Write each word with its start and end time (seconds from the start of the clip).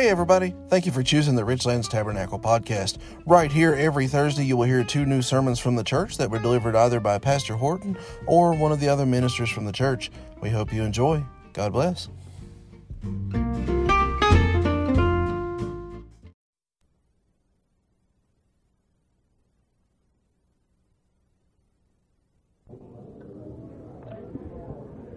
Hey, 0.00 0.08
everybody. 0.08 0.54
Thank 0.68 0.86
you 0.86 0.92
for 0.92 1.02
choosing 1.02 1.34
the 1.34 1.42
Richlands 1.42 1.86
Tabernacle 1.86 2.38
podcast. 2.38 2.96
Right 3.26 3.52
here, 3.52 3.74
every 3.74 4.06
Thursday, 4.06 4.46
you 4.46 4.56
will 4.56 4.64
hear 4.64 4.82
two 4.82 5.04
new 5.04 5.20
sermons 5.20 5.58
from 5.58 5.76
the 5.76 5.84
church 5.84 6.16
that 6.16 6.30
were 6.30 6.38
delivered 6.38 6.74
either 6.74 7.00
by 7.00 7.18
Pastor 7.18 7.54
Horton 7.54 7.98
or 8.26 8.54
one 8.54 8.72
of 8.72 8.80
the 8.80 8.88
other 8.88 9.04
ministers 9.04 9.50
from 9.50 9.66
the 9.66 9.72
church. 9.72 10.10
We 10.40 10.48
hope 10.48 10.72
you 10.72 10.84
enjoy. 10.84 11.22
God 11.52 11.74
bless. 11.74 12.08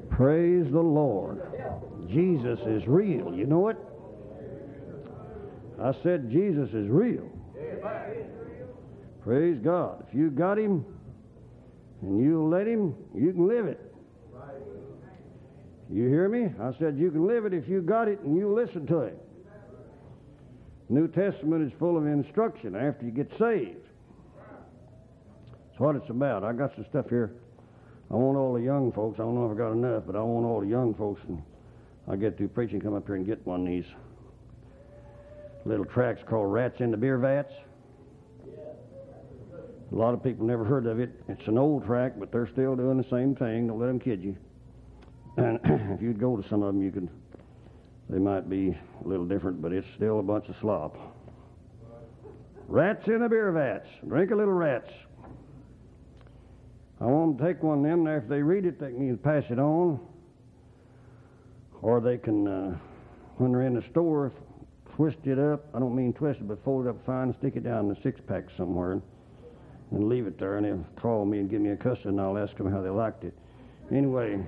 Praise 0.09 0.69
the 0.69 0.81
Lord. 0.81 1.41
Jesus 2.09 2.59
is 2.65 2.85
real. 2.85 3.33
You 3.33 3.45
know 3.45 3.69
it? 3.69 3.77
I 5.81 5.93
said 6.03 6.29
Jesus 6.29 6.69
is 6.69 6.87
real. 6.89 7.29
Praise 9.23 9.59
God. 9.63 10.05
If 10.07 10.15
you 10.15 10.29
got 10.29 10.57
him 10.59 10.85
and 12.01 12.19
you 12.21 12.43
let 12.47 12.67
him, 12.67 12.95
you 13.15 13.31
can 13.31 13.47
live 13.47 13.65
it. 13.65 13.79
You 15.89 16.07
hear 16.07 16.27
me? 16.27 16.49
I 16.59 16.71
said 16.79 16.97
you 16.97 17.11
can 17.11 17.27
live 17.27 17.45
it 17.45 17.53
if 17.53 17.67
you 17.67 17.81
got 17.81 18.07
it 18.07 18.19
and 18.21 18.35
you 18.35 18.53
listen 18.53 18.85
to 18.87 18.99
it. 18.99 19.17
New 20.89 21.07
Testament 21.07 21.65
is 21.65 21.71
full 21.79 21.97
of 21.97 22.05
instruction 22.05 22.75
after 22.75 23.05
you 23.05 23.11
get 23.11 23.29
saved. 23.39 23.77
That's 25.69 25.79
what 25.79 25.95
it's 25.95 26.09
about. 26.09 26.43
I 26.43 26.53
got 26.53 26.75
some 26.75 26.85
stuff 26.89 27.09
here. 27.09 27.33
I 28.11 28.15
want 28.15 28.37
all 28.37 28.53
the 28.53 28.61
young 28.61 28.91
folks. 28.91 29.19
I 29.19 29.23
don't 29.23 29.35
know 29.35 29.49
if 29.49 29.55
I 29.55 29.57
got 29.57 29.71
enough, 29.71 30.03
but 30.05 30.15
I 30.15 30.21
want 30.21 30.45
all 30.45 30.59
the 30.61 30.67
young 30.67 30.93
folks, 30.93 31.21
and 31.27 31.41
I 32.07 32.15
get 32.15 32.37
through 32.37 32.49
preaching, 32.49 32.79
come 32.79 32.93
up 32.93 33.07
here 33.07 33.15
and 33.15 33.25
get 33.25 33.45
one 33.47 33.61
of 33.61 33.67
these 33.67 33.85
little 35.65 35.85
tracks 35.85 36.21
called 36.27 36.51
"Rats 36.51 36.79
in 36.79 36.91
the 36.91 36.97
Beer 36.97 37.17
Vats." 37.17 37.51
A 39.91 39.95
lot 39.95 40.15
of 40.15 40.23
people 40.23 40.45
never 40.45 40.63
heard 40.65 40.87
of 40.87 40.99
it. 40.99 41.11
It's 41.29 41.47
an 41.47 41.57
old 41.57 41.85
track, 41.85 42.13
but 42.17 42.31
they're 42.31 42.49
still 42.51 42.75
doing 42.75 42.97
the 42.97 43.07
same 43.11 43.35
thing. 43.35 43.67
Don't 43.67 43.79
let 43.79 43.87
them 43.87 43.99
kid 43.99 44.23
you. 44.23 44.35
And 45.37 45.59
if 45.63 46.01
you'd 46.01 46.19
go 46.19 46.35
to 46.35 46.47
some 46.49 46.63
of 46.63 46.73
them, 46.73 46.81
you 46.81 46.91
could. 46.91 47.09
They 48.09 48.17
might 48.17 48.49
be 48.49 48.69
a 48.69 49.07
little 49.07 49.25
different, 49.25 49.61
but 49.61 49.71
it's 49.71 49.87
still 49.95 50.19
a 50.19 50.23
bunch 50.23 50.49
of 50.49 50.55
slop. 50.61 50.97
Rats 52.67 53.07
in 53.07 53.21
the 53.21 53.29
beer 53.29 53.51
vats. 53.51 53.87
Drink 54.07 54.31
a 54.31 54.35
little 54.35 54.53
rats. 54.53 54.89
I 56.99 57.05
want 57.05 57.37
to 57.37 57.43
take 57.45 57.61
one 57.61 57.79
of 57.79 57.83
them, 57.83 58.07
and 58.07 58.23
If 58.23 58.29
they 58.29 58.41
read 58.41 58.65
it, 58.65 58.79
they 58.79 58.91
can 58.91 59.17
pass 59.17 59.43
it 59.49 59.59
on, 59.59 59.99
or 61.81 62.01
they 62.01 62.17
can, 62.17 62.47
uh, 62.47 62.77
when 63.37 63.51
they're 63.51 63.63
in 63.63 63.75
the 63.75 63.83
store, 63.91 64.31
twist 64.95 65.17
it 65.25 65.39
up. 65.39 65.65
I 65.73 65.79
don't 65.79 65.95
mean 65.95 66.13
twist 66.13 66.39
it, 66.39 66.47
but 66.47 66.63
fold 66.63 66.85
it 66.85 66.89
up 66.89 67.05
fine 67.05 67.33
stick 67.39 67.55
it 67.55 67.63
down 67.63 67.85
in 67.85 67.95
a 67.95 68.01
six 68.01 68.21
pack 68.27 68.45
somewhere, 68.57 69.01
and, 69.91 70.09
leave 70.09 70.27
it 70.27 70.39
there. 70.39 70.57
And 70.57 70.65
they'll 70.65 70.85
call 71.01 71.25
me 71.25 71.39
and 71.39 71.49
give 71.49 71.61
me 71.61 71.71
a 71.71 71.75
cuss, 71.75 71.97
and 72.03 72.19
I'll 72.19 72.37
ask 72.37 72.55
them 72.57 72.71
how 72.71 72.81
they 72.81 72.89
liked 72.89 73.23
it. 73.23 73.33
Anyway, 73.91 74.39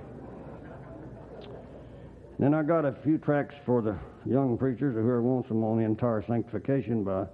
then 2.38 2.54
I 2.54 2.62
got 2.62 2.84
a 2.84 2.92
few 3.04 3.18
tracts 3.18 3.54
for 3.64 3.82
the 3.82 3.96
young 4.24 4.56
preachers, 4.58 4.94
whoever 4.94 5.22
wants 5.22 5.48
them 5.48 5.64
on 5.64 5.78
the 5.78 5.84
entire 5.84 6.24
sanctification 6.26 7.04
by 7.04 7.26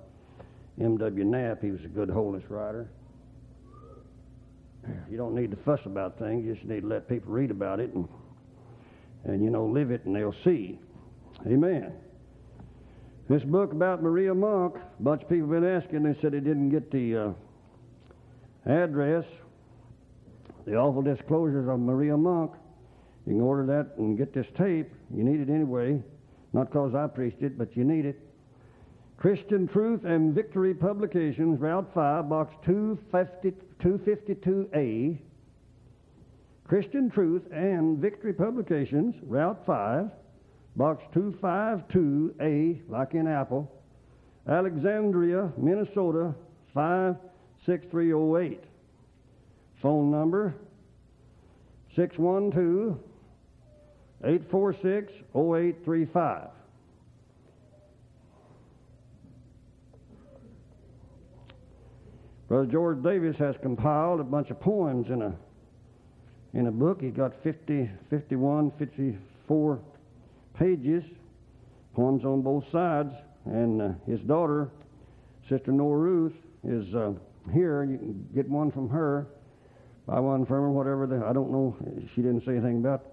M.W. 0.80 1.24
Knapp. 1.24 1.62
He 1.62 1.70
was 1.70 1.80
a 1.84 1.88
good 1.88 2.10
holiness 2.10 2.48
writer. 2.48 2.88
You 5.10 5.16
don't 5.16 5.34
need 5.34 5.50
to 5.50 5.56
fuss 5.58 5.80
about 5.84 6.18
things. 6.18 6.44
You 6.44 6.54
just 6.54 6.66
need 6.66 6.80
to 6.80 6.86
let 6.86 7.08
people 7.08 7.32
read 7.32 7.50
about 7.50 7.78
it 7.78 7.92
and, 7.94 8.08
and 9.24 9.44
you 9.44 9.50
know, 9.50 9.64
live 9.64 9.90
it 9.90 10.04
and 10.04 10.16
they'll 10.16 10.34
see. 10.44 10.78
Amen. 11.46 11.92
This 13.32 13.44
book 13.44 13.72
about 13.72 14.02
Maria 14.02 14.34
Monk, 14.34 14.74
a 14.76 15.02
bunch 15.02 15.22
of 15.22 15.28
people 15.30 15.50
have 15.50 15.62
been 15.62 15.64
asking. 15.64 16.02
They 16.02 16.20
said 16.20 16.32
they 16.32 16.40
didn't 16.40 16.68
get 16.68 16.90
the 16.90 17.16
uh, 17.16 18.70
address, 18.70 19.24
the 20.66 20.74
awful 20.76 21.00
disclosures 21.00 21.66
of 21.66 21.80
Maria 21.80 22.14
Monk. 22.14 22.52
You 23.26 23.32
can 23.32 23.40
order 23.40 23.64
that 23.64 23.96
and 23.96 24.18
get 24.18 24.34
this 24.34 24.44
tape. 24.58 24.92
You 25.16 25.24
need 25.24 25.40
it 25.40 25.50
anyway. 25.50 26.02
Not 26.52 26.70
because 26.70 26.94
I 26.94 27.06
preached 27.06 27.40
it, 27.40 27.56
but 27.56 27.74
you 27.74 27.84
need 27.84 28.04
it. 28.04 28.20
Christian 29.16 29.66
Truth 29.66 30.04
and 30.04 30.34
Victory 30.34 30.74
Publications, 30.74 31.58
Route 31.58 31.90
5, 31.94 32.28
Box 32.28 32.54
250, 32.66 33.54
252A. 33.82 35.16
Christian 36.68 37.10
Truth 37.10 37.44
and 37.50 37.96
Victory 37.96 38.34
Publications, 38.34 39.14
Route 39.22 39.62
5, 39.64 40.10
Box 40.76 41.04
252A, 41.14 42.88
like 42.88 43.14
in 43.14 43.26
Apple. 43.26 43.70
Alexandria, 44.48 45.52
Minnesota, 45.56 46.34
56308. 46.74 48.64
Phone 49.82 50.10
number 50.10 50.54
612 51.94 52.98
846 54.24 55.12
0835. 55.34 56.48
Brother 62.48 62.66
George 62.66 63.02
Davis 63.02 63.36
has 63.38 63.56
compiled 63.62 64.20
a 64.20 64.24
bunch 64.24 64.50
of 64.50 64.60
poems 64.60 65.06
in 65.08 65.22
a 65.22 65.34
in 66.54 66.66
a 66.66 66.70
book. 66.70 67.00
He 67.00 67.08
got 67.08 67.32
50, 67.42 67.90
51, 68.10 68.72
54 68.78 69.80
pages, 70.58 71.04
poems 71.94 72.24
on 72.24 72.42
both 72.42 72.64
sides, 72.72 73.14
and 73.46 73.82
uh, 73.82 73.88
his 74.06 74.20
daughter, 74.20 74.70
Sister 75.48 75.72
Nora 75.72 75.98
Ruth, 75.98 76.34
is 76.64 76.94
uh, 76.94 77.12
here. 77.52 77.84
You 77.84 77.98
can 77.98 78.28
get 78.34 78.48
one 78.48 78.70
from 78.70 78.88
her, 78.88 79.26
buy 80.06 80.20
one 80.20 80.46
from 80.46 80.56
her, 80.56 80.70
whatever. 80.70 81.06
The, 81.06 81.24
I 81.26 81.32
don't 81.32 81.50
know. 81.50 81.76
She 82.14 82.22
didn't 82.22 82.44
say 82.44 82.52
anything 82.52 82.78
about 82.78 83.06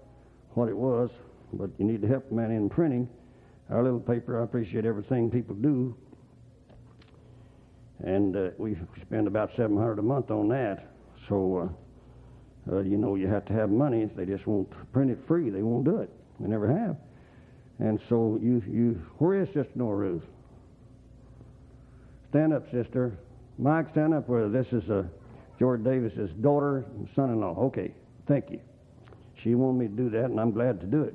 what 0.54 0.68
it 0.68 0.76
was, 0.76 1.10
but 1.52 1.70
you 1.78 1.84
need 1.84 2.02
to 2.02 2.08
help 2.08 2.28
the 2.28 2.34
man 2.34 2.50
in 2.50 2.68
printing. 2.68 3.08
Our 3.70 3.82
little 3.82 4.00
paper, 4.00 4.40
I 4.40 4.44
appreciate 4.44 4.84
everything 4.84 5.30
people 5.30 5.54
do 5.54 5.96
and 8.04 8.36
uh, 8.36 8.50
we 8.58 8.76
spend 9.02 9.26
about 9.26 9.50
700 9.56 9.98
a 9.98 10.02
month 10.02 10.30
on 10.30 10.48
that. 10.48 10.88
So, 11.28 11.70
uh, 12.68 12.72
uh, 12.72 12.80
you 12.80 12.96
know, 12.96 13.14
you 13.14 13.28
have 13.28 13.44
to 13.46 13.52
have 13.52 13.70
money. 13.70 14.08
They 14.16 14.24
just 14.24 14.46
won't 14.46 14.70
print 14.92 15.10
it 15.10 15.18
free, 15.26 15.50
they 15.50 15.62
won't 15.62 15.84
do 15.84 15.98
it. 15.98 16.10
They 16.38 16.48
never 16.48 16.70
have. 16.72 16.96
And 17.80 17.98
so, 18.08 18.38
you, 18.42 18.62
you, 18.68 19.02
where 19.18 19.40
is 19.40 19.48
Sister 19.48 19.70
Ruth? 19.76 20.22
Stand 22.30 22.52
up, 22.52 22.70
sister. 22.70 23.18
Mike, 23.58 23.90
stand 23.90 24.14
up. 24.14 24.28
Where 24.28 24.48
this 24.48 24.66
is 24.70 24.88
uh, 24.88 25.02
George 25.58 25.82
Davis's 25.82 26.30
daughter 26.40 26.84
and 26.96 27.08
son-in-law. 27.16 27.56
Okay, 27.58 27.92
thank 28.28 28.50
you. 28.50 28.60
She 29.42 29.54
wanted 29.54 29.78
me 29.78 29.88
to 29.88 29.92
do 29.92 30.10
that, 30.10 30.26
and 30.26 30.38
I'm 30.38 30.52
glad 30.52 30.80
to 30.80 30.86
do 30.86 31.02
it. 31.02 31.14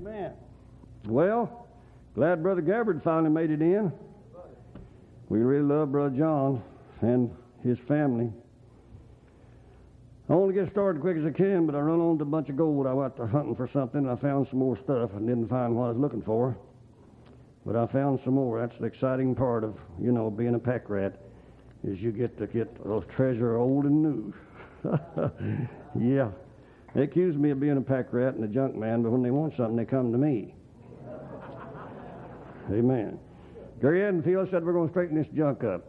Amen. 0.00 0.32
Well, 1.06 1.66
glad 2.14 2.42
Brother 2.42 2.60
Gabbard 2.60 3.02
finally 3.02 3.30
made 3.30 3.50
it 3.50 3.62
in. 3.62 3.92
We 5.28 5.38
really 5.38 5.64
love 5.64 5.92
Brother 5.92 6.16
John 6.16 6.62
and 7.00 7.30
his 7.62 7.78
family. 7.88 8.30
I 10.28 10.34
to 10.34 10.52
get 10.52 10.72
started 10.72 11.00
quick 11.00 11.16
as 11.16 11.24
I 11.24 11.30
can, 11.30 11.66
but 11.66 11.76
I 11.76 11.78
run 11.78 12.00
onto 12.00 12.22
a 12.22 12.26
bunch 12.26 12.48
of 12.48 12.56
gold. 12.56 12.86
I 12.88 12.92
went 12.92 13.16
to 13.16 13.26
hunting 13.28 13.54
for 13.54 13.70
something, 13.72 14.00
and 14.00 14.10
I 14.10 14.16
found 14.16 14.48
some 14.50 14.58
more 14.58 14.76
stuff 14.82 15.10
and 15.14 15.28
didn't 15.28 15.48
find 15.48 15.76
what 15.76 15.84
I 15.84 15.88
was 15.90 15.98
looking 15.98 16.22
for. 16.22 16.56
But 17.64 17.76
I 17.76 17.86
found 17.86 18.18
some 18.24 18.34
more. 18.34 18.60
That's 18.60 18.78
the 18.80 18.86
exciting 18.86 19.36
part 19.36 19.62
of, 19.62 19.76
you 20.00 20.10
know, 20.10 20.28
being 20.28 20.56
a 20.56 20.58
pack 20.58 20.90
rat, 20.90 21.20
is 21.84 22.00
you 22.00 22.10
get 22.10 22.36
to 22.38 22.48
get 22.48 22.84
those 22.84 23.04
treasure 23.14 23.56
old 23.56 23.84
and 23.84 24.02
new. 24.02 24.34
yeah. 26.00 26.30
They 26.94 27.02
accuse 27.02 27.36
me 27.36 27.50
of 27.50 27.60
being 27.60 27.76
a 27.76 27.80
pack 27.80 28.12
rat 28.12 28.34
and 28.34 28.42
a 28.42 28.48
junk 28.48 28.74
man, 28.74 29.02
but 29.02 29.12
when 29.12 29.22
they 29.22 29.30
want 29.30 29.56
something, 29.56 29.76
they 29.76 29.84
come 29.84 30.10
to 30.10 30.18
me. 30.18 30.54
Amen. 32.72 33.20
Gary 33.80 34.00
Edenfield 34.00 34.50
said 34.50 34.64
we're 34.64 34.72
going 34.72 34.88
to 34.88 34.92
straighten 34.92 35.16
this 35.16 35.28
junk 35.36 35.62
up. 35.62 35.84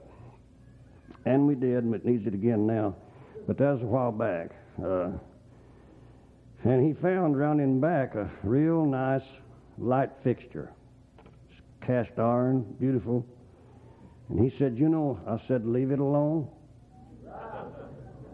And 1.26 1.48
we 1.48 1.56
did, 1.56 1.84
and 1.84 1.96
it 1.96 2.06
needs 2.06 2.28
it 2.28 2.36
again 2.36 2.68
now. 2.68 2.96
But 3.48 3.58
that 3.58 3.74
was 3.74 3.82
a 3.82 3.86
while 3.86 4.12
back. 4.12 4.52
Uh, 4.84 5.12
and 6.66 6.86
he 6.86 7.02
found 7.02 7.36
around 7.36 7.62
in 7.62 7.80
back 7.80 8.16
a 8.16 8.30
real 8.44 8.86
nice 8.86 9.22
light 9.78 10.12
fixture. 10.24 10.72
it's 11.50 11.62
Cast 11.86 12.20
iron, 12.20 12.76
beautiful. 12.80 13.26
And 14.30 14.44
he 14.44 14.56
said, 14.60 14.78
You 14.78 14.90
know, 14.90 15.20
I 15.26 15.40
said, 15.48 15.66
leave 15.66 15.92
it 15.92 16.00
alone. 16.00 16.50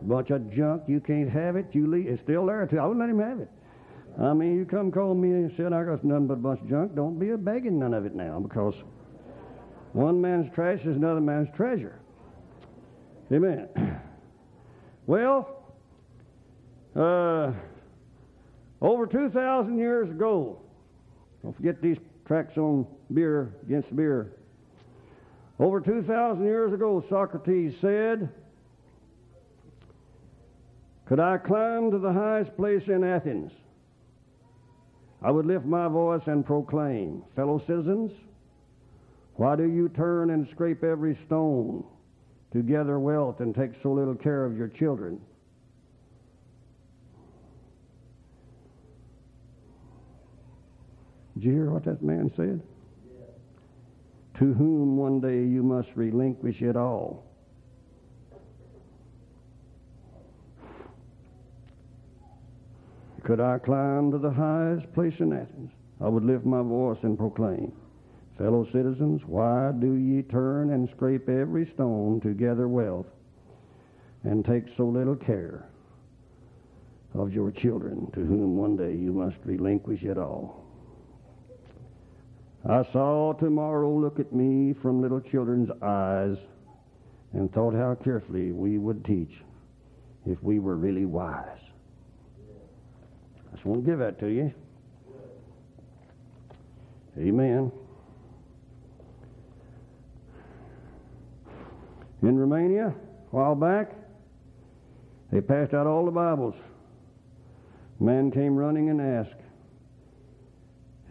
Bunch 0.02 0.32
of 0.32 0.52
junk, 0.54 0.84
you 0.88 1.00
can't 1.00 1.30
have 1.30 1.56
it. 1.56 1.68
You 1.72 1.88
leave 1.88 2.08
it's 2.08 2.22
still 2.24 2.46
there 2.48 2.66
too. 2.66 2.80
I 2.80 2.86
wouldn't 2.86 3.00
let 3.00 3.10
him 3.10 3.20
have 3.20 3.40
it. 3.40 3.50
I 4.22 4.34
mean, 4.34 4.56
you 4.58 4.66
come 4.66 4.92
call 4.92 5.14
me 5.16 5.30
and 5.30 5.52
said 5.56 5.72
I 5.72 5.84
got 5.84 6.04
nothing 6.04 6.28
but 6.28 6.34
a 6.34 6.38
bunch 6.38 6.60
of 6.62 6.70
junk. 6.70 6.96
Don't 6.96 7.18
be 7.18 7.30
a 7.30 7.38
begging 7.38 7.80
none 7.80 7.94
of 7.94 8.06
it 8.06 8.14
now 8.14 8.40
because 8.40 8.74
one 9.94 10.20
man's 10.20 10.54
trash 10.54 10.80
is 10.82 10.98
another 10.98 11.22
man's 11.22 11.48
treasure. 11.56 12.00
Amen. 13.32 13.70
Well, 15.06 15.64
uh, 16.96 17.52
over 18.82 19.06
2,000 19.06 19.78
years 19.78 20.10
ago, 20.10 20.60
Don't 21.42 21.56
forget 21.56 21.82
these 21.82 21.98
tracks 22.26 22.58
on 22.58 22.88
beer 23.14 23.54
against 23.64 23.94
beer. 23.96 24.32
Over 25.60 25.82
2,000 25.82 26.44
years 26.44 26.74
ago, 26.74 27.04
Socrates 27.10 27.74
said, 27.82 28.30
Could 31.06 31.20
I 31.20 31.38
climb 31.38 31.92
to 31.92 32.00
the 32.00 32.14
highest 32.14 32.56
place 32.56 32.84
in 32.88 33.04
Athens? 33.04 33.52
I 35.22 35.32
would 35.32 35.46
lift 35.46 35.66
my 35.66 35.88
voice 35.88 36.24
and 36.28 36.46
proclaim, 36.46 37.24
Fellow 37.36 37.62
citizens, 37.68 38.12
why 39.36 39.56
do 39.56 39.64
you 39.64 39.90
turn 39.90 40.30
and 40.30 40.48
scrape 40.50 40.84
every 40.84 41.18
stone 41.26 41.84
to 42.54 42.62
gather 42.62 43.00
wealth 43.00 43.40
and 43.40 43.54
take 43.54 43.72
so 43.82 43.92
little 43.92 44.16
care 44.16 44.46
of 44.46 44.56
your 44.56 44.68
children? 44.68 45.20
Did 51.36 51.44
you 51.46 51.52
hear 51.52 51.72
what 51.72 51.84
that 51.86 52.04
man 52.04 52.32
said? 52.36 52.62
To 54.40 54.54
whom 54.54 54.98
one 54.98 55.20
day 55.20 55.44
you 55.44 55.64
must 55.64 55.90
relinquish 55.96 56.62
it 56.62 56.76
all. 56.76 57.26
Could 63.24 63.40
I 63.40 63.58
climb 63.58 64.12
to 64.12 64.18
the 64.18 64.32
highest 64.32 64.94
place 64.94 65.14
in 65.20 65.34
Athens, 65.34 65.72
I 66.02 66.10
would 66.10 66.26
lift 66.26 66.46
my 66.46 66.62
voice 66.62 66.98
and 67.04 67.18
proclaim, 67.18 67.72
Fellow 68.38 68.66
citizens, 68.72 69.22
why 69.26 69.72
do 69.80 69.94
ye 69.94 70.24
turn 70.24 70.72
and 70.72 70.90
scrape 70.90 71.30
every 71.30 71.70
stone 71.76 72.20
to 72.22 72.34
gather 72.34 72.68
wealth 72.68 73.06
and 74.24 74.44
take 74.44 74.64
so 74.76 74.86
little 74.86 75.16
care 75.16 75.66
of 77.14 77.32
your 77.32 77.52
children, 77.52 78.10
to 78.14 78.22
whom 78.22 78.58
one 78.58 78.76
day 78.76 78.96
you 78.96 79.14
must 79.14 79.36
relinquish 79.46 80.02
it 80.02 80.18
all? 80.18 80.64
I 82.68 82.84
saw 82.92 83.34
tomorrow 83.34 83.94
look 83.94 84.20
at 84.20 84.34
me 84.34 84.74
from 84.82 85.02
little 85.02 85.20
children's 85.20 85.70
eyes 85.82 86.38
and 87.34 87.52
thought 87.54 87.76
how 87.76 87.96
carefully 88.04 88.52
we 88.52 88.78
would 88.78 89.04
teach 89.06 89.34
if 90.26 90.42
we 90.42 90.60
were 90.60 90.76
really 90.76 91.06
wise. 91.06 91.60
I 93.52 93.56
just 93.56 93.66
want 93.66 93.84
to 93.84 93.92
give 93.92 94.00
that 94.00 94.20
to 94.22 94.28
you. 94.28 94.54
Amen. 97.20 97.72
In 102.24 102.40
Romania, 102.40 102.88
a 102.88 103.36
while 103.36 103.54
back, 103.54 103.92
they 105.30 105.42
passed 105.42 105.74
out 105.74 105.88
all 105.88 106.06
the 106.06 106.12
Bibles. 106.12 106.56
A 108.00 108.04
man 108.04 108.32
came 108.32 108.56
running 108.56 108.90
and 108.90 109.02
asked, 109.02 109.42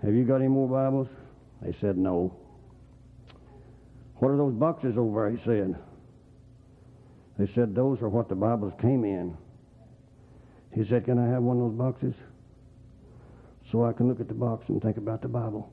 Have 0.02 0.14
you 0.14 0.24
got 0.24 0.36
any 0.36 0.48
more 0.48 0.66
Bibles? 0.66 1.08
They 1.60 1.76
said, 1.82 1.98
No. 1.98 2.34
What 4.16 4.30
are 4.30 4.38
those 4.38 4.54
boxes 4.54 4.94
over? 4.96 5.30
He 5.30 5.36
said. 5.44 5.76
They 7.38 7.50
said, 7.54 7.74
Those 7.74 8.00
are 8.00 8.08
what 8.08 8.30
the 8.30 8.34
Bibles 8.34 8.72
came 8.80 9.04
in. 9.04 9.36
He 10.74 10.88
said, 10.88 11.04
Can 11.04 11.18
I 11.18 11.28
have 11.28 11.42
one 11.42 11.58
of 11.58 11.68
those 11.68 11.78
boxes? 11.78 12.14
So 13.70 13.84
I 13.84 13.92
can 13.92 14.08
look 14.08 14.20
at 14.20 14.28
the 14.28 14.34
box 14.34 14.64
and 14.68 14.80
think 14.80 14.96
about 14.96 15.20
the 15.20 15.28
Bible. 15.28 15.70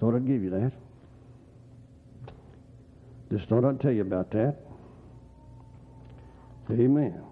Thought 0.00 0.14
I'd 0.14 0.26
give 0.26 0.42
you 0.42 0.50
that. 0.50 0.72
Just 3.30 3.48
thought 3.48 3.64
I'd 3.64 3.80
tell 3.80 3.92
you 3.92 4.02
about 4.02 4.30
that. 4.30 4.56
Amen. 6.70 7.22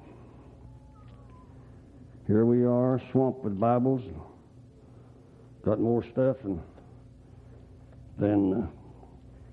Here 2.26 2.44
we 2.44 2.64
are, 2.64 3.00
swamped 3.12 3.44
with 3.44 3.58
Bibles. 3.58 4.02
Got 5.64 5.80
more 5.80 6.04
stuff 6.12 6.36
and 6.44 6.60
than 8.18 8.52
uh, 8.52 8.66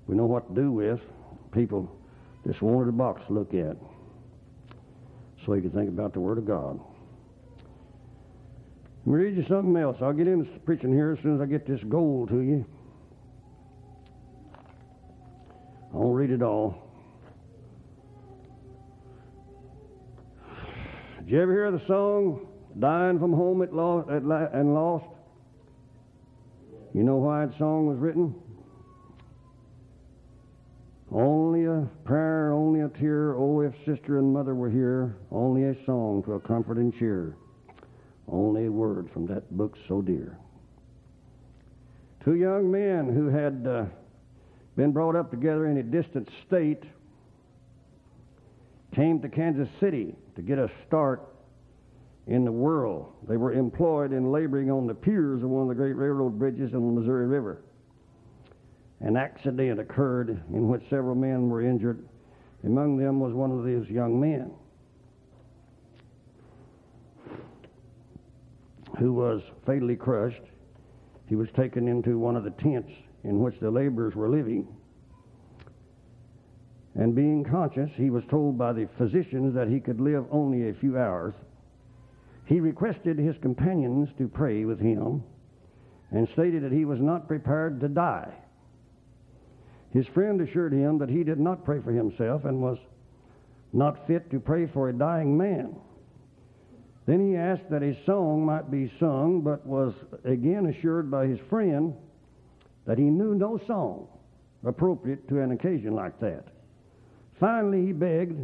we 0.06 0.16
know 0.16 0.26
what 0.26 0.48
to 0.48 0.54
do 0.54 0.72
with. 0.72 1.00
People 1.52 1.90
just 2.46 2.60
wanted 2.62 2.88
a 2.88 2.92
box 2.92 3.22
to 3.26 3.32
look 3.32 3.54
at 3.54 3.76
so 5.44 5.54
you 5.54 5.62
can 5.62 5.70
think 5.70 5.88
about 5.88 6.12
the 6.12 6.20
Word 6.20 6.38
of 6.38 6.46
God. 6.46 6.80
Let 9.06 9.14
me 9.14 9.24
read 9.24 9.36
you 9.36 9.44
something 9.48 9.76
else. 9.76 9.96
I'll 10.00 10.12
get 10.12 10.26
into 10.26 10.50
preaching 10.60 10.92
here 10.92 11.12
as 11.12 11.22
soon 11.22 11.36
as 11.36 11.40
I 11.40 11.46
get 11.46 11.66
this 11.66 11.80
gold 11.88 12.30
to 12.30 12.40
you. 12.40 12.64
I 15.94 15.96
won't 15.96 16.16
read 16.16 16.30
it 16.32 16.42
all. 16.42 16.74
Did 21.20 21.28
you 21.28 21.40
ever 21.40 21.52
hear 21.52 21.70
the 21.70 21.86
song 21.86 22.48
"Dying 22.80 23.20
from 23.20 23.32
Home 23.32 23.62
at 23.62 23.72
Lost, 23.72 24.10
at 24.10 24.24
La- 24.24 24.48
and 24.52 24.74
Lost"? 24.74 25.06
You 26.94 27.04
know 27.04 27.18
why 27.18 27.46
that 27.46 27.56
song 27.58 27.86
was 27.86 27.96
written? 27.98 28.34
Only 31.12 31.66
a 31.66 31.88
prayer, 32.04 32.52
only 32.52 32.80
a 32.80 32.88
tear. 32.88 33.36
Oh, 33.36 33.60
if 33.60 33.72
sister 33.84 34.18
and 34.18 34.32
mother 34.32 34.56
were 34.56 34.70
here, 34.70 35.16
only 35.30 35.62
a 35.62 35.84
song 35.86 36.24
to 36.24 36.32
a 36.32 36.40
comfort 36.40 36.76
and 36.76 36.92
cheer. 36.92 37.36
Only 38.26 38.66
a 38.66 38.72
word 38.72 39.08
from 39.12 39.26
that 39.26 39.56
book 39.56 39.76
so 39.86 40.02
dear. 40.02 40.38
Two 42.24 42.34
young 42.34 42.68
men 42.68 43.14
who 43.14 43.28
had 43.28 43.64
uh, 43.64 43.84
been 44.76 44.92
brought 44.92 45.16
up 45.16 45.30
together 45.30 45.66
in 45.66 45.76
a 45.78 45.82
distant 45.82 46.28
state 46.46 46.82
came 48.94 49.20
to 49.20 49.28
Kansas 49.28 49.68
City 49.80 50.14
to 50.36 50.42
get 50.42 50.58
a 50.58 50.70
start 50.86 51.22
in 52.26 52.44
the 52.44 52.52
world. 52.52 53.12
They 53.28 53.36
were 53.36 53.52
employed 53.52 54.12
in 54.12 54.32
laboring 54.32 54.70
on 54.70 54.86
the 54.86 54.94
piers 54.94 55.42
of 55.42 55.50
one 55.50 55.62
of 55.62 55.68
the 55.68 55.74
great 55.74 55.96
railroad 55.96 56.38
bridges 56.38 56.74
on 56.74 56.94
the 56.94 57.00
Missouri 57.00 57.26
River. 57.26 57.62
An 59.00 59.16
accident 59.16 59.80
occurred 59.80 60.42
in 60.52 60.68
which 60.68 60.82
several 60.88 61.14
men 61.14 61.48
were 61.48 61.62
injured. 61.62 62.04
Among 62.64 62.96
them 62.96 63.20
was 63.20 63.34
one 63.34 63.50
of 63.50 63.64
these 63.64 63.88
young 63.90 64.18
men 64.20 64.50
who 68.98 69.12
was 69.12 69.42
fatally 69.66 69.96
crushed. 69.96 70.42
He 71.28 71.36
was 71.36 71.48
taken 71.56 71.88
into 71.88 72.18
one 72.18 72.36
of 72.36 72.44
the 72.44 72.50
tents 72.50 72.92
in 73.24 73.40
which 73.40 73.58
the 73.60 73.70
laborers 73.70 74.14
were 74.14 74.28
living. 74.28 74.68
And 76.94 77.14
being 77.14 77.42
conscious, 77.42 77.90
he 77.96 78.10
was 78.10 78.22
told 78.30 78.56
by 78.56 78.72
the 78.72 78.88
physicians 78.96 79.54
that 79.54 79.68
he 79.68 79.80
could 79.80 80.00
live 80.00 80.26
only 80.30 80.68
a 80.68 80.74
few 80.74 80.96
hours. 80.96 81.34
He 82.44 82.60
requested 82.60 83.18
his 83.18 83.36
companions 83.38 84.10
to 84.18 84.28
pray 84.28 84.64
with 84.64 84.78
him 84.78 85.22
and 86.12 86.28
stated 86.34 86.62
that 86.62 86.72
he 86.72 86.84
was 86.84 87.00
not 87.00 87.26
prepared 87.26 87.80
to 87.80 87.88
die. 87.88 88.32
His 89.92 90.06
friend 90.08 90.40
assured 90.40 90.72
him 90.72 90.98
that 90.98 91.08
he 91.08 91.24
did 91.24 91.40
not 91.40 91.64
pray 91.64 91.80
for 91.80 91.92
himself 91.92 92.44
and 92.44 92.60
was 92.60 92.78
not 93.72 94.06
fit 94.06 94.30
to 94.30 94.38
pray 94.38 94.66
for 94.66 94.88
a 94.88 94.92
dying 94.92 95.36
man. 95.36 95.74
Then 97.06 97.26
he 97.28 97.36
asked 97.36 97.68
that 97.70 97.82
a 97.82 97.98
song 98.06 98.46
might 98.46 98.70
be 98.70 98.92
sung, 98.98 99.40
but 99.42 99.66
was 99.66 99.92
again 100.24 100.66
assured 100.66 101.10
by 101.10 101.26
his 101.26 101.38
friend 101.50 101.94
that 102.86 102.98
he 102.98 103.04
knew 103.04 103.34
no 103.34 103.58
song 103.66 104.06
appropriate 104.64 105.28
to 105.28 105.40
an 105.40 105.52
occasion 105.52 105.94
like 105.94 106.18
that. 106.20 106.44
Finally, 107.38 107.86
he 107.86 107.92
begged 107.92 108.38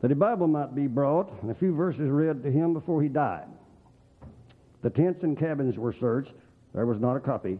that 0.00 0.12
a 0.12 0.14
Bible 0.14 0.46
might 0.46 0.74
be 0.74 0.86
brought 0.86 1.32
and 1.42 1.50
a 1.50 1.54
few 1.54 1.74
verses 1.74 2.08
read 2.10 2.42
to 2.42 2.50
him 2.50 2.72
before 2.72 3.02
he 3.02 3.08
died. 3.08 3.46
The 4.82 4.90
tents 4.90 5.22
and 5.22 5.38
cabins 5.38 5.76
were 5.76 5.94
searched. 5.98 6.32
There 6.74 6.86
was 6.86 7.00
not 7.00 7.16
a 7.16 7.20
copy 7.20 7.58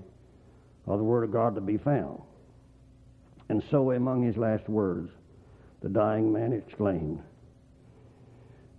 of 0.87 0.99
the 0.99 1.05
Word 1.05 1.25
of 1.25 1.33
God 1.33 1.55
to 1.55 1.61
be 1.61 1.79
found. 1.79 2.21
And 3.49 3.63
so, 3.71 3.93
among 3.93 4.23
his 4.23 4.37
last 4.37 4.69
words, 4.69 5.11
the 5.83 5.89
dying 5.89 6.33
man 6.33 6.53
exclaimed, 6.53 7.21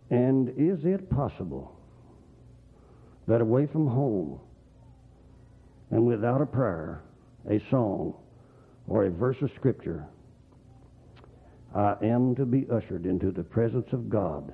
And 0.10 0.50
is 0.58 0.86
it 0.86 1.10
possible 1.10 1.75
that 3.27 3.41
away 3.41 3.65
from 3.65 3.88
home 3.88 4.39
and 5.91 6.05
without 6.05 6.41
a 6.41 6.46
prayer, 6.46 7.01
a 7.50 7.60
song, 7.69 8.13
or 8.88 9.05
a 9.05 9.10
verse 9.10 9.38
of 9.41 9.51
Scripture, 9.55 10.05
I 11.75 11.96
am 12.01 12.36
to 12.36 12.46
be 12.46 12.65
ushered 12.72 13.05
into 13.05 13.31
the 13.31 13.43
presence 13.43 13.88
of 13.91 14.10
God 14.10 14.53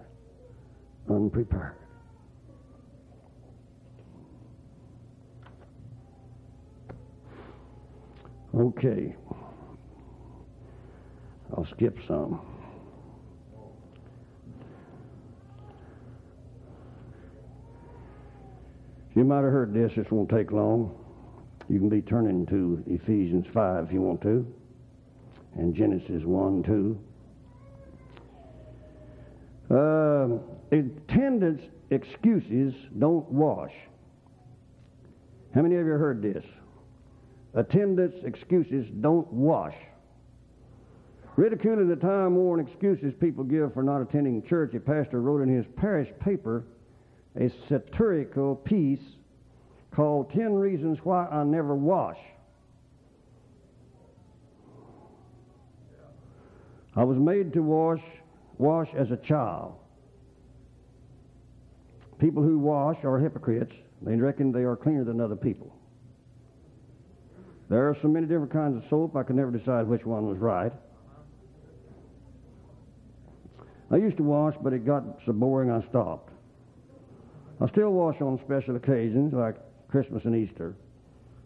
unprepared. 1.09 1.75
Okay. 8.53 9.15
I'll 11.55 11.67
skip 11.73 11.97
some. 12.07 12.41
You 19.13 19.23
might 19.23 19.43
have 19.43 19.51
heard 19.51 19.73
this. 19.73 19.91
This 19.95 20.07
won't 20.09 20.29
take 20.29 20.51
long. 20.51 21.04
You 21.67 21.79
can 21.79 21.89
be 21.89 22.01
turning 22.01 22.45
to 22.47 22.83
Ephesians 22.85 23.47
5 23.51 23.85
if 23.85 23.91
you 23.91 24.01
want 24.01 24.21
to, 24.21 24.45
and 25.55 25.73
Genesis 25.73 26.23
1 26.23 26.63
2. 26.63 26.99
Uh, 29.71 30.27
attendance 30.71 31.61
excuses 31.89 32.73
don't 32.99 33.27
wash. 33.31 33.71
How 35.55 35.63
many 35.63 35.75
of 35.75 35.87
you 35.87 35.93
heard 35.93 36.21
this? 36.21 36.43
Attendance 37.55 38.15
excuses 38.23 38.85
don't 39.01 39.31
wash. 39.33 39.75
Ridiculing 41.35 41.89
the 41.89 41.95
time 41.95 42.35
worn 42.35 42.59
excuses 42.59 43.13
people 43.19 43.43
give 43.43 43.73
for 43.73 43.81
not 43.81 44.01
attending 44.01 44.43
church, 44.43 44.75
a 44.75 44.79
pastor 44.79 45.19
wrote 45.21 45.41
in 45.41 45.49
his 45.49 45.65
parish 45.75 46.09
paper 46.19 46.63
a 47.39 47.49
satirical 47.67 48.55
piece 48.55 49.14
called 49.95 50.31
10 50.33 50.53
Reasons 50.53 50.99
Why 51.03 51.25
I 51.25 51.43
Never 51.43 51.73
Wash. 51.73 52.17
I 56.95 57.03
was 57.03 57.17
made 57.17 57.53
to 57.53 57.61
wash 57.61 58.01
wash 58.57 58.87
as 58.97 59.11
a 59.11 59.17
child. 59.17 59.75
People 62.19 62.41
who 62.43 62.57
wash 62.57 62.97
are 63.03 63.19
hypocrites. 63.19 63.73
They 64.01 64.15
reckon 64.15 64.51
they 64.51 64.63
are 64.63 64.75
cleaner 64.75 65.03
than 65.03 65.19
other 65.19 65.35
people. 65.35 65.73
There 67.69 67.89
are 67.89 67.97
so 68.01 68.07
many 68.07 68.27
different 68.27 68.53
kinds 68.53 68.77
of 68.77 68.89
soap, 68.89 69.15
I 69.15 69.23
could 69.23 69.35
never 69.35 69.51
decide 69.51 69.87
which 69.87 70.05
one 70.05 70.27
was 70.27 70.37
right. 70.37 70.71
I 73.91 73.97
used 73.97 74.17
to 74.17 74.23
wash, 74.23 74.55
but 74.61 74.73
it 74.73 74.85
got 74.85 75.03
so 75.25 75.33
boring 75.33 75.71
I 75.71 75.85
stopped. 75.89 76.31
I 77.59 77.67
still 77.69 77.91
wash 77.91 78.21
on 78.21 78.39
special 78.45 78.75
occasions 78.75 79.33
like 79.33 79.55
Christmas 79.95 80.25
and 80.25 80.35
Easter. 80.35 80.75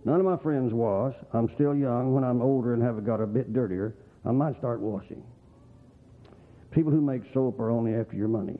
None 0.05 0.19
of 0.19 0.25
my 0.25 0.35
friends 0.37 0.73
wash. 0.73 1.13
I'm 1.33 1.51
still 1.53 1.75
young. 1.75 2.15
When 2.15 2.23
I'm 2.23 2.41
older 2.41 2.73
and 2.73 2.81
have 2.81 3.05
got 3.05 3.21
a 3.21 3.27
bit 3.27 3.53
dirtier, 3.53 3.93
I 4.25 4.31
might 4.31 4.57
start 4.57 4.79
washing. 4.79 5.21
People 6.71 6.91
who 6.91 6.99
make 6.99 7.21
soap 7.31 7.59
are 7.59 7.69
only 7.69 7.93
after 7.93 8.15
your 8.15 8.27
money. 8.27 8.57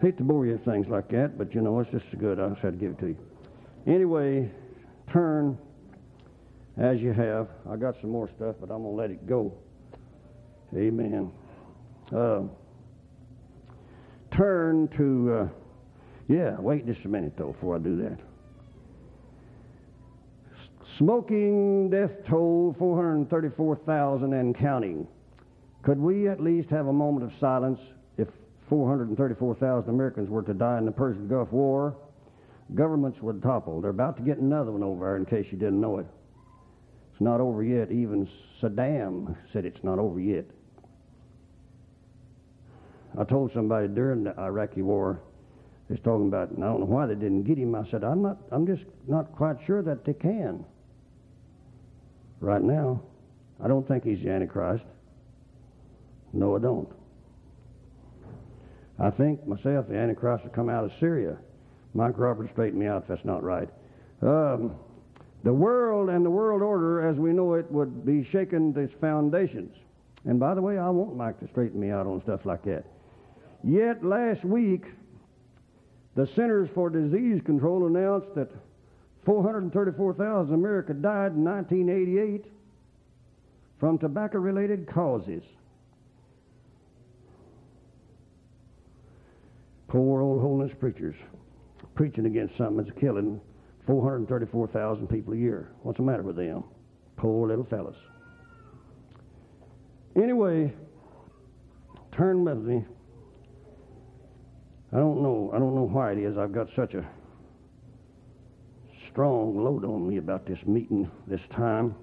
Hate 0.00 0.16
to 0.18 0.22
bore 0.22 0.46
you 0.46 0.52
with 0.52 0.64
things 0.64 0.86
like 0.88 1.08
that, 1.08 1.36
but 1.36 1.52
you 1.52 1.60
know, 1.60 1.80
it's 1.80 1.90
just 1.90 2.04
as 2.12 2.20
good. 2.20 2.38
I 2.38 2.48
just 2.50 2.60
had 2.60 2.74
to 2.74 2.78
give 2.78 2.92
it 2.92 3.00
to 3.00 3.06
you. 3.08 3.16
Anyway, 3.88 4.48
turn 5.12 5.58
as 6.76 7.00
you 7.00 7.12
have. 7.12 7.48
I 7.68 7.74
got 7.74 7.96
some 8.00 8.10
more 8.10 8.30
stuff, 8.36 8.54
but 8.60 8.70
I'm 8.70 8.84
going 8.84 8.94
to 8.94 9.02
let 9.02 9.10
it 9.10 9.26
go. 9.26 9.52
Amen. 10.76 11.32
Uh, 12.16 12.42
turn 14.36 14.88
to, 14.96 15.34
uh, 15.34 15.48
yeah, 16.28 16.56
wait 16.58 16.86
just 16.86 17.04
a 17.04 17.08
minute 17.08 17.34
though 17.36 17.52
before 17.52 17.76
I 17.76 17.78
do 17.78 17.96
that. 18.02 18.18
Smoking 20.98 21.90
death 21.90 22.10
toll 22.28 22.74
434,000 22.78 24.32
and 24.32 24.56
counting. 24.56 25.06
Could 25.82 25.98
we 25.98 26.28
at 26.28 26.40
least 26.40 26.70
have 26.70 26.88
a 26.88 26.92
moment 26.92 27.24
of 27.24 27.38
silence 27.38 27.78
if 28.16 28.26
434,000 28.68 29.88
Americans 29.88 30.28
were 30.28 30.42
to 30.42 30.54
die 30.54 30.78
in 30.78 30.84
the 30.84 30.92
Persian 30.92 31.28
Gulf 31.28 31.52
War? 31.52 31.96
Governments 32.74 33.18
would 33.22 33.42
topple. 33.42 33.80
They're 33.80 33.90
about 33.90 34.16
to 34.16 34.22
get 34.22 34.38
another 34.38 34.72
one 34.72 34.82
over 34.82 35.16
in 35.16 35.24
case 35.24 35.46
you 35.50 35.58
didn't 35.58 35.80
know 35.80 35.98
it. 35.98 36.06
It's 37.12 37.20
not 37.20 37.40
over 37.40 37.62
yet. 37.62 37.90
Even 37.92 38.28
Saddam 38.60 39.36
said 39.52 39.64
it's 39.64 39.82
not 39.82 39.98
over 39.98 40.20
yet. 40.20 40.46
I 43.18 43.24
told 43.24 43.52
somebody 43.52 43.88
during 43.88 44.24
the 44.24 44.38
Iraqi 44.38 44.82
war, 44.82 45.20
they 45.88 45.94
was 45.94 46.02
talking 46.04 46.28
about, 46.28 46.50
and 46.50 46.62
I 46.62 46.68
don't 46.68 46.80
know 46.80 46.86
why 46.86 47.06
they 47.06 47.14
didn't 47.14 47.42
get 47.42 47.58
him. 47.58 47.74
I 47.74 47.88
said, 47.90 48.04
I'm 48.04 48.22
not, 48.22 48.38
I'm 48.52 48.66
just 48.66 48.82
not 49.08 49.32
quite 49.32 49.56
sure 49.66 49.82
that 49.82 50.04
they 50.04 50.12
can. 50.12 50.64
Right 52.40 52.62
now, 52.62 53.00
I 53.62 53.66
don't 53.66 53.86
think 53.88 54.04
he's 54.04 54.22
the 54.22 54.30
Antichrist. 54.30 54.84
No, 56.32 56.54
I 56.54 56.60
don't. 56.60 56.88
I 59.00 59.10
think 59.10 59.46
myself 59.46 59.88
the 59.88 59.96
Antichrist 59.96 60.44
will 60.44 60.50
come 60.50 60.68
out 60.68 60.84
of 60.84 60.92
Syria. 61.00 61.38
Mike 61.94 62.18
Roberts 62.18 62.50
straightened 62.52 62.80
me 62.80 62.86
out 62.86 63.02
if 63.02 63.08
that's 63.08 63.24
not 63.24 63.42
right. 63.42 63.68
Um, 64.22 64.76
the 65.42 65.52
world 65.52 66.10
and 66.10 66.24
the 66.24 66.30
world 66.30 66.62
order 66.62 67.08
as 67.08 67.16
we 67.16 67.32
know 67.32 67.54
it 67.54 67.70
would 67.72 68.04
be 68.04 68.28
shaken 68.30 68.74
to 68.74 68.80
its 68.80 68.94
foundations. 69.00 69.74
And 70.24 70.38
by 70.38 70.54
the 70.54 70.62
way, 70.62 70.78
I 70.78 70.90
want 70.90 71.16
Mike 71.16 71.40
to 71.40 71.48
straighten 71.48 71.80
me 71.80 71.90
out 71.90 72.06
on 72.06 72.20
stuff 72.22 72.44
like 72.44 72.62
that. 72.64 72.84
Yet 73.68 74.02
last 74.02 74.46
week, 74.46 74.86
the 76.14 76.26
Centers 76.34 76.70
for 76.74 76.88
Disease 76.88 77.42
Control 77.44 77.86
announced 77.86 78.34
that 78.34 78.50
434,000 79.26 80.54
America 80.54 80.94
died 80.94 81.32
in 81.32 81.44
1988 81.44 82.46
from 83.78 83.98
tobacco 83.98 84.38
related 84.38 84.90
causes. 84.90 85.42
Poor 89.88 90.22
old 90.22 90.40
holiness 90.40 90.74
preachers 90.80 91.16
preaching 91.94 92.24
against 92.24 92.56
something 92.56 92.78
that's 92.78 92.98
killing 92.98 93.38
434,000 93.86 95.06
people 95.08 95.34
a 95.34 95.36
year. 95.36 95.68
What's 95.82 95.98
the 95.98 96.04
matter 96.04 96.22
with 96.22 96.36
them? 96.36 96.64
Poor 97.18 97.46
little 97.46 97.66
fellas. 97.66 97.96
Anyway, 100.16 100.72
turn 102.12 102.46
with 102.46 102.56
me. 102.56 102.86
I 104.92 104.96
don't 104.96 105.22
know. 105.22 105.50
I 105.54 105.58
don't 105.58 105.74
know 105.74 105.86
why 105.86 106.12
it 106.12 106.18
is. 106.18 106.38
I've 106.38 106.52
got 106.52 106.68
such 106.74 106.94
a 106.94 107.06
strong 109.10 109.62
load 109.62 109.84
on 109.84 110.08
me 110.08 110.16
about 110.16 110.46
this 110.46 110.58
meeting 110.66 111.10
this 111.26 111.40
time. 111.54 111.94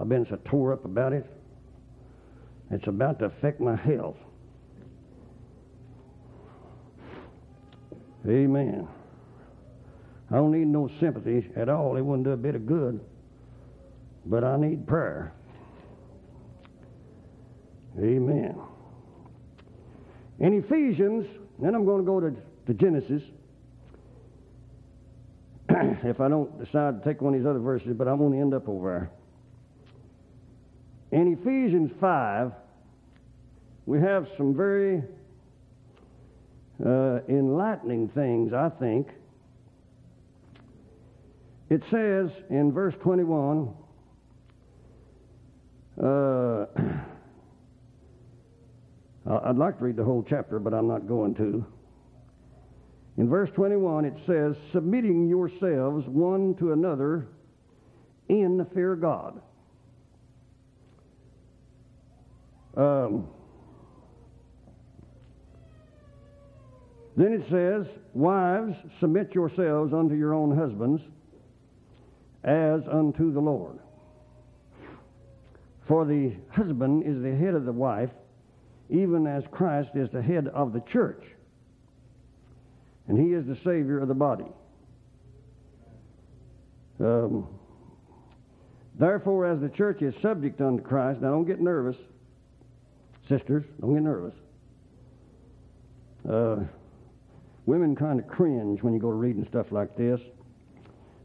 I've 0.00 0.08
been 0.08 0.26
so 0.28 0.38
tore 0.44 0.72
up 0.72 0.84
about 0.84 1.12
it. 1.12 1.26
It's 2.70 2.86
about 2.86 3.18
to 3.20 3.26
affect 3.26 3.60
my 3.60 3.76
health. 3.76 4.16
Amen. 8.28 8.86
I 10.30 10.34
don't 10.34 10.52
need 10.52 10.66
no 10.66 10.90
sympathy 11.00 11.48
at 11.56 11.68
all. 11.68 11.96
It 11.96 12.02
wouldn't 12.02 12.24
do 12.24 12.32
a 12.32 12.36
bit 12.36 12.54
of 12.54 12.66
good. 12.66 13.00
But 14.26 14.44
I 14.44 14.56
need 14.58 14.86
prayer. 14.86 15.32
Amen. 17.98 18.60
In 20.40 20.62
Ephesians, 20.62 21.26
then 21.58 21.74
I'm 21.74 21.84
going 21.84 22.04
to 22.04 22.06
go 22.06 22.20
to, 22.20 22.34
to 22.66 22.74
Genesis. 22.74 23.22
if 26.04 26.20
I 26.20 26.28
don't 26.28 26.58
decide 26.64 27.02
to 27.02 27.08
take 27.08 27.20
one 27.20 27.34
of 27.34 27.40
these 27.40 27.46
other 27.46 27.58
verses, 27.58 27.94
but 27.96 28.08
I'm 28.08 28.18
going 28.18 28.32
to 28.32 28.38
end 28.38 28.54
up 28.54 28.68
over 28.68 29.10
there. 31.10 31.20
In 31.20 31.32
Ephesians 31.32 31.90
5, 32.00 32.52
we 33.86 34.00
have 34.00 34.28
some 34.36 34.54
very 34.54 35.02
uh, 36.84 37.20
enlightening 37.28 38.08
things, 38.08 38.52
I 38.52 38.68
think. 38.68 39.08
It 41.70 41.82
says 41.90 42.30
in 42.50 42.72
verse 42.72 42.94
21, 43.02 43.74
uh, 46.02 46.66
I'd 49.28 49.56
like 49.56 49.78
to 49.78 49.84
read 49.84 49.96
the 49.96 50.04
whole 50.04 50.24
chapter, 50.26 50.58
but 50.58 50.72
I'm 50.72 50.88
not 50.88 51.06
going 51.06 51.34
to. 51.34 51.64
In 53.18 53.28
verse 53.28 53.50
21, 53.54 54.04
it 54.06 54.14
says, 54.26 54.54
Submitting 54.72 55.28
yourselves 55.28 56.06
one 56.06 56.54
to 56.56 56.72
another 56.72 57.26
in 58.28 58.56
the 58.56 58.64
fear 58.74 58.92
of 58.92 59.00
God. 59.00 59.40
Um, 62.76 63.26
then 67.16 67.32
it 67.32 67.42
says, 67.50 67.86
Wives, 68.14 68.76
submit 69.00 69.34
yourselves 69.34 69.92
unto 69.92 70.14
your 70.14 70.32
own 70.32 70.56
husbands 70.56 71.02
as 72.44 72.80
unto 72.90 73.32
the 73.32 73.40
Lord. 73.40 73.78
For 75.86 76.04
the 76.04 76.34
husband 76.50 77.02
is 77.04 77.22
the 77.22 77.34
head 77.34 77.54
of 77.54 77.64
the 77.64 77.72
wife, 77.72 78.10
even 78.90 79.26
as 79.26 79.44
Christ 79.50 79.90
is 79.94 80.08
the 80.10 80.22
head 80.22 80.48
of 80.48 80.72
the 80.72 80.80
church, 80.92 81.22
and 83.06 83.18
he 83.18 83.32
is 83.34 83.46
the 83.46 83.56
Savior 83.64 84.00
of 84.00 84.08
the 84.08 84.14
body. 84.14 84.46
Um, 87.00 87.46
therefore, 88.98 89.46
as 89.46 89.60
the 89.60 89.68
church 89.68 90.02
is 90.02 90.14
subject 90.20 90.60
unto 90.60 90.82
Christ, 90.82 91.20
now 91.20 91.30
don't 91.30 91.46
get 91.46 91.60
nervous, 91.60 91.96
sisters, 93.28 93.64
don't 93.80 93.94
get 93.94 94.02
nervous. 94.02 94.34
Uh, 96.28 96.56
women 97.66 97.94
kind 97.94 98.18
of 98.18 98.26
cringe 98.26 98.82
when 98.82 98.94
you 98.94 99.00
go 99.00 99.10
to 99.10 99.16
reading 99.16 99.46
stuff 99.48 99.66
like 99.70 99.96
this 99.96 100.20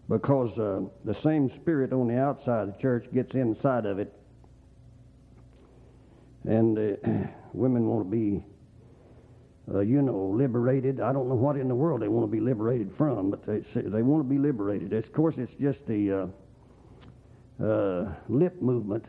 because 0.09 0.57
uh, 0.59 0.81
the 1.05 1.15
same 1.23 1.49
spirit 1.61 1.93
on 1.93 2.07
the 2.07 2.17
outside 2.17 2.67
of 2.67 2.75
the 2.75 2.81
church 2.81 3.05
gets 3.13 3.33
inside 3.33 3.85
of 3.85 3.99
it. 3.99 4.13
And 6.45 6.77
uh, 6.77 7.07
women 7.53 7.85
want 7.87 8.05
to 8.05 8.09
be, 8.09 8.43
uh, 9.73 9.79
you 9.79 10.01
know, 10.01 10.33
liberated. 10.35 10.99
I 10.99 11.13
don't 11.13 11.29
know 11.29 11.35
what 11.35 11.55
in 11.55 11.67
the 11.67 11.75
world 11.75 12.01
they 12.01 12.07
want 12.07 12.25
to 12.27 12.31
be 12.31 12.39
liberated 12.39 12.91
from, 12.97 13.29
but 13.31 13.45
they 13.45 13.63
they 13.75 14.01
want 14.01 14.23
to 14.23 14.29
be 14.29 14.37
liberated. 14.37 14.93
Of 14.93 15.11
course, 15.13 15.35
it's 15.37 15.53
just 15.61 15.79
the 15.87 16.31
uh, 17.61 17.63
uh, 17.63 18.13
lip 18.27 18.61
movement 18.61 19.05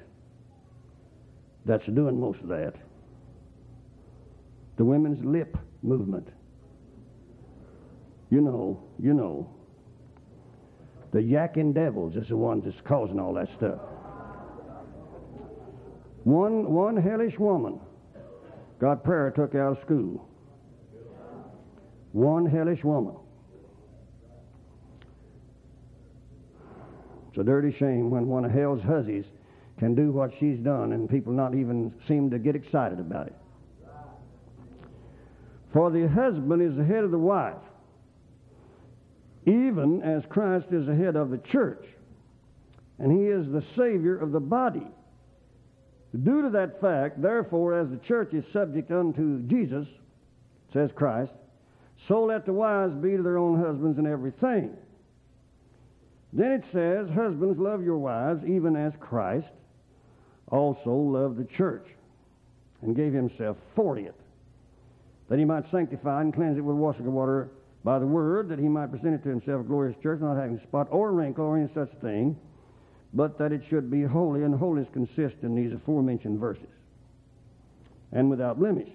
that's 1.65 1.87
doing 1.87 2.21
most 2.21 2.41
of 2.41 2.49
that. 2.49 2.75
The 4.77 4.85
women's 4.85 5.25
lip 5.25 5.57
movement. 5.83 6.29
You 8.31 8.41
know, 8.41 8.83
you 9.01 9.15
know. 9.15 9.51
The 11.13 11.21
yakking 11.21 11.75
devils 11.75 12.17
is 12.17 12.29
the 12.29 12.37
ones 12.37 12.65
that's 12.65 12.81
causing 12.85 13.21
all 13.21 13.35
that 13.35 13.49
stuff. 13.57 13.79
One, 16.25 16.73
one 16.73 16.97
hellish 16.97 17.39
woman 17.39 17.79
got 18.81 19.05
prayer 19.05 19.31
took 19.31 19.55
out 19.55 19.77
of 19.77 19.85
school. 19.85 20.27
One 22.13 22.47
hellish 22.47 22.83
woman. 22.83 23.15
It's 27.29 27.39
a 27.39 27.45
dirty 27.45 27.77
shame 27.79 28.11
when 28.11 28.27
one 28.29 28.45
of 28.45 28.53
hell's 28.53 28.83
hussies 28.83 29.25
can 29.79 29.95
do 29.95 30.13
what 30.13 30.31
she's 30.39 30.59
done 30.59 30.93
and 30.93 31.11
people 31.11 31.33
not 31.33 31.55
even 31.55 31.93
seem 32.07 32.31
to 32.31 32.39
get 32.39 32.55
excited 32.55 33.01
about 33.01 33.27
it. 33.27 33.35
For 35.73 35.91
the 35.91 36.09
husband 36.09 36.63
is 36.63 36.77
the 36.77 36.85
head 36.85 37.03
of 37.03 37.11
the 37.11 37.19
wife, 37.19 37.57
even 39.45 40.01
as 40.03 40.23
Christ 40.29 40.67
is 40.71 40.87
the 40.87 40.95
head 40.95 41.17
of 41.17 41.31
the 41.31 41.39
church, 41.39 41.85
and 43.01 43.11
he 43.11 43.27
is 43.27 43.47
the 43.47 43.65
Savior 43.77 44.17
of 44.17 44.31
the 44.31 44.41
body. 44.41 44.87
Due 46.23 46.43
to 46.43 46.51
that 46.51 46.81
fact, 46.81 47.21
therefore, 47.21 47.79
as 47.79 47.89
the 47.89 47.97
church 48.07 48.33
is 48.33 48.45
subject 48.53 48.91
unto 48.93 49.43
Jesus, 49.49 49.87
says 50.73 50.91
Christ, 50.95 51.33
so 52.07 52.25
let 52.25 52.47
the 52.47 52.53
wives 52.53 52.95
be 52.95 53.17
to 53.17 53.23
their 53.23 53.39
own 53.39 53.61
husbands 53.61 53.99
in 53.99 54.07
everything. 54.07 54.77
Then 56.33 56.53
it 56.53 56.65
says, 56.73 57.09
Husbands, 57.15 57.59
love 57.59 57.83
your 57.83 57.99
wives, 57.99 58.45
even 58.45 58.77
as 58.77 58.93
Christ 59.01 59.49
also 60.49 60.91
loved 60.91 61.39
the 61.39 61.49
church 61.57 61.87
and 62.83 62.95
gave 62.95 63.13
himself 63.13 63.57
for 63.75 63.99
it, 63.99 64.15
that 65.29 65.39
he 65.39 65.45
might 65.45 65.71
sanctify 65.71 66.21
and 66.21 66.35
cleanse 66.35 66.59
it 66.59 66.61
with 66.61 66.77
washing 66.77 67.07
of 67.07 67.13
water 67.13 67.49
by 67.83 67.99
the 67.99 68.07
word, 68.07 68.49
that 68.49 68.59
he 68.59 68.69
might 68.69 68.91
present 68.91 69.15
it 69.15 69.23
to 69.23 69.29
himself 69.29 69.63
a 69.63 69.65
glorious 69.65 69.97
church, 70.03 70.21
not 70.21 70.37
having 70.37 70.61
spot 70.61 70.89
or 70.91 71.13
wrinkle 71.13 71.45
or 71.45 71.57
any 71.57 71.69
such 71.75 71.91
thing, 72.01 72.37
but 73.15 73.39
that 73.39 73.53
it 73.53 73.63
should 73.71 73.91
be 73.91 74.03
holy, 74.03 74.43
and 74.43 74.55
holiness 74.55 74.89
consists 74.93 75.39
in 75.43 75.55
these 75.55 75.73
aforementioned 75.73 76.39
verses, 76.39 76.67
and 78.13 78.29
without 78.29 78.59
blemish. 78.59 78.89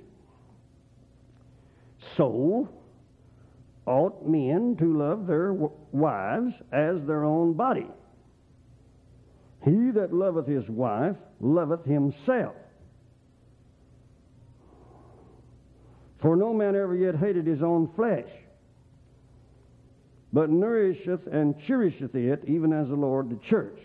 So, 2.18 2.70
ought 3.86 4.28
men 4.28 4.76
to 4.78 4.98
love 4.98 5.26
their 5.26 5.54
wives 5.54 6.54
as 6.72 6.98
their 7.08 7.24
own 7.24 7.54
body. 7.54 7.88
He 9.64 9.92
that 9.96 10.14
loveth 10.14 10.48
his 10.48 10.68
wife 10.70 11.16
loveth 11.40 11.86
himself. 11.86 12.56
For 16.22 16.36
no 16.36 16.54
man 16.54 16.76
ever 16.76 16.96
yet 16.96 17.16
hated 17.16 17.48
his 17.48 17.62
own 17.62 17.90
flesh, 17.96 18.30
but 20.34 20.50
nourisheth 20.50 21.26
and 21.32 21.56
cherisheth 21.66 22.14
it, 22.14 22.44
even 22.48 22.74
as 22.74 22.90
the 22.90 22.96
Lord 22.96 23.30
the 23.30 23.40
church. 23.50 23.80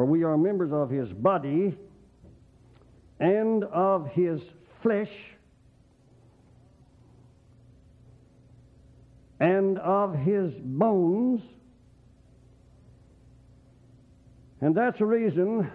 For 0.00 0.06
we 0.06 0.22
are 0.22 0.38
members 0.38 0.72
of 0.72 0.88
his 0.88 1.12
body 1.12 1.76
and 3.18 3.64
of 3.64 4.06
his 4.06 4.40
flesh 4.82 5.10
and 9.38 9.78
of 9.78 10.14
his 10.14 10.54
bones. 10.54 11.42
And 14.62 14.74
that's 14.74 14.98
the 14.98 15.04
reason 15.04 15.70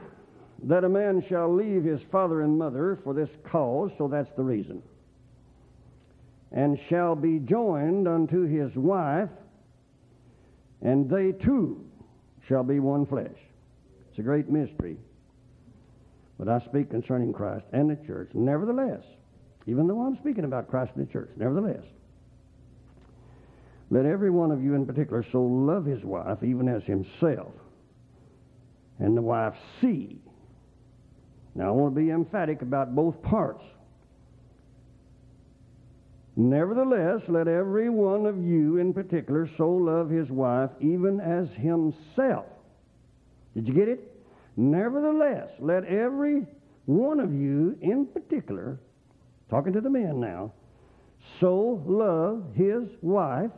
that 0.64 0.84
a 0.84 0.90
man 0.90 1.24
shall 1.30 1.54
leave 1.54 1.84
his 1.84 2.00
father 2.12 2.42
and 2.42 2.58
mother 2.58 2.98
for 3.04 3.14
this 3.14 3.30
cause, 3.44 3.92
so 4.00 4.08
that's 4.08 4.36
the 4.36 4.44
reason. 4.44 4.82
And 6.52 6.80
shall 6.90 7.16
be 7.16 7.38
joined 7.38 8.08
unto 8.08 8.48
his 8.48 8.76
wife, 8.76 9.30
and 10.82 11.08
they 11.08 11.32
two 11.32 11.86
shall 12.48 12.64
be 12.64 12.80
one 12.80 13.06
flesh. 13.06 13.30
It's 14.16 14.20
a 14.22 14.24
great 14.24 14.50
mystery. 14.50 14.96
But 16.40 16.48
I 16.48 16.62
speak 16.70 16.90
concerning 16.90 17.34
Christ 17.34 17.66
and 17.74 17.90
the 17.90 17.98
church. 18.08 18.30
Nevertheless, 18.34 19.04
even 19.68 19.88
though 19.88 20.04
I'm 20.04 20.16
speaking 20.20 20.46
about 20.46 20.70
Christ 20.70 20.94
and 20.96 21.06
the 21.06 21.12
church, 21.12 21.32
nevertheless, 21.36 21.84
let 23.90 24.06
every 24.06 24.30
one 24.30 24.52
of 24.52 24.64
you 24.64 24.74
in 24.74 24.86
particular 24.86 25.26
so 25.34 25.42
love 25.42 25.84
his 25.86 26.02
wife 26.06 26.42
even 26.44 26.70
as 26.70 26.82
himself, 26.84 27.52
and 29.00 29.18
the 29.18 29.22
wife 29.22 29.56
see. 29.82 30.22
Now, 31.54 31.68
I 31.68 31.72
want 31.72 31.94
to 31.94 32.00
be 32.00 32.10
emphatic 32.10 32.62
about 32.62 32.96
both 32.96 33.22
parts. 33.22 33.66
Nevertheless, 36.38 37.22
let 37.28 37.50
every 37.50 37.90
one 37.90 38.26
of 38.26 38.38
you 38.42 38.78
in 38.78 38.94
particular 38.94 39.50
so 39.58 39.70
love 39.72 40.10
his 40.10 40.30
wife 40.30 40.70
even 40.80 41.20
as 41.20 41.50
himself. 41.58 42.46
Did 43.56 43.68
you 43.68 43.74
get 43.74 43.88
it? 43.88 44.12
Nevertheless, 44.58 45.50
let 45.60 45.86
every 45.86 46.46
one 46.86 47.20
of 47.20 47.34
you 47.34 47.78
in 47.82 48.06
particular, 48.06 48.80
talking 49.50 49.74
to 49.74 49.82
the 49.82 49.90
men 49.90 50.20
now, 50.20 50.54
so 51.40 51.82
love 51.86 52.44
his 52.54 52.84
wife 53.02 53.52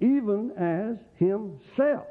even 0.00 0.52
as 0.58 0.96
himself. 1.16 2.06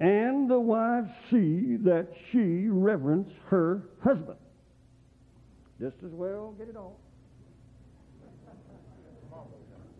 And 0.00 0.48
the 0.48 0.60
wife 0.60 1.06
see 1.30 1.76
that 1.84 2.08
she 2.30 2.68
reverence 2.68 3.30
her 3.46 3.82
husband. 4.02 4.38
Just 5.80 5.96
as 6.04 6.12
well 6.12 6.54
get 6.58 6.68
it 6.68 6.76
all. 6.76 6.98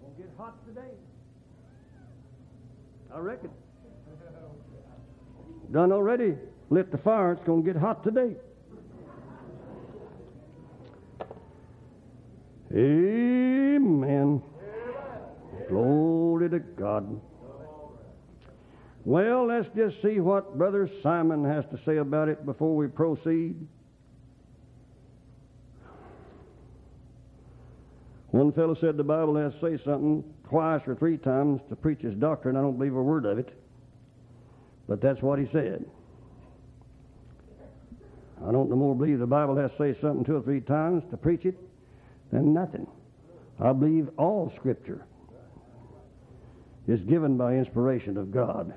Won't 0.00 0.16
get 0.16 0.30
hot 0.36 0.64
today. 0.66 0.94
I 3.12 3.18
reckon. 3.18 3.50
Done 5.72 5.92
already. 5.92 6.34
Lit 6.70 6.90
the 6.90 6.98
fire. 6.98 7.32
It's 7.32 7.44
going 7.44 7.64
to 7.64 7.72
get 7.72 7.80
hot 7.80 8.02
today. 8.04 8.36
Amen. 12.74 14.42
Glory 15.68 16.50
to 16.50 16.58
God. 16.58 17.20
Well, 19.04 19.46
let's 19.46 19.68
just 19.74 20.02
see 20.02 20.20
what 20.20 20.58
Brother 20.58 20.90
Simon 21.02 21.44
has 21.44 21.64
to 21.70 21.80
say 21.86 21.96
about 21.96 22.28
it 22.28 22.44
before 22.44 22.76
we 22.76 22.88
proceed. 22.88 23.56
One 28.30 28.52
fellow 28.52 28.76
said 28.78 28.98
the 28.98 29.04
Bible 29.04 29.36
has 29.36 29.54
to 29.54 29.60
say 29.78 29.82
something 29.82 30.22
twice 30.48 30.82
or 30.86 30.94
three 30.94 31.16
times 31.16 31.62
to 31.70 31.76
preach 31.76 32.00
his 32.00 32.14
doctrine. 32.14 32.56
I 32.56 32.60
don't 32.60 32.76
believe 32.76 32.94
a 32.94 33.02
word 33.02 33.24
of 33.24 33.38
it. 33.38 33.58
But 34.88 35.02
that's 35.02 35.20
what 35.20 35.38
he 35.38 35.46
said. 35.52 35.84
I 38.46 38.52
don't 38.52 38.70
no 38.70 38.76
more 38.76 38.94
believe 38.94 39.18
the 39.18 39.26
Bible 39.26 39.56
has 39.56 39.70
to 39.72 39.76
say 39.94 40.00
something 40.00 40.24
two 40.24 40.36
or 40.36 40.42
three 40.42 40.60
times 40.60 41.02
to 41.10 41.16
preach 41.16 41.44
it 41.44 41.58
than 42.32 42.54
nothing. 42.54 42.86
I 43.60 43.72
believe 43.72 44.08
all 44.16 44.52
Scripture 44.56 45.04
is 46.86 47.00
given 47.00 47.36
by 47.36 47.54
inspiration 47.54 48.16
of 48.16 48.32
God. 48.32 48.72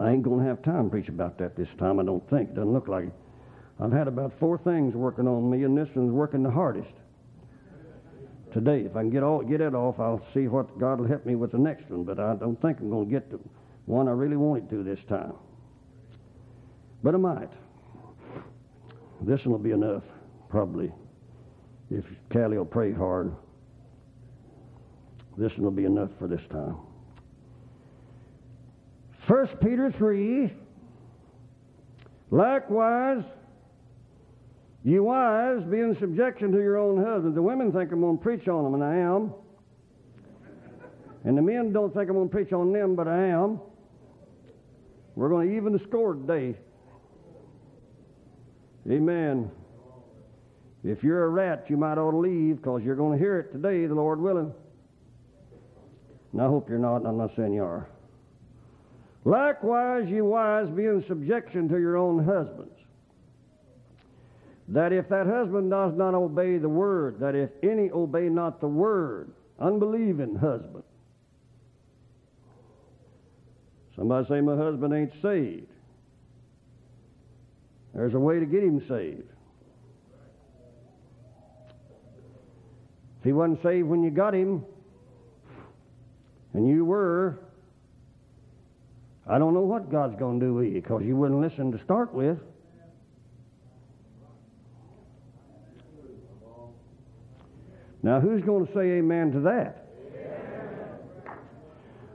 I 0.00 0.10
ain't 0.10 0.22
going 0.22 0.40
to 0.40 0.46
have 0.46 0.62
time 0.62 0.84
to 0.84 0.90
preach 0.90 1.08
about 1.08 1.36
that 1.38 1.56
this 1.56 1.68
time, 1.78 2.00
I 2.00 2.04
don't 2.04 2.28
think. 2.30 2.50
It 2.50 2.54
doesn't 2.54 2.72
look 2.72 2.88
like 2.88 3.04
it. 3.04 3.12
I've 3.78 3.92
had 3.92 4.08
about 4.08 4.32
four 4.40 4.56
things 4.58 4.94
working 4.94 5.28
on 5.28 5.50
me, 5.50 5.64
and 5.64 5.76
this 5.76 5.88
one's 5.94 6.10
working 6.10 6.42
the 6.42 6.50
hardest. 6.50 6.90
Today, 8.52 8.80
if 8.80 8.96
I 8.96 9.00
can 9.00 9.10
get 9.10 9.22
all 9.22 9.42
get 9.42 9.60
it 9.60 9.74
off, 9.74 10.00
I'll 10.00 10.24
see 10.34 10.48
what 10.48 10.78
God 10.78 11.00
will 11.00 11.08
help 11.08 11.24
me 11.24 11.36
with 11.36 11.52
the 11.52 11.58
next 11.58 11.88
one. 11.90 12.04
But 12.04 12.18
I 12.18 12.34
don't 12.34 12.60
think 12.60 12.80
I'm 12.80 12.90
going 12.90 13.06
to 13.06 13.10
get 13.10 13.30
the 13.30 13.38
one 13.86 14.08
I 14.08 14.12
really 14.12 14.36
wanted 14.36 14.68
to 14.70 14.82
this 14.82 14.98
time. 15.08 15.34
But 17.02 17.14
I 17.14 17.18
might. 17.18 17.50
This 19.22 19.40
one 19.44 19.52
will 19.52 19.58
be 19.58 19.72
enough, 19.72 20.02
probably 20.48 20.92
if 21.90 22.04
Callie 22.32 22.56
will 22.56 22.64
pray 22.64 22.92
hard, 22.92 23.34
this 25.36 25.52
one 25.52 25.64
will 25.64 25.70
be 25.70 25.84
enough 25.84 26.10
for 26.18 26.28
this 26.28 26.40
time. 26.50 26.76
First 29.28 29.52
Peter 29.60 29.92
3, 29.98 30.52
likewise, 32.30 33.24
you 34.84 35.04
wives, 35.04 35.64
be 35.64 35.78
in 35.78 35.96
subjection 36.00 36.52
to 36.52 36.58
your 36.58 36.78
own 36.78 37.02
husbands. 37.04 37.34
The 37.34 37.42
women 37.42 37.72
think 37.72 37.92
I'm 37.92 38.00
going 38.00 38.16
to 38.16 38.22
preach 38.22 38.48
on 38.48 38.64
them, 38.64 38.74
and 38.74 38.84
I 38.84 38.96
am. 38.96 39.34
And 41.24 41.36
the 41.36 41.42
men 41.42 41.72
don't 41.72 41.92
think 41.92 42.08
I'm 42.08 42.16
going 42.16 42.28
to 42.28 42.34
preach 42.34 42.52
on 42.52 42.72
them, 42.72 42.96
but 42.96 43.06
I 43.06 43.26
am. 43.26 43.60
We're 45.16 45.28
going 45.28 45.50
to 45.50 45.56
even 45.56 45.72
the 45.72 45.80
score 45.80 46.14
today. 46.14 46.56
Amen. 48.90 49.50
If 50.82 51.02
you're 51.04 51.24
a 51.24 51.28
rat, 51.28 51.66
you 51.68 51.76
might 51.76 51.98
ought 51.98 52.12
to 52.12 52.16
leave 52.16 52.56
because 52.56 52.82
you're 52.82 52.96
going 52.96 53.18
to 53.18 53.22
hear 53.22 53.38
it 53.38 53.52
today, 53.52 53.84
the 53.84 53.94
Lord 53.94 54.18
willing. 54.18 54.52
And 56.32 56.40
I 56.40 56.46
hope 56.46 56.70
you're 56.70 56.78
not, 56.78 57.04
I'm 57.04 57.18
not 57.18 57.32
saying 57.36 57.52
you 57.52 57.64
are. 57.64 57.88
Likewise, 59.26 60.08
you 60.08 60.24
wives, 60.24 60.70
be 60.70 60.86
in 60.86 61.04
subjection 61.06 61.68
to 61.68 61.78
your 61.78 61.98
own 61.98 62.24
husbands, 62.24 62.72
that 64.70 64.92
if 64.92 65.08
that 65.08 65.26
husband 65.26 65.70
does 65.70 65.94
not 65.96 66.14
obey 66.14 66.58
the 66.58 66.68
word, 66.68 67.18
that 67.20 67.34
if 67.34 67.50
any 67.62 67.90
obey 67.90 68.28
not 68.28 68.60
the 68.60 68.68
word, 68.68 69.32
unbelieving 69.58 70.36
husband. 70.36 70.84
Somebody 73.96 74.28
say, 74.28 74.40
My 74.40 74.56
husband 74.56 74.94
ain't 74.94 75.12
saved. 75.20 75.66
There's 77.94 78.14
a 78.14 78.18
way 78.18 78.38
to 78.38 78.46
get 78.46 78.62
him 78.62 78.80
saved. 78.88 79.28
If 83.18 83.24
he 83.24 83.32
wasn't 83.32 83.62
saved 83.62 83.86
when 83.88 84.04
you 84.04 84.10
got 84.10 84.34
him, 84.34 84.64
and 86.54 86.68
you 86.68 86.84
were, 86.84 87.40
I 89.28 89.38
don't 89.38 89.52
know 89.52 89.60
what 89.60 89.90
God's 89.90 90.16
going 90.18 90.38
to 90.38 90.46
do 90.46 90.54
with 90.54 90.66
you 90.66 90.80
because 90.80 91.02
you 91.04 91.16
wouldn't 91.16 91.40
listen 91.40 91.72
to 91.72 91.82
start 91.84 92.14
with. 92.14 92.38
Now, 98.02 98.20
who's 98.20 98.42
going 98.42 98.66
to 98.66 98.72
say 98.72 98.98
amen 98.98 99.32
to 99.32 99.40
that? 99.40 99.86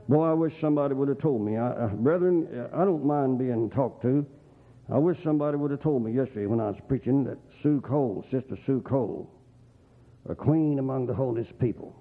Boy, 0.08 0.30
I 0.30 0.32
wish 0.34 0.52
somebody 0.60 0.94
would 0.94 1.08
have 1.08 1.18
told 1.18 1.42
me. 1.44 1.56
I, 1.56 1.68
uh, 1.68 1.88
brethren, 1.88 2.68
I 2.72 2.84
don't 2.84 3.04
mind 3.04 3.38
being 3.38 3.70
talked 3.70 4.02
to. 4.02 4.24
I 4.92 4.98
wish 4.98 5.18
somebody 5.24 5.56
would 5.56 5.72
have 5.72 5.82
told 5.82 6.04
me 6.04 6.12
yesterday 6.12 6.46
when 6.46 6.60
I 6.60 6.68
was 6.68 6.76
preaching 6.86 7.24
that 7.24 7.38
Sue 7.62 7.80
Cole, 7.80 8.24
Sister 8.30 8.56
Sue 8.66 8.80
Cole, 8.82 9.28
a 10.28 10.34
queen 10.34 10.78
among 10.78 11.06
the 11.06 11.14
holiest 11.14 11.58
people, 11.58 11.94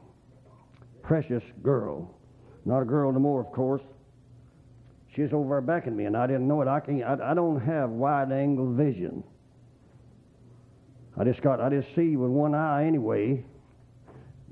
precious 1.01 1.41
girl, 1.63 2.15
not 2.63 2.81
a 2.81 2.85
girl 2.85 3.11
no 3.11 3.19
more, 3.19 3.39
of 3.39 3.51
course. 3.51 3.81
She's 5.15 5.33
over 5.33 5.55
there 5.55 5.61
backing 5.61 5.95
me, 5.95 6.05
and 6.05 6.15
I 6.15 6.27
didn't 6.27 6.47
know 6.47 6.61
it. 6.61 6.67
I 6.67 6.79
can 6.79 7.01
I, 7.01 7.31
I 7.31 7.33
don't 7.33 7.59
have 7.61 7.89
wide 7.89 8.31
angle 8.31 8.71
vision. 8.71 9.23
I 11.17 11.23
just 11.23 11.41
got 11.41 11.61
I 11.61 11.69
just 11.69 11.87
see 11.95 12.17
with 12.17 12.29
one 12.29 12.53
eye 12.53 12.85
anyway. 12.85 13.43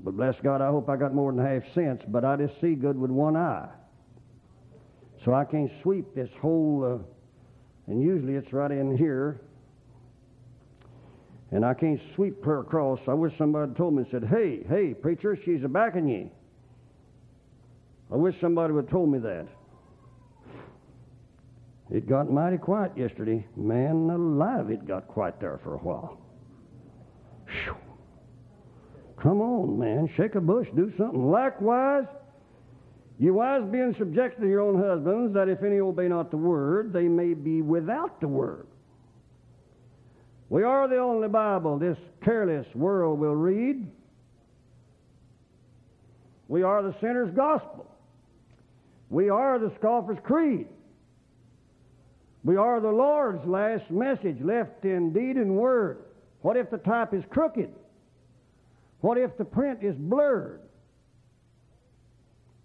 But 0.04 0.18
bless 0.18 0.34
God, 0.42 0.60
I 0.60 0.68
hope 0.68 0.90
I 0.90 0.96
got 0.96 1.14
more 1.14 1.32
than 1.32 1.44
half 1.44 1.62
sense. 1.74 2.02
But 2.06 2.26
I 2.26 2.36
just 2.36 2.60
see 2.60 2.74
good 2.74 2.98
with 2.98 3.10
one 3.10 3.36
eye, 3.36 3.68
so 5.24 5.32
I 5.32 5.46
can't 5.46 5.70
sweep 5.82 6.14
this 6.14 6.28
whole. 6.40 7.00
Uh, 7.00 7.90
and 7.90 8.02
usually 8.02 8.34
it's 8.34 8.52
right 8.52 8.70
in 8.70 8.96
here. 8.96 9.40
And 11.50 11.64
I 11.64 11.72
can't 11.72 12.00
sweep 12.14 12.44
her 12.44 12.60
across. 12.60 12.98
I 13.06 13.14
wish 13.14 13.32
somebody 13.38 13.68
had 13.68 13.76
told 13.76 13.94
me 13.94 14.04
said, 14.10 14.24
"Hey, 14.24 14.62
hey, 14.68 14.92
preacher, 14.92 15.38
she's 15.42 15.64
a 15.64 15.68
backing 15.68 16.08
ye." 16.08 16.30
I 18.12 18.16
wish 18.16 18.38
somebody 18.40 18.74
would 18.74 18.84
have 18.84 18.90
told 18.90 19.10
me 19.10 19.18
that. 19.20 19.46
It 21.90 22.08
got 22.08 22.30
mighty 22.30 22.58
quiet 22.58 22.96
yesterday. 22.96 23.46
Man 23.56 24.10
alive, 24.10 24.70
it 24.70 24.86
got 24.86 25.08
quiet 25.08 25.36
there 25.40 25.58
for 25.62 25.74
a 25.74 25.78
while. 25.78 26.18
Whew. 27.46 27.76
Come 29.24 29.40
on, 29.40 29.78
man. 29.78 30.10
Shake 30.18 30.34
a 30.34 30.40
bush, 30.40 30.68
do 30.76 30.92
something. 30.98 31.30
Likewise, 31.30 32.04
you 33.18 33.32
wives 33.32 33.64
be 33.72 33.80
in 33.80 33.96
subjection 33.98 34.42
to 34.42 34.48
your 34.48 34.60
own 34.60 34.78
husbands, 34.78 35.32
that 35.32 35.48
if 35.48 35.62
any 35.62 35.80
obey 35.80 36.08
not 36.08 36.30
the 36.30 36.36
word, 36.36 36.92
they 36.92 37.08
may 37.08 37.32
be 37.32 37.62
without 37.62 38.20
the 38.20 38.28
word. 38.28 38.66
We 40.50 40.62
are 40.62 40.86
the 40.88 40.98
only 40.98 41.28
Bible 41.28 41.78
this 41.78 41.96
careless 42.22 42.66
world 42.74 43.18
will 43.18 43.34
read. 43.34 43.90
We 46.48 46.62
are 46.62 46.82
the 46.82 46.94
sinner's 47.00 47.34
gospel. 47.34 47.90
We 49.08 49.30
are 49.30 49.58
the 49.58 49.72
scoffer's 49.78 50.18
creed. 50.22 50.66
We 52.44 52.56
are 52.56 52.78
the 52.78 52.90
Lord's 52.90 53.46
last 53.46 53.90
message, 53.90 54.36
left 54.42 54.84
in 54.84 55.14
deed 55.14 55.36
and 55.36 55.56
word. 55.56 56.04
What 56.42 56.58
if 56.58 56.70
the 56.70 56.76
type 56.76 57.14
is 57.14 57.24
crooked? 57.30 57.70
What 59.04 59.18
if 59.18 59.36
the 59.36 59.44
print 59.44 59.80
is 59.82 59.94
blurred? 59.96 60.62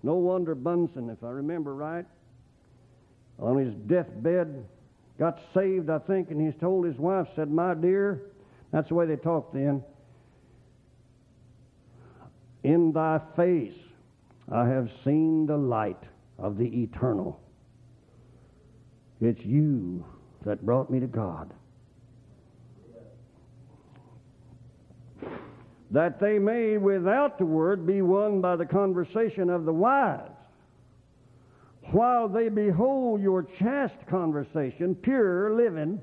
No 0.03 0.13
wonder 0.13 0.55
Bunsen, 0.55 1.09
if 1.09 1.21
I 1.21 1.31
remember 1.31 1.75
right, 1.75 2.05
on 3.39 3.57
his 3.57 3.73
deathbed, 3.87 4.65
got 5.17 5.41
saved, 5.53 5.89
I 5.89 5.99
think, 5.99 6.31
and 6.31 6.39
he's 6.39 6.57
told 6.61 6.85
his 6.85 6.95
wife, 6.95 7.27
said, 7.35 7.51
My 7.51 7.73
dear, 7.73 8.21
that's 8.71 8.87
the 8.87 8.95
way 8.95 9.05
they 9.05 9.17
talk 9.17 9.51
then, 9.51 9.83
in 12.63 12.93
thy 12.93 13.19
face 13.35 13.75
I 14.49 14.65
have 14.65 14.89
seen 15.03 15.45
the 15.45 15.57
light 15.57 16.03
of 16.37 16.57
the 16.57 16.83
eternal. 16.83 17.37
It's 19.19 19.43
you 19.43 20.05
that 20.45 20.65
brought 20.65 20.89
me 20.89 21.01
to 21.01 21.07
God. 21.07 21.53
That 25.91 26.19
they 26.19 26.37
may, 26.37 26.77
without 26.77 27.39
the 27.39 27.45
word, 27.45 27.87
be 27.87 28.01
won 28.01 28.41
by 28.41 28.55
the 28.55 28.65
conversation 28.65 29.49
of 29.49 29.65
the 29.65 29.73
wise, 29.73 30.29
while 31.91 32.27
they 32.27 32.49
behold 32.49 33.21
your 33.21 33.43
chaste 33.43 34.05
conversation, 34.07 34.93
pure 34.93 35.55
living, 35.55 35.99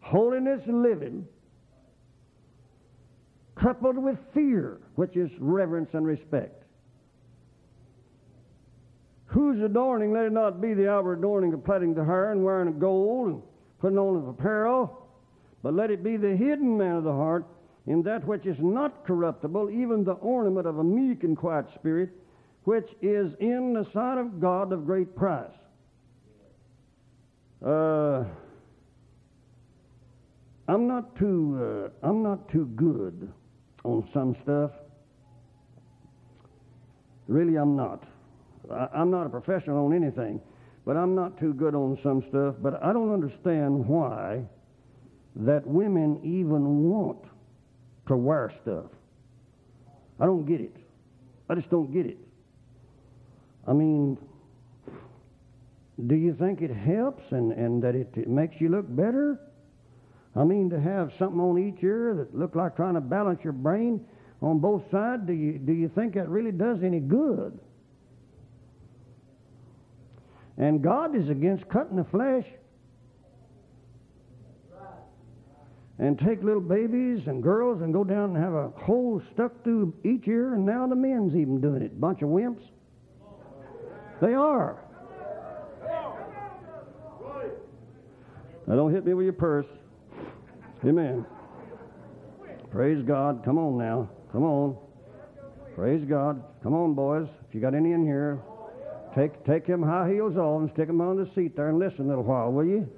holiness 0.00 0.60
living, 0.66 1.26
coupled 3.54 3.96
with 3.96 4.18
fear, 4.34 4.80
which 4.96 5.16
is 5.16 5.30
reverence 5.38 5.90
and 5.94 6.06
respect. 6.06 6.64
Whose 9.26 9.62
adorning, 9.62 10.12
let 10.12 10.26
it 10.26 10.32
not 10.32 10.60
be 10.60 10.74
the 10.74 10.90
outward 10.90 11.20
adorning 11.20 11.54
of 11.54 11.64
plaiting 11.64 11.94
the 11.94 12.04
hair 12.04 12.32
and 12.32 12.44
wearing 12.44 12.68
of 12.68 12.78
gold 12.78 13.28
and 13.28 13.42
putting 13.80 13.96
on 13.96 14.16
of 14.16 14.28
apparel, 14.28 15.08
but 15.62 15.72
let 15.72 15.90
it 15.90 16.02
be 16.02 16.18
the 16.18 16.36
hidden 16.36 16.76
man 16.76 16.96
of 16.96 17.04
the 17.04 17.12
heart 17.12 17.46
in 17.86 18.02
that 18.02 18.24
which 18.26 18.46
is 18.46 18.56
not 18.60 19.04
corruptible, 19.04 19.70
even 19.70 20.04
the 20.04 20.12
ornament 20.12 20.66
of 20.66 20.78
a 20.78 20.84
meek 20.84 21.24
and 21.24 21.36
quiet 21.36 21.66
spirit, 21.74 22.10
which 22.64 22.88
is 23.00 23.32
in 23.40 23.72
the 23.72 23.84
sight 23.92 24.18
of 24.18 24.40
God 24.40 24.72
of 24.72 24.86
great 24.86 25.16
price. 25.16 25.50
Uh, 27.64 28.24
I'm 30.68 30.86
not 30.86 31.16
too 31.16 31.90
uh, 32.02 32.06
I'm 32.06 32.22
not 32.22 32.48
too 32.50 32.66
good 32.76 33.32
on 33.84 34.08
some 34.14 34.36
stuff. 34.42 34.70
Really, 37.26 37.56
I'm 37.56 37.76
not. 37.76 38.04
I, 38.70 38.88
I'm 38.94 39.10
not 39.10 39.26
a 39.26 39.28
professional 39.28 39.86
on 39.86 39.92
anything, 39.92 40.40
but 40.84 40.96
I'm 40.96 41.14
not 41.14 41.38
too 41.38 41.52
good 41.52 41.74
on 41.74 41.98
some 42.02 42.24
stuff. 42.30 42.56
But 42.60 42.82
I 42.82 42.92
don't 42.92 43.12
understand 43.12 43.86
why 43.86 44.44
that 45.36 45.66
women 45.66 46.20
even 46.22 46.84
want 46.84 47.24
to 48.08 48.16
wear 48.16 48.52
stuff. 48.62 48.86
I 50.20 50.26
don't 50.26 50.44
get 50.44 50.60
it. 50.60 50.76
I 51.48 51.54
just 51.54 51.70
don't 51.70 51.92
get 51.92 52.06
it. 52.06 52.18
I 53.66 53.72
mean, 53.72 54.18
do 56.06 56.14
you 56.14 56.34
think 56.34 56.62
it 56.62 56.74
helps 56.74 57.22
and, 57.30 57.52
and 57.52 57.82
that 57.82 57.94
it, 57.94 58.08
it 58.16 58.28
makes 58.28 58.60
you 58.60 58.68
look 58.68 58.86
better? 58.88 59.38
I 60.34 60.44
mean, 60.44 60.70
to 60.70 60.80
have 60.80 61.12
something 61.18 61.40
on 61.40 61.58
each 61.58 61.82
ear 61.82 62.14
that 62.14 62.36
look 62.36 62.54
like 62.54 62.76
trying 62.76 62.94
to 62.94 63.00
balance 63.00 63.40
your 63.44 63.52
brain 63.52 64.04
on 64.40 64.58
both 64.58 64.82
sides, 64.90 65.22
do 65.26 65.32
you, 65.32 65.58
do 65.58 65.72
you 65.72 65.90
think 65.94 66.14
that 66.14 66.28
really 66.28 66.52
does 66.52 66.78
any 66.82 67.00
good? 67.00 67.58
And 70.56 70.82
God 70.82 71.14
is 71.14 71.28
against 71.28 71.68
cutting 71.68 71.96
the 71.96 72.04
flesh. 72.04 72.44
And 75.98 76.18
take 76.18 76.42
little 76.42 76.60
babies 76.60 77.20
and 77.26 77.42
girls 77.42 77.82
and 77.82 77.92
go 77.92 78.02
down 78.02 78.34
and 78.34 78.42
have 78.42 78.54
a 78.54 78.68
hole 78.70 79.22
stuck 79.34 79.62
through 79.62 79.94
each 80.04 80.26
ear, 80.26 80.54
and 80.54 80.64
now 80.64 80.86
the 80.86 80.96
men's 80.96 81.34
even 81.36 81.60
doing 81.60 81.82
it. 81.82 82.00
Bunch 82.00 82.22
of 82.22 82.28
wimps. 82.28 82.62
They 84.20 84.34
are. 84.34 84.78
Now 88.66 88.76
don't 88.76 88.92
hit 88.92 89.04
me 89.04 89.14
with 89.14 89.24
your 89.24 89.32
purse. 89.32 89.66
Amen. 90.84 91.26
Praise 92.70 93.04
God. 93.06 93.42
Come 93.44 93.58
on 93.58 93.76
now. 93.76 94.08
Come 94.32 94.44
on. 94.44 94.76
Praise 95.74 96.04
God. 96.08 96.42
Come 96.62 96.74
on, 96.74 96.94
boys. 96.94 97.28
If 97.48 97.54
you 97.54 97.60
got 97.60 97.74
any 97.74 97.92
in 97.92 98.04
here, 98.04 98.40
take 99.14 99.44
take 99.44 99.66
them 99.66 99.82
high 99.82 100.10
heels 100.10 100.36
off 100.36 100.62
and 100.62 100.70
stick 100.72 100.86
them 100.86 101.00
on 101.00 101.16
the 101.16 101.28
seat 101.34 101.56
there 101.56 101.68
and 101.68 101.78
listen 101.78 102.06
a 102.06 102.08
little 102.08 102.24
while, 102.24 102.50
will 102.50 102.64
you? 102.64 102.88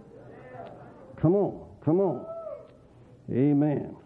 Come 1.20 1.34
on. 1.34 1.66
Come 1.84 2.00
on. 2.00 2.26
Amen. 3.32 3.96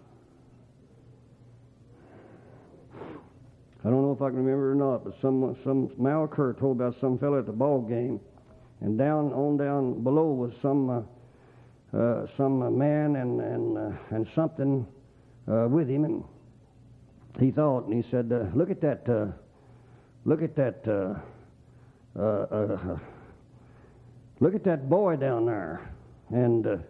I 3.85 3.91
don't 3.91 4.03
know 4.03 4.13
if 4.13 4.23
I 4.23 4.29
can 4.29 4.37
remember 4.37 4.73
or 4.73 4.75
not, 4.75 5.05
but 5.05 5.15
some 5.23 5.57
some 5.65 5.91
Mal 5.99 6.27
Kerr 6.29 6.53
told 6.53 6.77
about 6.81 6.97
some 7.01 7.19
fellow 7.19 7.39
at 7.39 7.47
the 7.47 7.53
ball 7.53 7.81
game, 7.81 8.21
and 8.81 8.99
down 8.99 9.33
on 9.33 9.57
down 9.57 10.03
below 10.03 10.33
was 10.33 10.53
some 10.61 10.91
uh, 10.91 11.97
uh, 11.97 12.27
some 12.37 12.77
man 12.77 13.17
and 13.17 13.41
and 13.41 13.79
uh, 13.79 13.91
and 14.11 14.27
something 14.35 14.87
uh, 15.51 15.67
with 15.69 15.89
him, 15.89 16.05
and 16.05 16.25
he 17.41 17.51
thought, 17.51 17.87
and 17.87 17.95
he 17.95 18.09
said, 18.11 18.33
uh, 18.33 18.55
"Look 18.55 18.71
at 18.71 18.81
that, 18.81 19.09
uh, 19.09 19.27
look 20.25 20.43
at 20.43 20.55
that, 20.57 20.85
look 24.41 24.55
at 24.55 24.65
that 24.65 24.89
boy 24.89 25.17
down 25.17 25.47
there," 25.47 25.91
and 26.31 26.83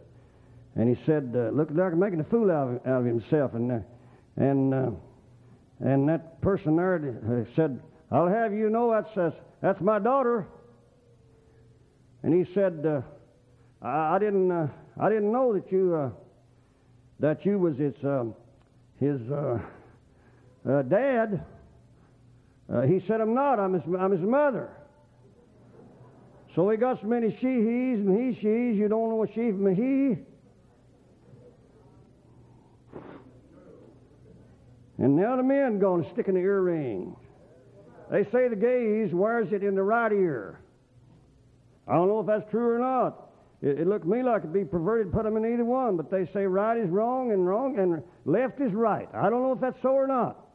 and 0.79 0.89
he 0.89 1.05
said, 1.05 1.35
uh, 1.35 1.51
"Looked 1.51 1.75
like 1.75 1.95
making 1.97 2.21
a 2.21 2.25
fool 2.25 2.51
out 2.53 2.69
of, 2.69 2.87
out 2.87 3.01
of 3.01 3.05
himself." 3.05 3.53
And 3.55 3.73
uh, 3.73 3.79
and 4.37 4.73
uh, 4.73 4.91
and 5.81 6.09
that 6.09 6.41
person 6.41 6.77
there 6.77 7.19
uh, 7.29 7.55
said, 7.57 7.81
"I'll 8.13 8.29
have 8.29 8.53
you 8.53 8.71
know 8.71 8.93
that's 8.93 9.11
that's, 9.15 9.37
that's 9.61 9.81
my 9.81 9.99
daughter." 9.99 10.47
And 12.23 12.33
he 12.33 12.53
said, 12.55 12.87
uh, 12.87 13.01
I, 13.85 14.15
"I 14.15 14.19
didn't 14.21 14.53
uh, 14.53 14.69
I 15.01 15.09
didn't 15.09 15.33
know 15.33 15.53
that 15.53 15.71
you 15.73 15.97
uh, 15.97 16.11
that 17.19 17.45
you 17.45 17.59
was 17.59 17.77
his 17.77 17.95
um, 18.05 18.35
his 19.01 19.21
uh, 19.33 19.59
uh, 20.69 20.83
dad." 20.83 21.45
Uh, 22.73 22.83
he 22.83 23.03
said, 23.09 23.21
"I'm 23.21 23.35
not. 23.35 23.59
I'm 23.59 23.75
his 23.75 23.83
I'm 23.99 24.13
his 24.13 24.21
mother." 24.21 24.71
So 26.55 26.63
we 26.65 26.77
got 26.77 27.01
so 27.01 27.09
many 27.09 27.37
she 27.41 27.47
he's 27.47 27.99
and 27.99 28.17
he 28.17 28.41
she's. 28.41 28.79
You 28.79 28.87
don't 28.89 29.11
know 29.11 29.25
a 29.25 29.27
she 29.27 29.51
from 29.51 29.67
a 29.67 29.75
he. 29.75 30.19
And 34.99 35.17
now 35.17 35.37
the 35.37 35.43
men 35.43 35.79
going 35.79 36.05
to 36.05 36.11
stick 36.11 36.29
in 36.29 36.35
the 36.35 36.41
earring. 36.41 37.17
They 38.11 38.25
say 38.25 38.49
the 38.49 38.57
gays 38.57 39.13
wears 39.13 39.53
it 39.53 39.63
in 39.63 39.75
the 39.75 39.83
right 39.83 40.13
ear. 40.13 40.61
I 41.87 41.95
don't 41.95 42.09
know 42.09 42.21
if 42.21 42.27
that's 42.27 42.51
true 42.51 42.71
or 42.75 42.79
not. 42.79 43.31
It, 43.63 43.81
it 43.81 43.87
looked 43.87 44.05
to 44.05 44.11
me 44.11 44.23
like 44.23 44.39
it'd 44.39 44.53
be 44.53 44.65
perverted 44.65 45.11
to 45.11 45.17
put 45.17 45.25
them 45.25 45.37
in 45.37 45.53
either 45.53 45.65
one, 45.65 45.97
but 45.97 46.11
they 46.11 46.27
say 46.33 46.47
right 46.47 46.77
is 46.77 46.89
wrong 46.91 47.33
and 47.33 47.47
wrong 47.47 47.79
and 47.79 48.03
left 48.25 48.61
is 48.61 48.73
right. 48.73 49.09
I 49.15 49.31
don't 49.31 49.43
know 49.43 49.53
if 49.53 49.61
that's 49.61 49.81
so 49.83 49.91
or 49.91 50.07
not. 50.07 50.47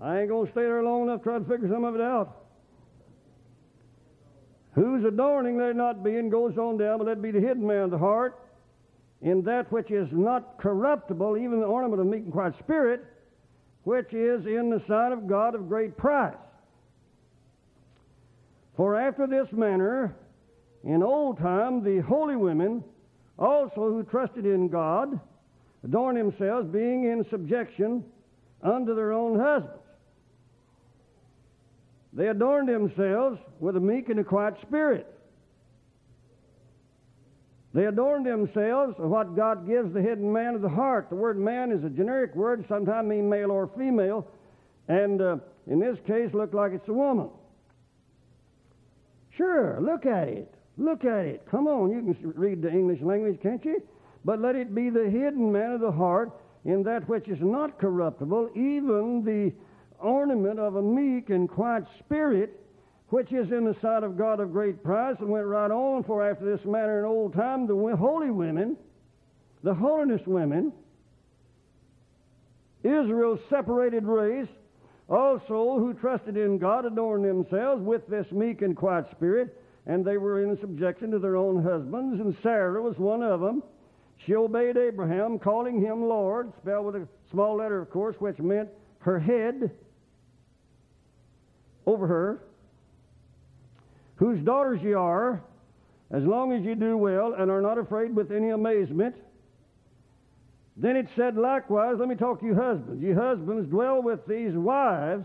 I 0.00 0.20
ain't 0.20 0.28
going 0.28 0.46
to 0.46 0.52
stay 0.52 0.62
there 0.62 0.82
long 0.82 1.04
enough 1.04 1.20
to 1.20 1.24
try 1.24 1.38
to 1.38 1.44
figure 1.44 1.68
some 1.68 1.84
of 1.84 1.94
it 1.94 2.00
out. 2.00 2.36
Whose 4.74 5.04
adorning 5.04 5.58
there 5.58 5.74
not 5.74 6.04
being 6.04 6.30
goes 6.30 6.56
on 6.56 6.78
down, 6.78 6.98
but 6.98 7.04
that'd 7.04 7.22
be 7.22 7.32
the 7.32 7.40
hidden 7.40 7.66
man 7.66 7.82
of 7.82 7.90
the 7.90 7.98
heart, 7.98 8.38
in 9.22 9.42
that 9.42 9.70
which 9.72 9.90
is 9.90 10.08
not 10.12 10.58
corruptible, 10.58 11.36
even 11.36 11.60
the 11.60 11.66
ornament 11.66 12.00
of 12.00 12.06
meek 12.06 12.22
and 12.22 12.32
quiet 12.32 12.54
spirit, 12.58 13.04
which 13.84 14.12
is 14.12 14.46
in 14.46 14.70
the 14.70 14.82
sight 14.86 15.12
of 15.12 15.26
God 15.26 15.54
of 15.54 15.68
great 15.68 15.96
price. 15.96 16.34
For 18.76 18.94
after 18.94 19.26
this 19.26 19.48
manner, 19.50 20.14
in 20.84 21.02
old 21.02 21.38
time, 21.38 21.82
the 21.82 22.00
holy 22.00 22.36
women 22.36 22.84
also 23.38 23.90
who 23.90 24.04
trusted 24.04 24.46
in 24.46 24.68
God 24.68 25.18
adorned 25.84 26.18
themselves, 26.18 26.68
being 26.72 27.04
in 27.04 27.24
subjection 27.30 28.04
unto 28.62 28.94
their 28.94 29.12
own 29.12 29.38
husbands. 29.38 29.78
They 32.12 32.28
adorned 32.28 32.68
themselves 32.68 33.38
with 33.60 33.76
a 33.76 33.80
meek 33.80 34.08
and 34.08 34.20
a 34.20 34.24
quiet 34.24 34.54
spirit. 34.62 35.06
They 37.74 37.84
adorn 37.84 38.24
themselves 38.24 38.96
with 38.98 39.08
what 39.08 39.36
God 39.36 39.66
gives 39.66 39.92
the 39.92 40.00
hidden 40.00 40.32
man 40.32 40.54
of 40.54 40.62
the 40.62 40.68
heart. 40.68 41.10
The 41.10 41.16
word 41.16 41.38
man 41.38 41.70
is 41.70 41.84
a 41.84 41.90
generic 41.90 42.34
word, 42.34 42.64
sometimes 42.68 43.08
mean 43.08 43.28
male 43.28 43.50
or 43.50 43.70
female, 43.76 44.26
and 44.88 45.20
uh, 45.20 45.36
in 45.66 45.78
this 45.78 45.98
case, 46.06 46.32
look 46.32 46.54
like 46.54 46.72
it's 46.72 46.88
a 46.88 46.92
woman. 46.92 47.28
Sure, 49.36 49.78
look 49.80 50.06
at 50.06 50.28
it. 50.28 50.54
Look 50.78 51.04
at 51.04 51.26
it. 51.26 51.46
Come 51.50 51.66
on, 51.66 51.90
you 51.90 52.00
can 52.00 52.32
read 52.34 52.62
the 52.62 52.70
English 52.70 53.02
language, 53.02 53.38
can't 53.42 53.64
you? 53.64 53.82
But 54.24 54.40
let 54.40 54.56
it 54.56 54.74
be 54.74 54.90
the 54.90 55.10
hidden 55.10 55.52
man 55.52 55.72
of 55.72 55.80
the 55.80 55.92
heart 55.92 56.32
in 56.64 56.82
that 56.84 57.08
which 57.08 57.28
is 57.28 57.38
not 57.40 57.78
corruptible, 57.78 58.50
even 58.54 59.22
the 59.24 59.52
ornament 59.98 60.58
of 60.58 60.76
a 60.76 60.82
meek 60.82 61.30
and 61.30 61.48
quiet 61.48 61.84
spirit, 61.98 62.60
which 63.10 63.32
is 63.32 63.50
in 63.50 63.64
the 63.64 63.76
sight 63.80 64.02
of 64.02 64.18
God 64.18 64.40
of 64.40 64.52
great 64.52 64.82
price, 64.82 65.16
and 65.20 65.28
went 65.28 65.46
right 65.46 65.70
on, 65.70 66.04
for 66.04 66.28
after 66.28 66.44
this 66.44 66.64
manner 66.66 66.98
in 66.98 67.04
old 67.04 67.32
time, 67.32 67.66
the 67.66 67.96
holy 67.96 68.30
women, 68.30 68.76
the 69.62 69.74
holiness 69.74 70.20
women, 70.26 70.72
Israel's 72.84 73.40
separated 73.48 74.04
race, 74.04 74.48
also 75.08 75.78
who 75.78 75.94
trusted 75.94 76.36
in 76.36 76.58
God, 76.58 76.84
adorned 76.84 77.24
themselves 77.24 77.82
with 77.82 78.06
this 78.08 78.30
meek 78.30 78.60
and 78.60 78.76
quiet 78.76 79.06
spirit, 79.10 79.58
and 79.86 80.04
they 80.04 80.18
were 80.18 80.44
in 80.44 80.58
subjection 80.60 81.10
to 81.10 81.18
their 81.18 81.36
own 81.36 81.62
husbands, 81.62 82.20
and 82.20 82.36
Sarah 82.42 82.82
was 82.82 82.98
one 82.98 83.22
of 83.22 83.40
them. 83.40 83.62
She 84.26 84.34
obeyed 84.34 84.76
Abraham, 84.76 85.38
calling 85.38 85.80
him 85.80 86.02
Lord, 86.02 86.52
spelled 86.60 86.86
with 86.86 86.96
a 86.96 87.08
small 87.30 87.56
letter, 87.56 87.80
of 87.80 87.88
course, 87.88 88.16
which 88.18 88.38
meant 88.38 88.68
her 88.98 89.18
head 89.18 89.70
over 91.86 92.06
her, 92.06 92.42
whose 94.18 94.40
daughters 94.44 94.80
ye 94.82 94.92
are, 94.92 95.42
as 96.10 96.24
long 96.24 96.52
as 96.52 96.64
ye 96.64 96.74
do 96.74 96.96
well 96.96 97.34
and 97.34 97.50
are 97.50 97.62
not 97.62 97.78
afraid 97.78 98.14
with 98.14 98.32
any 98.32 98.50
amazement. 98.50 99.14
Then 100.76 100.96
it 100.96 101.08
said 101.16 101.36
likewise, 101.36 101.96
let 101.98 102.08
me 102.08 102.14
talk 102.14 102.40
to 102.40 102.46
you 102.46 102.54
husbands. 102.54 103.02
Ye 103.02 103.12
husbands, 103.12 103.68
dwell 103.68 104.02
with 104.02 104.26
these 104.26 104.54
wives 104.54 105.24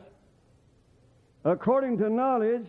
according 1.45 1.97
to 1.97 2.09
knowledge, 2.09 2.67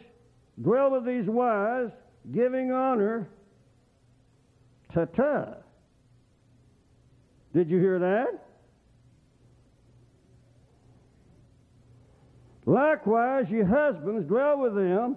dwell 0.63 0.91
with 0.91 1.05
these 1.05 1.27
wives, 1.27 1.93
giving 2.33 2.73
honor. 2.73 3.29
Ta 4.93 5.05
ta. 5.05 5.55
Did 7.55 7.71
you 7.71 7.79
hear 7.79 7.99
that? 7.99 8.47
Likewise, 12.67 13.47
ye 13.51 13.63
husbands, 13.63 14.27
dwell 14.27 14.59
with 14.59 14.75
them 14.75 15.17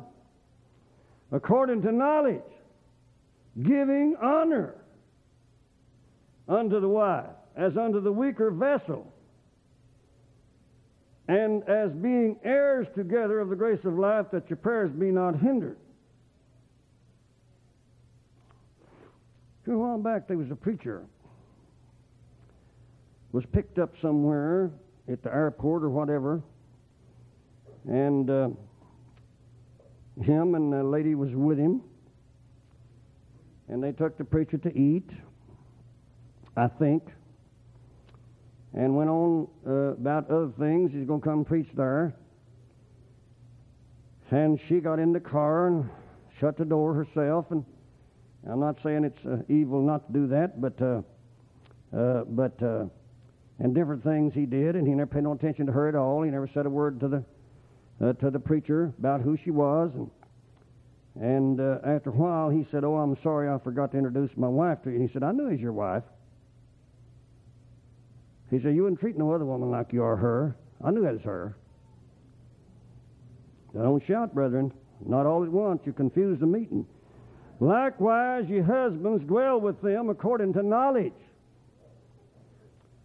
according 1.31 1.81
to 1.81 1.91
knowledge, 1.91 2.41
giving 3.61 4.15
honor 4.21 4.75
unto 6.47 6.79
the 6.79 6.87
wife, 6.87 7.25
as 7.55 7.75
unto 7.75 7.99
the 8.01 8.11
weaker 8.11 8.51
vessel, 8.51 9.11
and 11.27 11.67
as 11.67 11.91
being 11.91 12.37
heirs 12.43 12.87
together 12.95 13.39
of 13.39 13.49
the 13.49 13.55
grace 13.55 13.83
of 13.83 13.97
life, 13.97 14.27
that 14.31 14.49
your 14.49 14.57
prayers 14.57 14.91
be 14.91 15.11
not 15.11 15.37
hindered. 15.39 15.77
A 19.67 19.71
while 19.71 19.97
back, 19.97 20.29
there 20.29 20.37
was 20.37 20.49
a 20.49 20.55
preacher 20.55 21.03
was 23.33 23.45
picked 23.51 23.77
up 23.79 23.93
somewhere 24.01 24.71
at 25.11 25.21
the 25.23 25.33
airport 25.33 25.83
or 25.83 25.89
whatever 25.89 26.41
and 27.87 28.29
uh, 28.29 28.49
him 30.21 30.55
and 30.55 30.71
the 30.71 30.83
lady 30.83 31.15
was 31.15 31.29
with 31.33 31.57
him. 31.57 31.81
And 33.69 33.83
they 33.83 33.91
took 33.91 34.17
the 34.17 34.23
preacher 34.23 34.57
to 34.57 34.77
eat, 34.77 35.09
I 36.55 36.67
think, 36.67 37.03
and 38.73 38.95
went 38.95 39.09
on 39.09 39.47
uh, 39.67 39.71
about 39.71 40.29
other 40.29 40.51
things. 40.57 40.91
He's 40.93 41.05
going 41.05 41.21
to 41.21 41.27
come 41.27 41.43
preach 41.43 41.67
there. 41.73 42.15
And 44.31 44.59
she 44.67 44.79
got 44.79 44.99
in 44.99 45.13
the 45.13 45.19
car 45.19 45.67
and 45.67 45.89
shut 46.39 46.57
the 46.57 46.65
door 46.65 46.93
herself. 46.93 47.47
And 47.51 47.65
I'm 48.49 48.59
not 48.59 48.77
saying 48.83 49.03
it's 49.03 49.25
uh, 49.25 49.37
evil 49.49 49.81
not 49.81 50.07
to 50.07 50.13
do 50.13 50.27
that, 50.27 50.61
but 50.61 50.81
uh, 50.81 51.01
uh 51.95 52.23
but 52.25 52.61
uh, 52.61 52.85
and 53.59 53.73
different 53.73 54.03
things 54.03 54.33
he 54.33 54.45
did, 54.45 54.75
and 54.75 54.87
he 54.87 54.93
never 54.93 55.07
paid 55.07 55.23
no 55.23 55.33
attention 55.33 55.65
to 55.65 55.71
her 55.71 55.87
at 55.87 55.95
all. 55.95 56.21
He 56.21 56.29
never 56.29 56.49
said 56.53 56.65
a 56.65 56.69
word 56.69 56.99
to 56.99 57.07
the 57.07 57.23
uh, 58.01 58.13
to 58.13 58.29
the 58.29 58.39
preacher 58.39 58.93
about 58.99 59.21
who 59.21 59.37
she 59.43 59.51
was. 59.51 59.91
And, 59.95 60.11
and 61.19 61.59
uh, 61.59 61.79
after 61.85 62.09
a 62.09 62.13
while, 62.13 62.49
he 62.49 62.67
said, 62.71 62.83
Oh, 62.83 62.95
I'm 62.95 63.17
sorry, 63.23 63.49
I 63.49 63.57
forgot 63.59 63.91
to 63.91 63.97
introduce 63.97 64.29
my 64.37 64.47
wife 64.47 64.83
to 64.83 64.89
you. 64.89 64.97
And 64.97 65.07
he 65.07 65.13
said, 65.13 65.23
I 65.23 65.31
knew 65.31 65.49
he's 65.49 65.59
your 65.59 65.73
wife. 65.73 66.03
He 68.51 68.59
said, 68.61 68.75
You 68.75 68.83
wouldn't 68.83 68.99
treat 68.99 69.17
no 69.17 69.33
other 69.33 69.45
woman 69.45 69.71
like 69.71 69.91
you 69.91 70.03
are 70.03 70.15
her. 70.15 70.55
I 70.83 70.91
knew 70.91 71.01
that 71.01 71.13
was 71.13 71.21
her. 71.23 71.57
Don't 73.73 74.05
shout, 74.05 74.33
brethren. 74.33 74.71
Not 75.05 75.25
all 75.25 75.43
at 75.43 75.49
once. 75.49 75.81
You 75.85 75.93
confuse 75.93 76.39
the 76.39 76.45
meeting. 76.45 76.85
Likewise, 77.59 78.45
ye 78.47 78.59
husbands, 78.59 79.23
dwell 79.25 79.59
with 79.59 79.81
them 79.81 80.09
according 80.09 80.53
to 80.53 80.63
knowledge, 80.63 81.13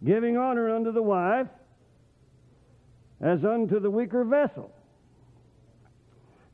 giving 0.05 0.37
honor 0.37 0.75
unto 0.75 0.91
the 0.91 1.01
wife 1.01 1.47
as 3.19 3.43
unto 3.43 3.79
the 3.79 3.89
weaker 3.89 4.23
vessel 4.23 4.71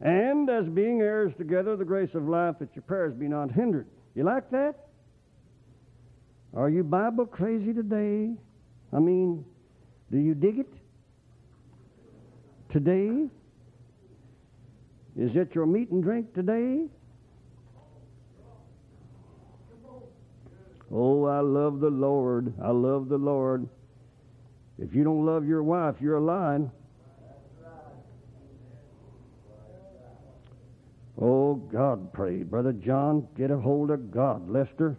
and 0.02 0.50
as 0.50 0.66
being 0.68 1.02
heirs 1.02 1.34
together 1.38 1.76
the 1.76 1.86
grace 1.86 2.14
of 2.14 2.28
life, 2.28 2.56
that 2.60 2.70
your 2.76 2.84
prayers 2.84 3.14
be 3.14 3.28
not 3.28 3.52
hindered. 3.52 3.88
You 4.16 4.24
like 4.24 4.50
that? 4.52 4.88
Are 6.56 6.70
you 6.70 6.84
Bible 6.84 7.26
crazy 7.26 7.74
today? 7.74 8.32
I 8.94 9.00
mean, 9.00 9.46
do 10.12 10.18
you 10.18 10.34
dig 10.34 10.60
it? 10.60 10.74
Today? 12.72 13.28
Is 15.18 15.36
it 15.36 15.54
your 15.54 15.66
meat 15.66 15.92
and 15.92 16.02
drink 16.02 16.34
today? 16.34 16.86
Oh, 20.92 21.26
I 21.26 21.42
love 21.42 21.82
the 21.82 21.90
Lord. 21.90 22.54
I 22.64 22.72
love 22.72 23.10
the 23.10 23.18
Lord. 23.18 23.68
If 24.80 24.96
you 24.96 25.04
don't 25.04 25.26
love 25.26 25.46
your 25.46 25.62
wife, 25.62 25.96
you're 26.00 26.16
a 26.16 26.22
lying. 26.22 26.72
Oh, 31.22 31.56
God, 31.56 32.14
pray. 32.14 32.44
Brother 32.44 32.72
John, 32.72 33.28
get 33.36 33.52
a 33.52 33.58
hold 33.58 33.92
of 33.92 34.10
God, 34.10 34.50
Lester. 34.50 34.98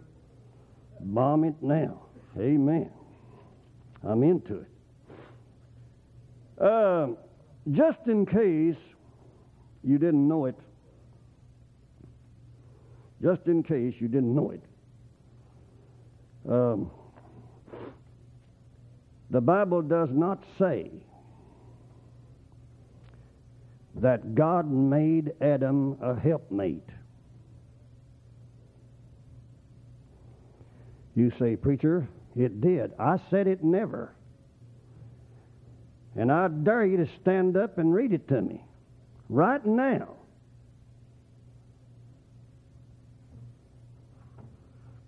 Bomb 0.99 1.45
it 1.45 1.55
now. 1.61 2.01
Amen. 2.39 2.91
I'm 4.03 4.21
into 4.23 4.59
it. 4.59 4.67
Uh, 6.63 7.07
just 7.71 7.99
in 8.07 8.25
case 8.25 8.77
you 9.83 9.97
didn't 9.97 10.27
know 10.27 10.45
it, 10.45 10.55
just 13.21 13.47
in 13.47 13.63
case 13.63 13.95
you 13.99 14.07
didn't 14.07 14.35
know 14.35 14.51
it, 14.51 14.61
um, 16.47 16.91
the 19.31 19.41
Bible 19.41 19.81
does 19.81 20.09
not 20.11 20.43
say 20.59 20.91
that 24.01 24.33
God 24.33 24.69
made 24.69 25.31
Adam 25.41 25.97
a 26.01 26.19
helpmate. 26.19 26.89
You 31.15 31.31
say, 31.37 31.55
Preacher, 31.55 32.07
it 32.35 32.61
did. 32.61 32.91
I 32.99 33.19
said 33.29 33.47
it 33.47 33.63
never. 33.63 34.15
And 36.15 36.31
I 36.31 36.47
dare 36.47 36.85
you 36.85 36.97
to 36.97 37.07
stand 37.21 37.55
up 37.55 37.77
and 37.77 37.93
read 37.93 38.11
it 38.11 38.27
to 38.29 38.41
me 38.41 38.63
right 39.29 39.63
now. 39.65 40.15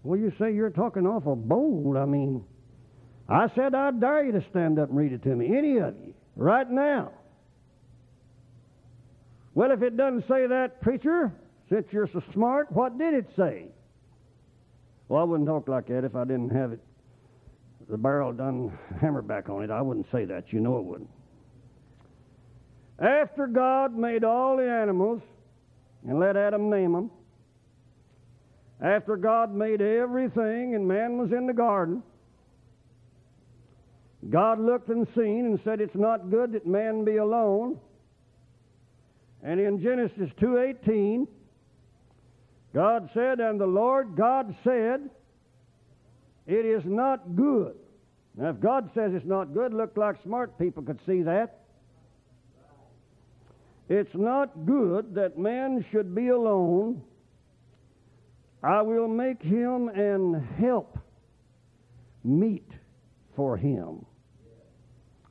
Well, 0.04 0.20
you 0.20 0.34
say 0.38 0.54
you're 0.54 0.70
talking 0.70 1.08
awful 1.08 1.36
bold. 1.36 1.98
I 1.98 2.06
mean, 2.06 2.44
I 3.28 3.48
said 3.56 3.74
I 3.74 3.92
dare 3.92 4.26
you 4.26 4.34
to 4.34 4.44
stand 4.52 4.78
up 4.78 4.90
and 4.90 4.98
read 4.98 5.14
it 5.14 5.24
to 5.24 5.36
me, 5.36 5.58
any 5.58 5.78
of 5.78 5.96
you, 6.06 6.14
right 6.36 6.70
now. 6.70 7.12
Well, 9.56 9.72
if 9.72 9.82
it 9.82 9.96
doesn't 9.98 10.28
say 10.28 10.48
that, 10.48 10.82
preacher, 10.82 11.32
since 11.70 11.86
you're 11.92 12.10
so 12.12 12.24
smart, 12.34 12.72
what 12.72 12.98
did 12.98 13.14
it 13.14 13.28
say? 13.38 13.66
Well, 15.08 15.22
I 15.22 15.24
wouldn't 15.24 15.48
talk 15.48 15.68
like 15.68 15.88
that 15.88 16.04
if 16.04 16.16
I 16.16 16.24
didn't 16.24 16.50
have 16.50 16.72
it. 16.72 16.80
The 17.90 17.98
barrel 17.98 18.34
done 18.34 18.78
hammerback 19.02 19.50
on 19.50 19.64
it. 19.64 19.70
I 19.70 19.82
wouldn't 19.82 20.08
say 20.12 20.26
that. 20.26 20.52
You 20.52 20.60
know 20.60 20.78
it 20.78 20.86
wouldn't. 20.86 21.10
After 23.00 23.48
God 23.48 23.96
made 23.96 24.24
all 24.24 24.58
the 24.58 24.70
animals 24.70 25.22
and 26.08 26.20
let 26.20 26.38
Adam 26.38 26.70
name 26.70 26.94
them, 26.94 27.12
after 28.82 29.16
God 29.16 29.54
made 29.54 29.82
everything 29.82 30.76
and 30.76 30.88
man 30.88 31.18
was 31.18 31.32
in 31.32 31.48
the 31.48 31.54
garden, 31.54 32.02
God 34.30 34.60
looked 34.60 34.90
and 34.90 35.08
seen 35.16 35.46
and 35.46 35.60
said, 35.64 35.82
It's 35.82 35.96
not 35.96 36.30
good 36.30 36.54
that 36.54 36.66
man 36.66 37.04
be 37.04 37.18
alone. 37.18 37.78
And 39.44 39.60
in 39.60 39.82
Genesis 39.82 40.30
2:18, 40.40 41.28
God 42.74 43.10
said, 43.14 43.40
and 43.40 43.60
the 43.60 43.68
Lord 43.68 44.16
God 44.16 44.56
said, 44.64 45.10
it 46.48 46.66
is 46.66 46.84
not 46.86 47.36
good. 47.36 47.76
Now, 48.36 48.50
if 48.50 48.60
God 48.60 48.90
says 48.96 49.12
it's 49.14 49.26
not 49.26 49.54
good, 49.54 49.74
look 49.74 49.96
like 49.96 50.16
smart 50.24 50.58
people 50.58 50.82
could 50.82 51.00
see 51.06 51.22
that. 51.22 51.60
It's 53.90 54.14
not 54.16 54.66
good 54.66 55.14
that 55.16 55.38
man 55.38 55.86
should 55.92 56.16
be 56.16 56.30
alone. 56.30 57.04
I 58.64 58.82
will 58.82 59.08
make 59.08 59.42
him 59.42 59.90
an 59.90 60.48
help 60.60 60.98
meet 62.24 62.68
for 63.36 63.58
him. 63.58 64.06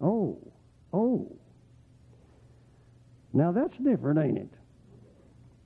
Oh, 0.01 0.39
oh. 0.93 1.37
Now 3.33 3.53
that's 3.53 3.77
different, 3.83 4.19
ain't 4.19 4.39
it? 4.39 4.51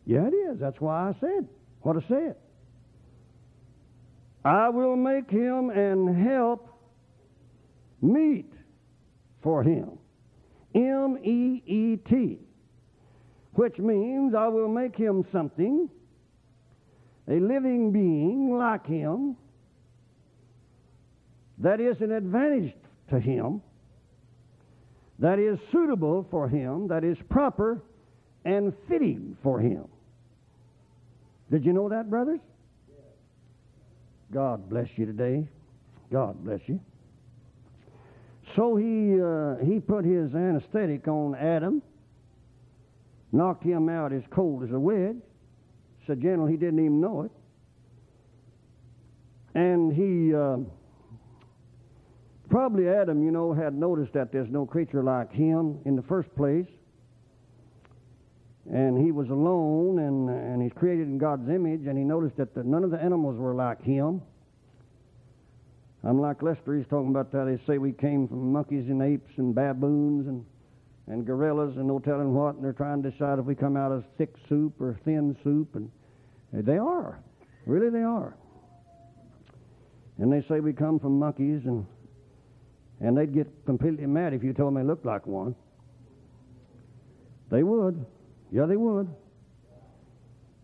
Yeah, 0.05 0.26
it 0.26 0.35
is. 0.35 0.61
That's 0.61 0.81
why 0.81 1.11
I 1.11 1.16
said 1.20 1.48
what 1.83 1.96
I 1.96 2.09
said. 2.09 2.37
I 4.44 4.68
will 4.68 4.96
make 4.96 5.31
him 5.31 5.70
and 5.70 6.26
help 6.26 6.68
meet 8.00 8.52
for 9.42 9.62
him. 9.62 9.98
M 10.74 11.18
E 11.24 11.62
E 11.66 11.96
T. 12.09 12.38
Which 13.55 13.79
means 13.79 14.35
I 14.35 14.48
will 14.48 14.68
make 14.68 14.96
him 14.96 15.24
something, 15.33 15.88
a 17.29 17.40
living 17.40 17.90
being 17.90 18.57
like 18.57 18.87
him, 18.87 19.37
that 21.59 21.81
is 21.81 21.96
an 22.00 22.12
advantage 22.12 22.74
to 23.11 23.18
him 23.18 23.62
that 25.18 25.38
is 25.38 25.59
suitable 25.72 26.26
for 26.31 26.48
him, 26.48 26.88
that 26.88 27.05
is 27.05 27.16
proper 27.29 27.83
and 28.44 28.72
fitting 28.88 29.37
for 29.42 29.61
him. 29.61 29.85
Did 31.50 31.64
you 31.64 31.72
know 31.72 31.88
that, 31.88 32.11
brothers? 32.11 32.40
God 34.33 34.68
bless 34.68 34.88
you 34.96 35.07
today. 35.07 35.46
God 36.12 36.44
bless 36.44 36.61
you. 36.66 36.81
So 38.55 38.76
he 38.76 39.20
uh, 39.20 39.57
he 39.64 39.81
put 39.81 40.05
his 40.05 40.35
anesthetic 40.35 41.09
on 41.09 41.35
Adam, 41.35 41.83
knocked 43.33 43.64
him 43.64 43.88
out 43.88 44.12
as 44.12 44.22
cold 44.31 44.64
as 44.64 44.70
a 44.70 44.79
wedge. 44.79 45.16
So 46.07 46.14
gentle 46.14 46.46
he 46.46 46.57
didn't 46.57 46.79
even 46.79 47.00
know 47.00 47.22
it. 47.22 47.31
And 49.55 49.92
he 49.92 50.35
uh, 50.35 50.59
Probably 52.49 52.89
Adam, 52.89 53.25
you 53.25 53.31
know, 53.31 53.53
had 53.53 53.75
noticed 53.75 54.13
that 54.13 54.33
there's 54.33 54.51
no 54.51 54.67
creature 54.67 55.03
like 55.03 55.33
him 55.33 55.79
in 55.85 55.97
the 55.97 56.03
first 56.03 56.35
place. 56.37 56.67
And 58.73 58.99
he 58.99 59.13
was 59.13 59.29
alone, 59.29 60.01
and, 60.01 60.29
and 60.29 60.63
he's 60.63 60.73
created 60.73 61.07
in 61.07 61.19
God's 61.19 61.49
image, 61.49 61.87
and 61.87 61.97
he 61.97 62.05
noticed 62.05 62.37
that 62.37 62.55
the, 62.55 62.65
none 62.65 62.83
of 62.83 62.91
the 62.91 63.01
animals 63.01 63.39
were 63.39 63.55
like 63.55 63.83
him. 63.83 64.23
Unlike 66.03 66.43
Lester, 66.43 66.77
he's 66.77 66.87
talking 66.87 67.11
about 67.11 67.33
that. 67.33 67.45
They 67.47 67.65
say 67.67 67.79
we 67.79 67.93
came 67.93 68.29
from 68.29 68.53
monkeys 68.53 68.89
and 68.89 69.03
apes 69.03 69.33
and 69.39 69.55
baboons 69.55 70.27
and, 70.29 70.45
and 71.09 71.27
gorillas 71.27 71.77
and 71.77 71.87
no 71.87 71.99
telling 71.99 72.33
what, 72.33 72.57
and 72.57 72.65
they're 72.65 72.73
trying 72.73 73.03
to 73.03 73.11
decide 73.11 73.39
if 73.39 73.45
we 73.45 73.55
come 73.55 73.77
out 73.77 73.93
of 73.93 74.05
thick 74.19 74.35
soup 74.49 74.81
or 74.81 74.99
thin 75.05 75.37
soup, 75.43 75.75
and 75.75 75.91
they 76.53 76.79
are. 76.79 77.19
Really, 77.67 77.91
they 77.91 78.03
are. 78.03 78.37
And 80.19 80.33
they 80.33 80.47
say 80.49 80.61
we 80.61 80.73
come 80.73 80.99
from 80.99 81.19
monkeys 81.19 81.63
and 81.67 81.87
and 83.01 83.17
they'd 83.17 83.35
get 83.35 83.47
completely 83.67 84.07
mad 84.07 84.33
if 84.33 84.43
you 84.43 84.53
told 84.53 84.75
them 84.75 84.83
they 84.83 84.89
looked 84.89 85.05
like 85.05 85.27
one. 85.27 85.55
They 87.51 87.63
would. 87.63 88.05
Yeah, 88.51 88.67
they 88.67 88.77
would. 88.77 89.09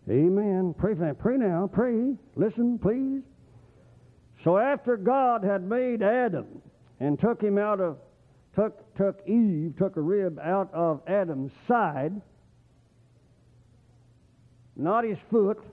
Amen. 0.09 0.75
Pray 0.77 0.95
for. 0.95 1.13
Pray 1.13 1.37
now. 1.37 1.69
Pray. 1.71 2.15
Listen, 2.35 2.77
please. 2.79 3.21
So 4.43 4.57
after 4.57 4.97
God 4.97 5.43
had 5.43 5.63
made 5.63 6.01
Adam 6.01 6.61
and 6.99 7.19
took 7.19 7.41
him 7.41 7.57
out 7.57 7.79
of, 7.79 7.97
took, 8.55 8.95
took 8.95 9.21
Eve, 9.27 9.75
took 9.77 9.95
a 9.95 10.01
rib 10.01 10.39
out 10.39 10.73
of 10.73 11.01
Adam's 11.07 11.51
side, 11.67 12.19
not 14.75 15.05
his 15.05 15.17
foot. 15.31 15.63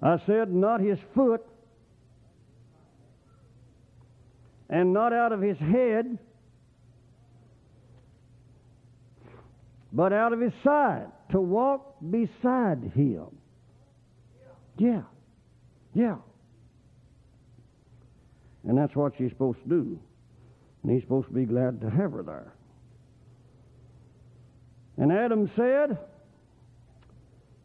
I 0.00 0.18
said, 0.26 0.52
not 0.52 0.80
his 0.80 0.98
foot, 1.14 1.44
and 4.68 4.92
not 4.92 5.12
out 5.12 5.32
of 5.32 5.40
his 5.40 5.58
head, 5.58 6.18
but 9.92 10.12
out 10.12 10.32
of 10.32 10.40
his 10.40 10.52
side, 10.62 11.06
to 11.32 11.40
walk 11.40 11.96
beside 12.10 12.92
him. 12.94 13.26
Yeah, 14.76 15.02
yeah. 15.94 16.16
And 18.64 18.76
that's 18.76 18.94
what 18.94 19.14
she's 19.16 19.30
supposed 19.30 19.62
to 19.62 19.68
do. 19.68 19.98
And 20.82 20.92
he's 20.92 21.02
supposed 21.02 21.28
to 21.28 21.34
be 21.34 21.44
glad 21.44 21.80
to 21.80 21.90
have 21.90 22.12
her 22.12 22.22
there. 22.22 22.52
And 24.98 25.12
Adam 25.12 25.50
said, 25.56 25.96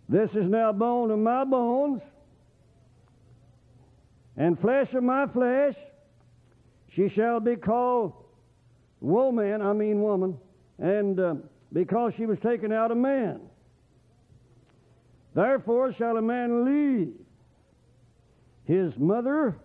This 0.07 0.29
is 0.31 0.49
now 0.49 0.71
bone 0.71 1.11
of 1.11 1.19
my 1.19 1.43
bones, 1.43 2.01
and 4.37 4.59
flesh 4.59 4.93
of 4.93 5.03
my 5.03 5.27
flesh. 5.27 5.75
She 6.95 7.09
shall 7.09 7.39
be 7.39 7.55
called 7.55 8.13
woman, 9.01 9.61
I 9.61 9.73
mean 9.73 10.01
woman, 10.01 10.37
and 10.77 11.19
uh, 11.19 11.35
because 11.71 12.13
she 12.17 12.25
was 12.25 12.37
taken 12.39 12.71
out 12.71 12.91
of 12.91 12.97
man. 12.97 13.41
Therefore 15.33 15.93
shall 15.97 16.17
a 16.17 16.21
man 16.21 16.65
leave 16.65 17.13
his 18.65 18.93
mother 18.97 19.57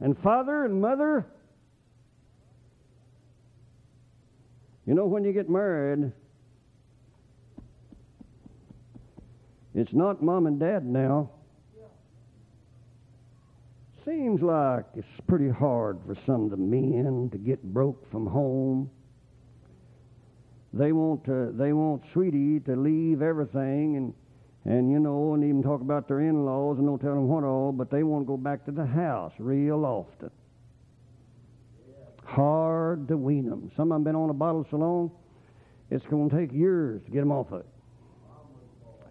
and 0.00 0.16
father 0.22 0.64
and 0.64 0.80
mother. 0.80 1.26
You 4.86 4.94
know, 4.94 5.06
when 5.06 5.24
you 5.24 5.32
get 5.32 5.50
married, 5.50 6.12
it's 9.74 9.92
not 9.92 10.22
mom 10.22 10.46
and 10.46 10.60
dad 10.60 10.84
now 10.84 11.30
seems 14.04 14.42
like 14.42 14.84
it's 14.94 15.06
pretty 15.26 15.48
hard 15.48 15.98
for 16.06 16.16
some 16.26 16.44
of 16.44 16.50
the 16.50 16.56
men 16.56 17.28
to 17.32 17.38
get 17.38 17.62
broke 17.62 18.10
from 18.10 18.26
home. 18.26 18.90
They 20.72 20.92
want 20.92 21.24
to, 21.26 21.52
they 21.52 21.72
want 21.72 22.02
sweetie 22.12 22.60
to 22.60 22.76
leave 22.76 23.22
everything 23.22 23.96
and 23.96 24.14
and 24.66 24.90
you 24.90 24.98
know, 24.98 25.34
and 25.34 25.44
even 25.44 25.62
talk 25.62 25.82
about 25.82 26.08
their 26.08 26.20
in-laws 26.20 26.78
and 26.78 26.86
don't 26.86 26.98
tell 26.98 27.14
them 27.14 27.28
what 27.28 27.44
all, 27.44 27.70
but 27.70 27.90
they 27.90 28.02
want 28.02 28.24
to 28.24 28.26
go 28.26 28.36
back 28.36 28.64
to 28.64 28.72
the 28.72 28.86
house 28.86 29.32
real 29.38 29.84
often. 29.84 30.30
Hard 32.24 33.06
to 33.08 33.16
wean 33.18 33.48
them. 33.48 33.70
Some 33.76 33.92
of 33.92 33.96
them 33.96 34.04
been 34.04 34.16
on 34.16 34.30
a 34.30 34.34
bottle 34.34 34.66
so 34.70 34.78
long, 34.78 35.10
it's 35.90 36.06
going 36.06 36.30
to 36.30 36.36
take 36.36 36.50
years 36.52 37.02
to 37.04 37.10
get 37.10 37.20
them 37.20 37.30
off 37.30 37.52
of 37.52 37.60
it. 37.60 37.66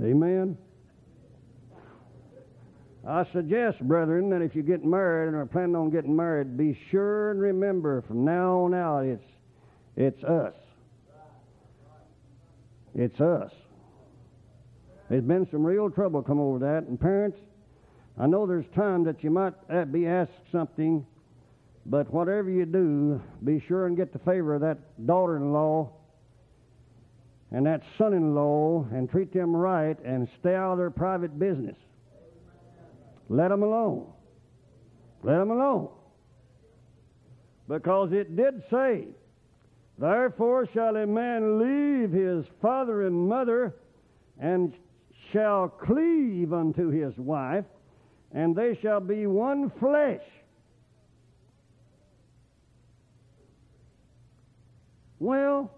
Amen. 0.03 0.57
I 3.05 3.25
suggest, 3.33 3.79
brethren, 3.81 4.29
that 4.29 4.41
if 4.41 4.55
you 4.55 4.63
get 4.63 4.85
married 4.85 5.27
and 5.27 5.35
are 5.35 5.45
planning 5.45 5.75
on 5.75 5.89
getting 5.89 6.15
married, 6.15 6.57
be 6.57 6.77
sure 6.89 7.31
and 7.31 7.41
remember 7.41 8.01
from 8.03 8.23
now 8.23 8.59
on 8.59 8.73
out 8.73 9.05
it's 9.05 9.23
it's 9.95 10.23
us. 10.23 10.53
It's 12.95 13.19
us. 13.19 13.51
There's 15.09 15.23
been 15.23 15.47
some 15.51 15.65
real 15.65 15.89
trouble 15.89 16.21
come 16.23 16.39
over 16.39 16.59
that, 16.59 16.87
and 16.87 16.99
parents, 16.99 17.37
I 18.17 18.27
know 18.27 18.45
there's 18.45 18.65
time 18.75 19.03
that 19.03 19.23
you 19.23 19.29
might 19.29 19.53
uh, 19.69 19.85
be 19.85 20.07
asked 20.07 20.31
something, 20.51 21.05
but 21.85 22.11
whatever 22.13 22.49
you 22.49 22.65
do, 22.65 23.21
be 23.43 23.63
sure 23.67 23.87
and 23.87 23.97
get 23.97 24.13
the 24.13 24.19
favor 24.19 24.55
of 24.55 24.61
that 24.61 25.05
daughter-in-law 25.05 25.91
and 27.51 27.65
that 27.65 27.83
son-in-law 27.97 28.87
and 28.91 29.09
treat 29.09 29.33
them 29.33 29.55
right 29.55 29.97
and 30.03 30.27
stay 30.39 30.55
out 30.55 30.73
of 30.73 30.77
their 30.77 30.89
private 30.89 31.37
business. 31.37 31.75
Let 33.30 33.49
them 33.49 33.63
alone. 33.63 34.07
Let 35.24 35.38
them 35.38 35.51
alone. 35.51 35.89
Because 37.67 38.11
it 38.11 38.36
did 38.36 38.61
say, 38.69 39.07
Therefore 39.97 40.67
shall 40.74 40.97
a 40.97 41.05
man 41.05 41.59
leave 41.59 42.11
his 42.11 42.45
father 42.61 43.05
and 43.05 43.28
mother, 43.28 43.76
and 44.39 44.74
shall 45.32 45.69
cleave 45.69 46.51
unto 46.51 46.89
his 46.89 47.15
wife, 47.17 47.65
and 48.32 48.55
they 48.55 48.78
shall 48.82 48.99
be 48.99 49.28
one 49.28 49.71
flesh. 49.80 50.21
Well, 55.19 55.71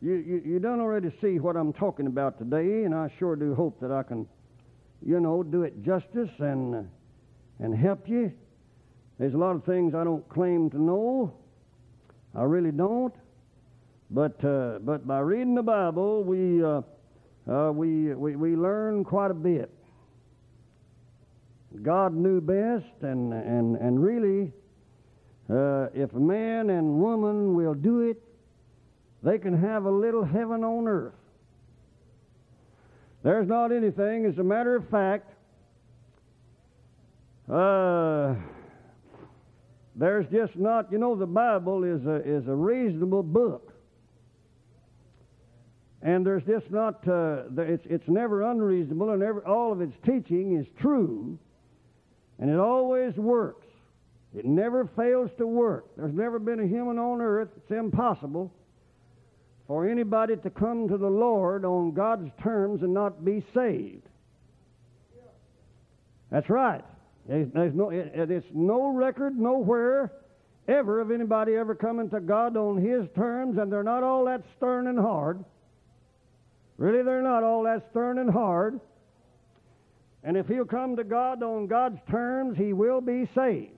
you, 0.00 0.14
you, 0.14 0.42
you 0.44 0.58
don't 0.58 0.80
already 0.80 1.12
see 1.20 1.38
what 1.38 1.56
I'm 1.56 1.72
talking 1.72 2.06
about 2.06 2.38
today, 2.38 2.84
and 2.84 2.94
I 2.94 3.10
sure 3.18 3.34
do 3.34 3.54
hope 3.54 3.80
that 3.80 3.90
I 3.90 4.02
can 4.02 4.26
you 5.04 5.20
know, 5.20 5.42
do 5.42 5.62
it 5.62 5.82
justice 5.84 6.30
and, 6.38 6.88
and 7.58 7.76
help 7.76 8.08
you. 8.08 8.32
There's 9.18 9.34
a 9.34 9.38
lot 9.38 9.54
of 9.54 9.64
things 9.64 9.94
I 9.94 10.04
don't 10.04 10.28
claim 10.28 10.70
to 10.70 10.80
know. 10.80 11.34
I 12.34 12.42
really 12.42 12.72
don't. 12.72 13.14
But, 14.10 14.44
uh, 14.44 14.78
but 14.80 15.06
by 15.06 15.20
reading 15.20 15.54
the 15.54 15.62
Bible, 15.62 16.22
we, 16.22 16.62
uh, 16.62 16.82
uh, 17.50 17.72
we, 17.72 18.14
we, 18.14 18.36
we 18.36 18.56
learn 18.56 19.04
quite 19.04 19.30
a 19.30 19.34
bit. 19.34 19.70
God 21.82 22.14
knew 22.14 22.40
best, 22.40 23.02
and, 23.02 23.32
and, 23.32 23.76
and 23.76 24.02
really, 24.02 24.52
uh, 25.48 25.86
if 25.94 26.12
man 26.12 26.68
and 26.68 27.00
woman 27.00 27.54
will 27.54 27.74
do 27.74 28.00
it, 28.00 28.22
they 29.22 29.38
can 29.38 29.58
have 29.58 29.86
a 29.86 29.90
little 29.90 30.24
heaven 30.24 30.62
on 30.64 30.86
earth. 30.86 31.14
There's 33.22 33.46
not 33.46 33.70
anything, 33.70 34.26
as 34.26 34.38
a 34.38 34.42
matter 34.42 34.74
of 34.74 34.88
fact, 34.88 35.30
uh, 37.48 38.34
there's 39.94 40.26
just 40.32 40.56
not, 40.56 40.90
you 40.90 40.98
know, 40.98 41.14
the 41.14 41.26
Bible 41.26 41.84
is 41.84 42.04
a, 42.04 42.16
is 42.16 42.48
a 42.48 42.54
reasonable 42.54 43.22
book. 43.22 43.72
And 46.02 46.26
there's 46.26 46.42
just 46.44 46.68
not, 46.70 47.06
uh, 47.06 47.44
it's, 47.58 47.86
it's 47.88 48.08
never 48.08 48.50
unreasonable, 48.50 49.10
and 49.10 49.22
every, 49.22 49.42
all 49.42 49.70
of 49.70 49.80
its 49.80 49.94
teaching 50.04 50.58
is 50.58 50.66
true, 50.80 51.38
and 52.40 52.50
it 52.50 52.58
always 52.58 53.14
works. 53.14 53.66
It 54.36 54.44
never 54.44 54.90
fails 54.96 55.30
to 55.38 55.46
work. 55.46 55.86
There's 55.96 56.14
never 56.14 56.40
been 56.40 56.58
a 56.58 56.66
human 56.66 56.98
on 56.98 57.20
earth, 57.20 57.50
it's 57.56 57.70
impossible 57.70 58.52
for 59.72 59.88
anybody 59.88 60.36
to 60.36 60.50
come 60.50 60.86
to 60.86 60.98
the 60.98 61.08
Lord 61.08 61.64
on 61.64 61.92
God's 61.92 62.28
terms 62.42 62.82
and 62.82 62.92
not 62.92 63.24
be 63.24 63.42
saved. 63.54 64.06
That's 66.30 66.50
right. 66.50 66.84
There's 67.26 67.72
no, 67.72 67.88
it's 67.88 68.46
no 68.52 68.92
record 68.92 69.38
nowhere 69.38 70.12
ever 70.68 71.00
of 71.00 71.10
anybody 71.10 71.54
ever 71.54 71.74
coming 71.74 72.10
to 72.10 72.20
God 72.20 72.54
on 72.54 72.84
His 72.84 73.08
terms, 73.16 73.56
and 73.56 73.72
they're 73.72 73.82
not 73.82 74.02
all 74.02 74.26
that 74.26 74.42
stern 74.58 74.88
and 74.88 74.98
hard. 74.98 75.42
Really, 76.76 77.02
they're 77.02 77.22
not 77.22 77.42
all 77.42 77.62
that 77.62 77.88
stern 77.92 78.18
and 78.18 78.30
hard. 78.30 78.78
And 80.22 80.36
if 80.36 80.48
he'll 80.48 80.66
come 80.66 80.96
to 80.96 81.04
God 81.04 81.42
on 81.42 81.66
God's 81.66 81.98
terms, 82.10 82.58
he 82.58 82.74
will 82.74 83.00
be 83.00 83.26
saved. 83.34 83.72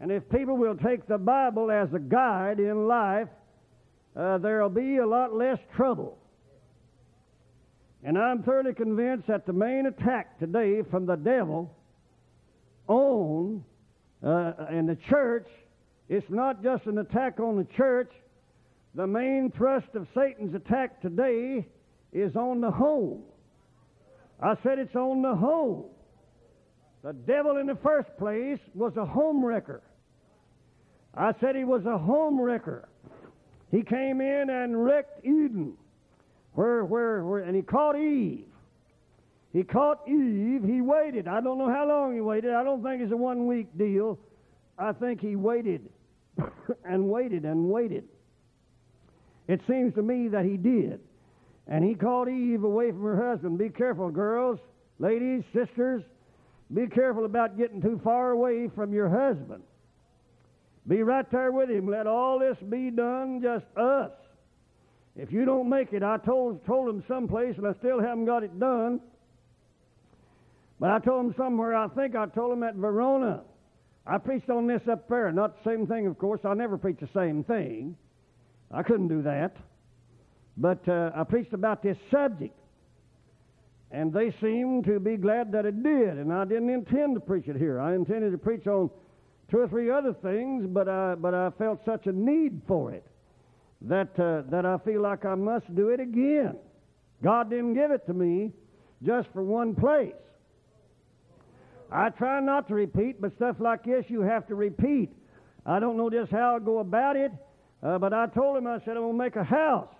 And 0.00 0.10
if 0.10 0.26
people 0.30 0.56
will 0.56 0.78
take 0.78 1.06
the 1.06 1.18
Bible 1.18 1.70
as 1.70 1.92
a 1.92 1.98
guide 1.98 2.60
in 2.60 2.88
life, 2.88 3.28
uh, 4.16 4.38
there'll 4.38 4.68
be 4.68 4.96
a 4.96 5.06
lot 5.06 5.34
less 5.34 5.58
trouble. 5.74 6.18
And 8.02 8.16
I'm 8.16 8.42
thoroughly 8.42 8.72
convinced 8.72 9.26
that 9.26 9.46
the 9.46 9.52
main 9.52 9.86
attack 9.86 10.38
today 10.38 10.82
from 10.90 11.06
the 11.06 11.16
devil 11.16 11.74
on 12.86 13.64
uh, 14.22 14.52
in 14.70 14.86
the 14.86 14.96
church, 15.10 15.48
it's 16.08 16.26
not 16.30 16.62
just 16.62 16.86
an 16.86 16.98
attack 16.98 17.40
on 17.40 17.56
the 17.56 17.66
church. 17.76 18.10
The 18.94 19.06
main 19.06 19.52
thrust 19.56 19.88
of 19.94 20.06
Satan's 20.14 20.54
attack 20.54 21.02
today 21.02 21.66
is 22.12 22.34
on 22.36 22.60
the 22.60 22.70
home. 22.70 23.22
I 24.40 24.54
said 24.62 24.78
it's 24.78 24.94
on 24.94 25.22
the 25.22 25.34
home. 25.34 25.84
The 27.02 27.12
devil 27.12 27.56
in 27.58 27.66
the 27.66 27.78
first 27.82 28.08
place 28.18 28.58
was 28.74 28.96
a 28.96 29.04
home 29.04 29.44
wrecker. 29.44 29.82
I 31.14 31.32
said 31.40 31.56
he 31.56 31.64
was 31.64 31.84
a 31.86 31.98
home 31.98 32.40
wrecker. 32.40 32.88
He 33.70 33.82
came 33.82 34.20
in 34.20 34.50
and 34.50 34.84
wrecked 34.84 35.24
Eden, 35.24 35.74
where, 36.54 36.84
where, 36.84 37.24
where, 37.24 37.42
and 37.42 37.56
he 37.56 37.62
caught 37.62 37.96
Eve. 37.96 38.46
He 39.52 39.64
caught 39.64 40.06
Eve. 40.06 40.62
He 40.64 40.80
waited. 40.80 41.26
I 41.26 41.40
don't 41.40 41.58
know 41.58 41.70
how 41.70 41.88
long 41.88 42.14
he 42.14 42.20
waited. 42.20 42.52
I 42.52 42.62
don't 42.62 42.82
think 42.82 43.02
it's 43.02 43.12
a 43.12 43.16
one 43.16 43.46
week 43.46 43.66
deal. 43.76 44.18
I 44.78 44.92
think 44.92 45.20
he 45.20 45.34
waited 45.34 45.88
and 46.84 47.08
waited 47.08 47.44
and 47.44 47.68
waited. 47.68 48.04
It 49.48 49.60
seems 49.66 49.94
to 49.94 50.02
me 50.02 50.28
that 50.28 50.44
he 50.44 50.56
did. 50.56 51.00
And 51.68 51.84
he 51.84 51.94
called 51.94 52.28
Eve 52.28 52.64
away 52.64 52.90
from 52.90 53.02
her 53.02 53.30
husband. 53.30 53.58
Be 53.58 53.70
careful, 53.70 54.10
girls, 54.10 54.58
ladies, 54.98 55.42
sisters. 55.52 56.02
Be 56.72 56.86
careful 56.86 57.24
about 57.24 57.56
getting 57.56 57.80
too 57.80 58.00
far 58.04 58.30
away 58.30 58.68
from 58.74 58.92
your 58.92 59.08
husband. 59.08 59.62
Be 60.88 61.02
right 61.02 61.28
there 61.30 61.50
with 61.50 61.68
him. 61.68 61.88
Let 61.88 62.06
all 62.06 62.38
this 62.38 62.56
be 62.68 62.90
done 62.90 63.40
just 63.42 63.64
us. 63.76 64.12
If 65.16 65.32
you 65.32 65.44
don't 65.44 65.68
make 65.68 65.92
it, 65.92 66.02
I 66.02 66.18
told 66.18 66.64
told 66.66 66.88
him 66.88 67.02
someplace, 67.08 67.56
and 67.56 67.66
I 67.66 67.72
still 67.74 68.00
haven't 68.00 68.26
got 68.26 68.44
it 68.44 68.58
done. 68.60 69.00
But 70.78 70.90
I 70.90 70.98
told 70.98 71.26
him 71.26 71.34
somewhere. 71.36 71.74
I 71.74 71.88
think 71.88 72.14
I 72.14 72.26
told 72.26 72.52
him 72.52 72.62
at 72.62 72.74
Verona. 72.74 73.42
I 74.06 74.18
preached 74.18 74.50
on 74.50 74.66
this 74.66 74.82
up 74.90 75.08
there. 75.08 75.32
Not 75.32 75.64
the 75.64 75.70
same 75.70 75.86
thing, 75.86 76.06
of 76.06 76.18
course. 76.18 76.40
I 76.44 76.54
never 76.54 76.76
preach 76.78 76.98
the 77.00 77.08
same 77.14 77.42
thing. 77.42 77.96
I 78.70 78.82
couldn't 78.82 79.08
do 79.08 79.22
that. 79.22 79.56
But 80.56 80.86
uh, 80.88 81.10
I 81.14 81.24
preached 81.24 81.54
about 81.54 81.82
this 81.82 81.96
subject. 82.10 82.54
And 83.90 84.12
they 84.12 84.34
seemed 84.40 84.84
to 84.84 85.00
be 85.00 85.16
glad 85.16 85.52
that 85.52 85.64
it 85.64 85.82
did. 85.82 86.18
And 86.18 86.32
I 86.32 86.44
didn't 86.44 86.70
intend 86.70 87.14
to 87.14 87.20
preach 87.20 87.48
it 87.48 87.56
here. 87.56 87.80
I 87.80 87.94
intended 87.94 88.32
to 88.32 88.38
preach 88.38 88.66
on 88.66 88.90
two 89.50 89.58
or 89.58 89.68
three 89.68 89.90
other 89.90 90.12
things, 90.12 90.66
but 90.68 90.88
I, 90.88 91.14
but 91.14 91.34
I 91.34 91.50
felt 91.50 91.80
such 91.84 92.06
a 92.06 92.12
need 92.12 92.62
for 92.66 92.92
it 92.92 93.04
that, 93.82 94.18
uh, 94.18 94.48
that 94.50 94.66
I 94.66 94.78
feel 94.78 95.02
like 95.02 95.24
I 95.24 95.34
must 95.34 95.72
do 95.74 95.90
it 95.90 96.00
again. 96.00 96.56
God 97.22 97.50
didn't 97.50 97.74
give 97.74 97.90
it 97.90 98.06
to 98.06 98.14
me 98.14 98.52
just 99.02 99.28
for 99.32 99.42
one 99.42 99.74
place. 99.74 100.12
I 101.90 102.10
try 102.10 102.40
not 102.40 102.68
to 102.68 102.74
repeat, 102.74 103.20
but 103.20 103.34
stuff 103.36 103.56
like 103.60 103.84
this 103.84 104.04
you 104.08 104.22
have 104.22 104.46
to 104.48 104.54
repeat. 104.54 105.12
I 105.64 105.78
don't 105.78 105.96
know 105.96 106.10
just 106.10 106.32
how 106.32 106.54
to 106.54 106.64
go 106.64 106.78
about 106.78 107.16
it, 107.16 107.32
uh, 107.82 107.98
but 107.98 108.12
I 108.12 108.26
told 108.26 108.56
him, 108.56 108.66
I 108.66 108.78
said, 108.80 108.96
I'm 108.96 109.02
going 109.02 109.12
to 109.12 109.18
make 109.18 109.36
a 109.36 109.44
house. 109.44 109.94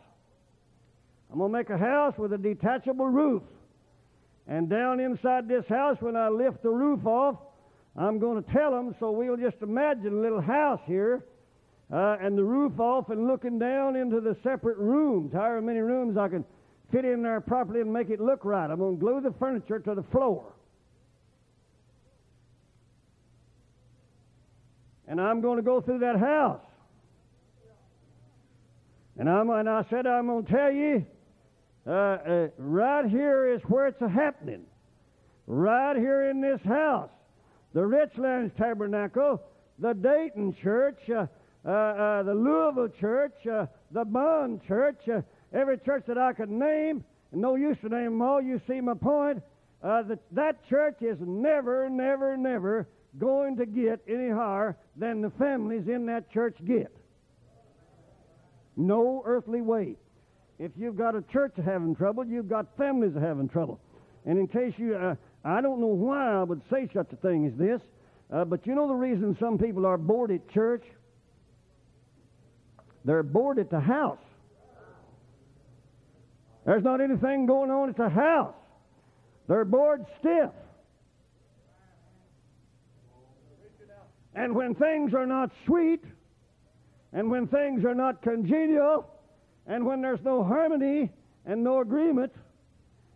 I'm 1.30 1.38
going 1.38 1.52
to 1.52 1.58
make 1.58 1.70
a 1.70 1.78
house 1.78 2.14
with 2.18 2.32
a 2.32 2.38
detachable 2.38 3.06
roof. 3.06 3.42
And 4.48 4.68
down 4.68 5.00
inside 5.00 5.48
this 5.48 5.64
house, 5.68 5.96
when 6.00 6.16
I 6.16 6.28
lift 6.28 6.62
the 6.62 6.70
roof 6.70 7.04
off, 7.04 7.36
I'm 7.98 8.18
going 8.18 8.42
to 8.42 8.52
tell 8.52 8.70
them, 8.70 8.94
so 9.00 9.10
we'll 9.10 9.36
just 9.36 9.56
imagine 9.62 10.18
a 10.18 10.20
little 10.20 10.40
house 10.40 10.80
here 10.86 11.24
uh, 11.92 12.16
and 12.20 12.36
the 12.36 12.44
roof 12.44 12.78
off 12.78 13.08
and 13.10 13.26
looking 13.26 13.58
down 13.58 13.96
into 13.96 14.20
the 14.20 14.36
separate 14.42 14.76
rooms, 14.76 15.32
however 15.32 15.62
many 15.62 15.80
rooms 15.80 16.18
I 16.18 16.28
can 16.28 16.44
fit 16.92 17.04
in 17.04 17.22
there 17.22 17.40
properly 17.40 17.80
and 17.80 17.92
make 17.92 18.10
it 18.10 18.20
look 18.20 18.44
right. 18.44 18.70
I'm 18.70 18.78
going 18.78 18.96
to 18.96 19.00
glue 19.00 19.20
the 19.20 19.32
furniture 19.38 19.78
to 19.78 19.94
the 19.94 20.02
floor. 20.04 20.52
And 25.08 25.20
I'm 25.20 25.40
going 25.40 25.56
to 25.56 25.62
go 25.62 25.80
through 25.80 26.00
that 26.00 26.18
house. 26.18 26.64
And, 29.18 29.30
I'm, 29.30 29.48
and 29.48 29.68
I 29.68 29.84
said, 29.88 30.06
I'm 30.06 30.26
going 30.26 30.44
to 30.44 30.52
tell 30.52 30.72
you 30.72 31.06
uh, 31.86 31.90
uh, 31.90 32.48
right 32.58 33.08
here 33.08 33.54
is 33.54 33.62
where 33.68 33.86
it's 33.86 34.00
happening. 34.00 34.62
Right 35.46 35.96
here 35.96 36.28
in 36.28 36.40
this 36.40 36.60
house. 36.62 37.10
The 37.76 37.82
Richlands 37.82 38.56
Tabernacle, 38.56 39.42
the 39.78 39.92
Dayton 39.92 40.56
Church, 40.62 40.98
uh, 41.10 41.26
uh, 41.62 41.70
uh 41.70 42.22
the 42.22 42.32
Louisville 42.32 42.88
Church, 42.98 43.34
uh, 43.46 43.66
the 43.90 44.02
Bond 44.02 44.62
Church, 44.66 44.96
uh, 45.10 45.20
every 45.52 45.76
church 45.80 46.04
that 46.06 46.16
I 46.16 46.32
could 46.32 46.48
name, 46.48 47.04
no 47.32 47.54
use 47.54 47.76
to 47.82 47.90
name 47.90 48.12
them 48.12 48.22
all, 48.22 48.40
you 48.40 48.62
see 48.66 48.80
my 48.80 48.94
point. 48.94 49.42
that, 49.82 50.20
that 50.32 50.66
church 50.70 51.02
is 51.02 51.18
never, 51.20 51.90
never, 51.90 52.34
never 52.34 52.88
going 53.18 53.58
to 53.58 53.66
get 53.66 54.00
any 54.08 54.30
higher 54.30 54.74
than 54.96 55.20
the 55.20 55.28
families 55.38 55.86
in 55.86 56.06
that 56.06 56.32
church 56.32 56.56
get. 56.66 56.90
No 58.74 59.22
earthly 59.26 59.60
way. 59.60 59.96
If 60.58 60.72
you've 60.78 60.96
got 60.96 61.14
a 61.14 61.20
church 61.30 61.52
having 61.62 61.94
trouble, 61.94 62.24
you've 62.24 62.48
got 62.48 62.74
families 62.78 63.12
having 63.20 63.50
trouble. 63.50 63.80
And 64.24 64.38
in 64.38 64.48
case 64.48 64.72
you, 64.78 64.96
uh, 64.96 65.14
I 65.46 65.60
don't 65.60 65.80
know 65.80 65.86
why 65.86 66.32
I 66.32 66.42
would 66.42 66.60
say 66.68 66.88
such 66.92 67.12
a 67.12 67.16
thing 67.16 67.46
as 67.46 67.54
this, 67.56 67.80
uh, 68.32 68.44
but 68.44 68.66
you 68.66 68.74
know 68.74 68.88
the 68.88 68.94
reason 68.94 69.36
some 69.38 69.58
people 69.58 69.86
are 69.86 69.96
bored 69.96 70.32
at 70.32 70.48
church? 70.50 70.82
They're 73.04 73.22
bored 73.22 73.60
at 73.60 73.70
the 73.70 73.78
house. 73.78 74.18
There's 76.64 76.82
not 76.82 77.00
anything 77.00 77.46
going 77.46 77.70
on 77.70 77.88
at 77.88 77.96
the 77.96 78.08
house. 78.08 78.56
They're 79.46 79.64
bored 79.64 80.04
stiff. 80.18 80.50
And 84.34 84.52
when 84.52 84.74
things 84.74 85.14
are 85.14 85.26
not 85.26 85.52
sweet, 85.64 86.02
and 87.12 87.30
when 87.30 87.46
things 87.46 87.84
are 87.84 87.94
not 87.94 88.20
congenial, 88.20 89.08
and 89.68 89.86
when 89.86 90.02
there's 90.02 90.24
no 90.24 90.42
harmony 90.42 91.12
and 91.46 91.62
no 91.62 91.80
agreement, 91.80 92.32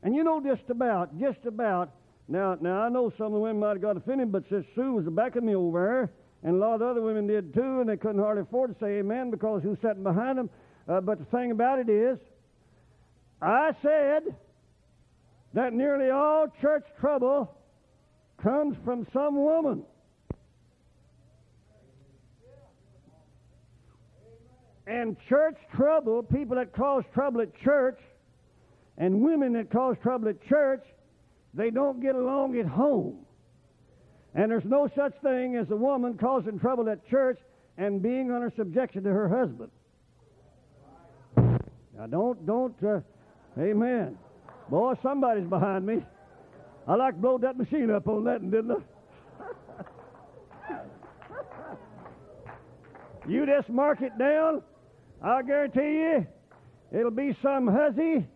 and 0.04 0.14
you 0.14 0.22
know 0.22 0.40
just 0.40 0.70
about, 0.70 1.18
just 1.18 1.44
about, 1.44 1.90
now, 2.30 2.56
now 2.60 2.82
I 2.82 2.88
know 2.88 3.12
some 3.18 3.26
of 3.26 3.32
the 3.32 3.38
women 3.40 3.58
might 3.58 3.70
have 3.70 3.82
got 3.82 3.96
offended, 3.96 4.30
but 4.30 4.44
Sister 4.44 4.64
Sue 4.76 4.92
was 4.92 5.04
backing 5.06 5.44
me 5.44 5.56
over 5.56 5.80
there, 5.80 6.10
and 6.48 6.54
a 6.54 6.64
lot 6.64 6.76
of 6.76 6.82
other 6.82 7.02
women 7.02 7.26
did 7.26 7.52
too, 7.52 7.80
and 7.80 7.88
they 7.88 7.96
couldn't 7.96 8.20
hardly 8.20 8.42
afford 8.42 8.72
to 8.72 8.84
say 8.84 9.00
amen 9.00 9.32
because 9.32 9.64
who's 9.64 9.78
sitting 9.82 10.04
behind 10.04 10.38
them. 10.38 10.48
Uh, 10.88 11.00
but 11.00 11.18
the 11.18 11.24
thing 11.24 11.50
about 11.50 11.80
it 11.80 11.88
is, 11.88 12.18
I 13.42 13.72
said 13.82 14.22
that 15.54 15.72
nearly 15.72 16.10
all 16.10 16.46
church 16.60 16.84
trouble 17.00 17.52
comes 18.40 18.76
from 18.84 19.08
some 19.12 19.34
woman. 19.34 19.82
And 24.86 25.16
church 25.28 25.56
trouble, 25.76 26.22
people 26.22 26.56
that 26.56 26.72
cause 26.74 27.02
trouble 27.12 27.40
at 27.40 27.56
church, 27.60 27.98
and 28.98 29.20
women 29.20 29.52
that 29.54 29.70
cause 29.70 29.96
trouble 30.02 30.28
at 30.28 30.40
church, 30.48 30.84
they 31.54 31.70
don't 31.70 32.00
get 32.00 32.14
along 32.14 32.58
at 32.58 32.66
home. 32.66 33.18
And 34.34 34.50
there's 34.50 34.64
no 34.64 34.88
such 34.96 35.14
thing 35.22 35.56
as 35.56 35.70
a 35.70 35.76
woman 35.76 36.16
causing 36.18 36.58
trouble 36.58 36.88
at 36.88 37.06
church 37.08 37.38
and 37.76 38.00
being 38.02 38.30
under 38.30 38.52
subjection 38.56 39.02
to 39.04 39.10
her 39.10 39.28
husband. 39.28 39.70
Now, 41.36 42.06
don't, 42.06 42.46
don't, 42.46 42.74
uh, 42.84 43.00
amen. 43.58 44.16
Boy, 44.68 44.94
somebody's 45.02 45.48
behind 45.48 45.84
me. 45.84 46.04
I 46.86 46.94
like 46.94 47.14
to 47.14 47.20
blow 47.20 47.38
that 47.38 47.58
machine 47.58 47.90
up 47.90 48.06
on 48.08 48.24
that, 48.24 48.48
didn't 48.48 48.70
I? 48.70 48.76
you 53.28 53.44
just 53.46 53.68
mark 53.68 54.00
it 54.00 54.16
down 54.18 54.62
I'll 55.22 55.42
guarantee 55.42 55.80
you 55.80 56.26
it'll 56.92 57.10
be 57.10 57.36
some 57.42 57.66
hussy, 57.66 58.26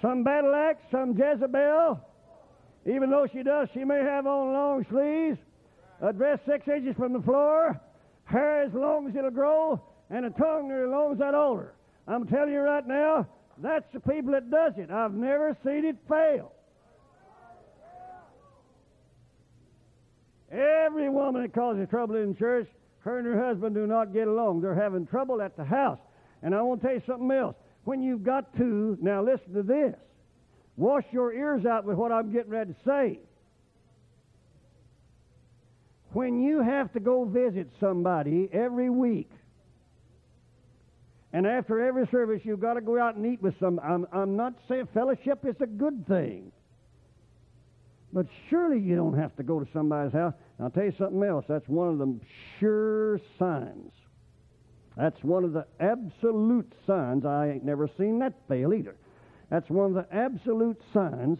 some 0.00 0.22
battle 0.22 0.54
axe, 0.54 0.82
some 0.90 1.16
Jezebel. 1.18 2.00
Even 2.86 3.10
though 3.10 3.26
she 3.30 3.42
does, 3.42 3.68
she 3.74 3.84
may 3.84 4.00
have 4.00 4.26
on 4.26 4.52
long 4.52 4.86
sleeves, 4.90 5.38
a 6.00 6.12
dress 6.12 6.38
six 6.46 6.66
inches 6.68 6.96
from 6.96 7.12
the 7.12 7.20
floor, 7.20 7.80
hair 8.24 8.62
as 8.62 8.72
long 8.72 9.08
as 9.08 9.16
it'll 9.16 9.30
grow, 9.30 9.80
and 10.10 10.24
a 10.24 10.30
tongue 10.30 10.70
as 10.70 10.88
long 10.88 11.12
as 11.12 11.18
that 11.18 11.34
altar. 11.34 11.74
I'm 12.06 12.26
telling 12.26 12.52
you 12.52 12.60
right 12.60 12.86
now, 12.86 13.26
that's 13.58 13.84
the 13.92 14.00
people 14.00 14.32
that 14.32 14.50
does 14.50 14.74
it. 14.76 14.90
I've 14.90 15.12
never 15.12 15.56
seen 15.64 15.84
it 15.84 15.96
fail. 16.08 16.52
Every 20.50 21.10
woman 21.10 21.42
that 21.42 21.52
causes 21.52 21.86
trouble 21.90 22.16
in 22.16 22.34
church, 22.34 22.68
her 23.00 23.18
and 23.18 23.26
her 23.26 23.46
husband 23.46 23.74
do 23.74 23.86
not 23.86 24.14
get 24.14 24.28
along. 24.28 24.62
They're 24.62 24.74
having 24.74 25.06
trouble 25.06 25.42
at 25.42 25.56
the 25.56 25.64
house. 25.64 25.98
And 26.42 26.54
I 26.54 26.62
want 26.62 26.80
to 26.80 26.86
tell 26.86 26.96
you 26.96 27.02
something 27.06 27.30
else. 27.30 27.56
When 27.84 28.02
you've 28.02 28.22
got 28.22 28.56
to, 28.56 28.96
now 29.00 29.22
listen 29.22 29.52
to 29.54 29.62
this. 29.62 29.94
Wash 30.78 31.04
your 31.10 31.32
ears 31.32 31.66
out 31.66 31.84
with 31.84 31.98
what 31.98 32.10
I'm 32.10 32.32
getting 32.32 32.50
ready 32.50 32.72
to 32.72 32.78
say. 32.86 33.18
When 36.12 36.40
you 36.40 36.62
have 36.62 36.90
to 36.94 37.00
go 37.00 37.26
visit 37.26 37.68
somebody 37.78 38.48
every 38.50 38.88
week, 38.88 39.30
and 41.34 41.46
after 41.46 41.84
every 41.86 42.06
service 42.06 42.40
you've 42.44 42.60
got 42.60 42.74
to 42.74 42.80
go 42.80 42.98
out 42.98 43.16
and 43.16 43.26
eat 43.26 43.42
with 43.42 43.58
some, 43.60 43.78
I'm, 43.84 44.06
I'm 44.12 44.36
not 44.36 44.54
saying 44.68 44.88
fellowship 44.94 45.44
is 45.44 45.56
a 45.60 45.66
good 45.66 46.06
thing. 46.06 46.50
But 48.10 48.26
surely 48.48 48.80
you 48.80 48.96
don't 48.96 49.18
have 49.18 49.36
to 49.36 49.42
go 49.42 49.60
to 49.60 49.66
somebody's 49.74 50.14
house. 50.14 50.32
I'll 50.58 50.70
tell 50.70 50.84
you 50.84 50.94
something 50.96 51.22
else. 51.22 51.44
That's 51.46 51.68
one 51.68 51.88
of 51.88 51.98
the 51.98 52.18
sure 52.58 53.20
signs 53.38 53.92
that's 54.98 55.22
one 55.22 55.44
of 55.44 55.52
the 55.52 55.64
absolute 55.78 56.72
signs. 56.84 57.24
I 57.24 57.50
ain't 57.50 57.64
never 57.64 57.88
seen 57.96 58.18
that 58.18 58.34
fail 58.48 58.74
either. 58.74 58.96
That's 59.50 59.68
one 59.70 59.86
of 59.86 59.94
the 59.94 60.14
absolute 60.14 60.80
signs 60.92 61.38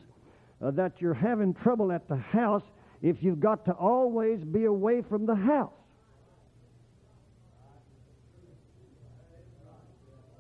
uh, 0.62 0.70
that 0.72 0.92
you're 0.98 1.14
having 1.14 1.54
trouble 1.54 1.92
at 1.92 2.08
the 2.08 2.16
house 2.16 2.62
if 3.02 3.16
you've 3.20 3.40
got 3.40 3.64
to 3.66 3.72
always 3.72 4.40
be 4.40 4.64
away 4.64 5.02
from 5.02 5.26
the 5.26 5.34
house. 5.34 5.72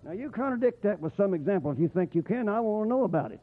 Now, 0.04 0.12
you 0.12 0.30
contradict 0.30 0.82
that 0.84 0.98
with 1.00 1.14
some 1.16 1.34
example. 1.34 1.70
If 1.70 1.78
you 1.78 1.88
think 1.88 2.14
you 2.14 2.22
can, 2.22 2.48
I 2.48 2.60
want 2.60 2.86
to 2.86 2.88
know 2.88 3.04
about 3.04 3.30
it. 3.30 3.40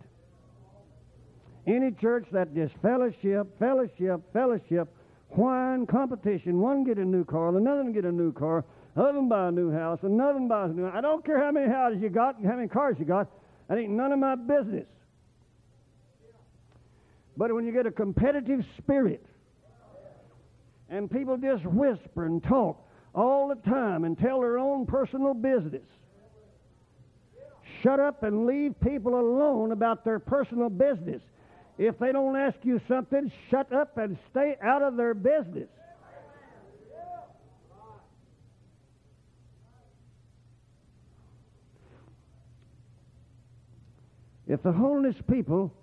Any 1.68 1.92
church 1.92 2.26
that 2.32 2.56
just 2.56 2.74
fellowship, 2.82 3.48
fellowship, 3.60 4.22
fellowship, 4.34 4.88
whine, 5.30 5.86
competition, 5.86 6.60
one 6.60 6.84
get 6.84 6.98
a 6.98 7.06
new 7.06 7.24
car, 7.24 7.56
another 7.56 7.90
get 7.92 8.06
a 8.06 8.12
new 8.12 8.32
car, 8.32 8.66
them 8.96 9.30
buy 9.30 9.50
a 9.50 9.52
new 9.52 9.72
house, 9.72 10.00
another 10.04 10.40
buys 10.40 10.72
a 10.72 10.74
new. 10.74 10.88
I 10.88 11.02
don't 11.02 11.24
care 11.24 11.44
how 11.44 11.52
many 11.52 11.70
houses 11.70 12.02
you 12.02 12.10
got 12.10 12.38
and 12.38 12.48
how 12.48 12.56
many 12.56 12.68
cars 12.68 12.96
you 12.98 13.06
got. 13.06 13.30
That 13.68 13.78
ain't 13.78 13.92
none 13.92 14.12
of 14.12 14.20
my 14.20 14.36
business. 14.36 14.88
But 17.38 17.54
when 17.54 17.66
you 17.66 17.74
get 17.74 17.86
a 17.86 17.92
competitive 17.92 18.66
spirit 18.78 19.26
and 20.90 21.10
people 21.10 21.38
just 21.38 21.66
whisper 21.66 22.26
and 22.26 22.44
talk 22.44 22.82
all 23.14 23.48
the 23.48 23.56
time 23.70 24.04
and 24.04 24.18
tell 24.18 24.42
their 24.42 24.58
own 24.58 24.86
personal 24.86 25.34
business, 25.34 25.84
shut 27.82 28.00
up 28.00 28.24
and 28.24 28.46
leave 28.46 28.80
people 28.82 29.20
alone 29.20 29.72
about 29.72 30.06
their 30.06 30.20
personal 30.20 30.70
business. 30.70 31.22
If 31.78 32.00
they 32.00 32.12
don't 32.12 32.38
ask 32.38 32.58
you 32.64 32.80
something, 32.88 33.32
shut 33.50 33.72
up 33.74 33.98
and 33.98 34.18
stay 34.32 34.56
out 34.62 34.82
of 34.82 34.96
their 34.96 35.14
business. 35.14 35.68
If 44.48 44.62
the 44.64 44.72
holiness 44.72 45.16
people 45.30 45.74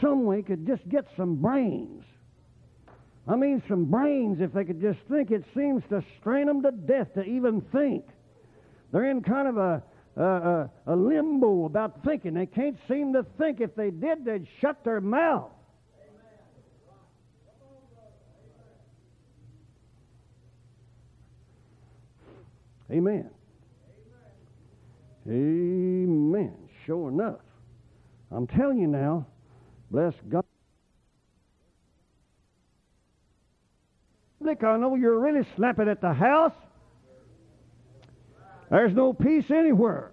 some 0.00 0.24
way 0.24 0.42
could 0.42 0.66
just 0.66 0.88
get 0.88 1.06
some 1.16 1.36
brains, 1.36 2.04
I 3.28 3.36
mean 3.36 3.62
some 3.68 3.84
brains, 3.84 4.40
if 4.40 4.52
they 4.52 4.64
could 4.64 4.80
just 4.80 4.98
think, 5.10 5.30
it 5.30 5.44
seems 5.54 5.82
to 5.90 6.02
strain 6.18 6.46
them 6.46 6.62
to 6.62 6.72
death 6.72 7.12
to 7.14 7.22
even 7.22 7.60
think. 7.72 8.04
They're 8.92 9.10
in 9.10 9.22
kind 9.22 9.48
of 9.48 9.56
a, 9.58 9.82
a, 10.16 10.70
a 10.86 10.96
limbo 10.96 11.66
about 11.66 12.02
thinking. 12.04 12.34
They 12.34 12.46
can't 12.46 12.76
seem 12.88 13.12
to 13.12 13.24
think. 13.38 13.60
If 13.60 13.74
they 13.74 13.90
did, 13.90 14.24
they'd 14.24 14.46
shut 14.60 14.82
their 14.84 15.00
mouth. 15.00 15.50
Amen. 22.90 23.30
Amen. 25.26 26.52
Sure 26.84 27.08
enough. 27.08 27.40
I'm 28.34 28.46
telling 28.46 28.78
you 28.78 28.86
now, 28.86 29.26
bless 29.90 30.14
God. 30.28 30.44
I 34.44 34.76
know 34.76 34.96
you're 34.96 35.18
really 35.18 35.46
slapping 35.56 35.88
at 35.88 36.00
the 36.00 36.12
house. 36.12 36.52
There's 38.70 38.94
no 38.94 39.12
peace 39.12 39.50
anywhere. 39.50 40.10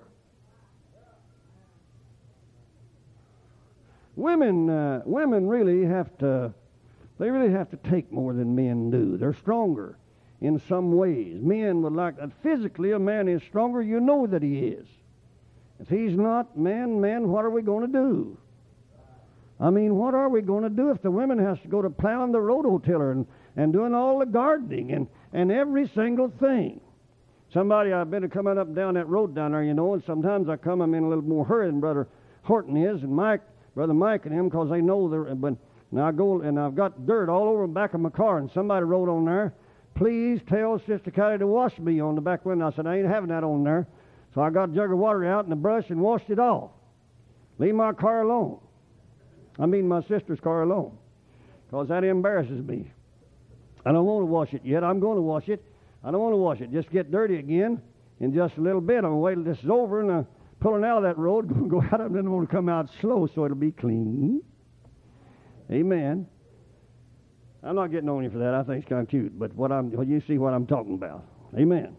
Women, 4.15 4.69
uh, 4.69 5.01
women 5.05 5.47
really 5.47 5.85
have 5.85 6.15
to, 6.19 6.53
they 7.19 7.31
really 7.31 7.51
have 7.51 7.69
to 7.71 7.77
take 7.89 8.11
more 8.11 8.33
than 8.33 8.55
men 8.55 8.91
do. 8.91 9.17
They're 9.17 9.33
stronger 9.33 9.97
in 10.41 10.61
some 10.67 10.91
ways. 10.91 11.41
Men 11.41 11.81
would 11.81 11.93
like, 11.93 12.17
that. 12.17 12.31
physically, 12.43 12.91
a 12.91 12.99
man 12.99 13.27
is 13.27 13.41
stronger. 13.43 13.81
You 13.81 13.99
know 13.99 14.27
that 14.27 14.43
he 14.43 14.59
is. 14.59 14.87
If 15.79 15.87
he's 15.87 16.15
not, 16.15 16.57
man, 16.57 16.99
man, 16.99 17.29
what 17.29 17.45
are 17.45 17.49
we 17.49 17.61
going 17.61 17.91
to 17.91 17.91
do? 17.91 18.37
I 19.59 19.69
mean, 19.69 19.95
what 19.95 20.13
are 20.13 20.29
we 20.29 20.41
going 20.41 20.63
to 20.63 20.69
do 20.69 20.89
if 20.89 21.01
the 21.01 21.11
women 21.11 21.37
has 21.39 21.59
to 21.61 21.67
go 21.67 21.81
to 21.81 21.89
plowing 21.89 22.31
the 22.31 22.39
rototiller 22.39 23.11
and, 23.11 23.25
and 23.57 23.73
doing 23.73 23.93
all 23.93 24.19
the 24.19 24.25
gardening 24.25 24.91
and, 24.91 25.07
and 25.33 25.51
every 25.51 25.89
single 25.93 26.31
thing? 26.39 26.79
Somebody, 27.53 27.91
I've 27.91 28.11
been 28.11 28.29
coming 28.29 28.57
up 28.57 28.73
down 28.75 28.93
that 28.93 29.07
road 29.07 29.35
down 29.35 29.51
there, 29.51 29.63
you 29.63 29.73
know, 29.73 29.93
and 29.95 30.03
sometimes 30.05 30.49
I 30.49 30.55
come, 30.55 30.81
I'm 30.81 30.93
in 30.93 31.03
a 31.03 31.09
little 31.09 31.23
more 31.23 31.43
hurry 31.43 31.67
than 31.67 31.79
Brother 31.79 32.07
Horton 32.43 32.77
is, 32.77 33.01
and 33.01 33.11
Mike, 33.11 33.41
Brother 33.75 33.93
Mike 33.93 34.25
and 34.25 34.33
him, 34.33 34.49
because 34.49 34.69
they 34.69 34.81
know 34.81 35.09
they're, 35.09 35.35
but 35.35 35.55
now 35.91 36.07
I 36.07 36.11
go, 36.11 36.41
and 36.41 36.59
I've 36.59 36.75
got 36.75 37.07
dirt 37.07 37.27
all 37.27 37.49
over 37.49 37.63
the 37.63 37.73
back 37.73 37.93
of 37.93 38.01
my 38.01 38.11
car, 38.11 38.37
and 38.37 38.51
somebody 38.53 38.85
wrote 38.85 39.09
on 39.09 39.25
there, 39.25 39.53
please 39.95 40.39
tell 40.47 40.79
Sister 40.79 41.09
Kelly 41.11 41.39
to 41.39 41.47
wash 41.47 41.77
me 41.79 41.99
on 41.99 42.15
the 42.15 42.21
back 42.21 42.45
window. 42.45 42.67
I 42.67 42.75
said, 42.75 42.85
I 42.85 42.97
ain't 42.97 43.07
having 43.07 43.29
that 43.29 43.43
on 43.43 43.63
there. 43.63 43.87
So 44.33 44.41
I 44.41 44.49
got 44.49 44.69
a 44.69 44.73
jug 44.73 44.91
of 44.91 44.97
water 44.97 45.25
out 45.25 45.45
and 45.45 45.53
a 45.53 45.55
brush 45.55 45.85
and 45.89 45.99
washed 45.99 46.29
it 46.29 46.39
off. 46.39 46.71
Leave 47.57 47.75
my 47.75 47.93
car 47.93 48.21
alone. 48.21 48.59
I 49.57 49.65
mean 49.65 49.87
my 49.87 50.01
sister's 50.03 50.39
car 50.39 50.63
alone. 50.63 50.97
Because 51.69 51.87
that 51.89 52.03
embarrasses 52.03 52.65
me. 52.65 52.91
I 53.85 53.91
don't 53.91 54.05
want 54.05 54.21
to 54.21 54.25
wash 54.25 54.53
it 54.53 54.61
yet. 54.63 54.83
I'm 54.83 54.99
going 54.99 55.17
to 55.17 55.21
wash 55.21 55.47
it. 55.49 55.63
I 56.03 56.11
don't 56.11 56.21
want 56.21 56.33
to 56.33 56.37
wash 56.37 56.61
it. 56.61 56.71
Just 56.71 56.89
get 56.91 57.11
dirty 57.11 57.37
again 57.37 57.81
in 58.19 58.33
just 58.33 58.57
a 58.57 58.61
little 58.61 58.81
bit. 58.81 58.97
I'm 58.97 59.03
going 59.03 59.13
to 59.13 59.17
wait 59.17 59.35
till 59.35 59.43
this 59.43 59.63
is 59.63 59.69
over 59.69 60.01
and 60.01 60.09
uh, 60.09 60.13
I'm 60.13 60.27
pulling 60.59 60.83
out 60.83 60.97
of 60.97 61.03
that 61.03 61.17
road, 61.17 61.47
go 61.69 61.81
out 61.81 62.01
and 62.01 62.15
then 62.15 62.25
I'm 62.25 62.31
going 62.31 62.47
to 62.47 62.51
come 62.51 62.69
out 62.69 62.89
slow 63.01 63.27
so 63.33 63.45
it'll 63.45 63.57
be 63.57 63.71
clean. 63.71 64.41
Amen. 65.71 66.27
I'm 67.61 67.75
not 67.75 67.91
getting 67.91 68.09
on 68.09 68.23
you 68.23 68.29
for 68.29 68.39
that. 68.39 68.53
I 68.53 68.63
think 68.63 68.83
it's 68.83 68.89
kind 68.89 69.01
of 69.01 69.09
cute. 69.09 69.37
But 69.37 69.53
what 69.53 69.71
I'm, 69.71 69.91
well, 69.91 70.07
you 70.07 70.21
see 70.27 70.37
what 70.37 70.53
I'm 70.53 70.65
talking 70.65 70.93
about. 70.93 71.25
Amen. 71.57 71.95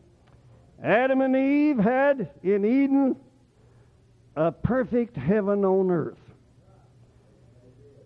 Adam 0.82 1.20
and 1.20 1.36
Eve 1.36 1.78
had 1.78 2.30
in 2.42 2.64
Eden 2.64 3.16
a 4.36 4.50
perfect 4.50 5.16
heaven 5.16 5.64
on 5.64 5.90
earth. 5.90 6.18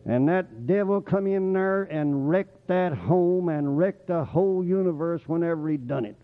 And 0.06 0.28
that 0.28 0.66
devil 0.66 1.00
come 1.00 1.26
in 1.26 1.52
there 1.52 1.84
and 1.84 2.28
wrecked 2.28 2.66
that 2.66 2.92
home 2.92 3.48
and 3.48 3.78
wrecked 3.78 4.08
the 4.08 4.24
whole 4.24 4.62
universe 4.64 5.22
whenever 5.26 5.68
he 5.68 5.76
done 5.76 6.04
it. 6.04 6.16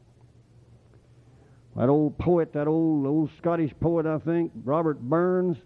That 1.76 1.88
old 1.88 2.18
poet, 2.18 2.52
that 2.52 2.66
old 2.66 3.06
old 3.06 3.30
Scottish 3.38 3.72
poet, 3.80 4.04
I 4.04 4.18
think, 4.18 4.52
Robert 4.64 5.00
Burns, 5.00 5.56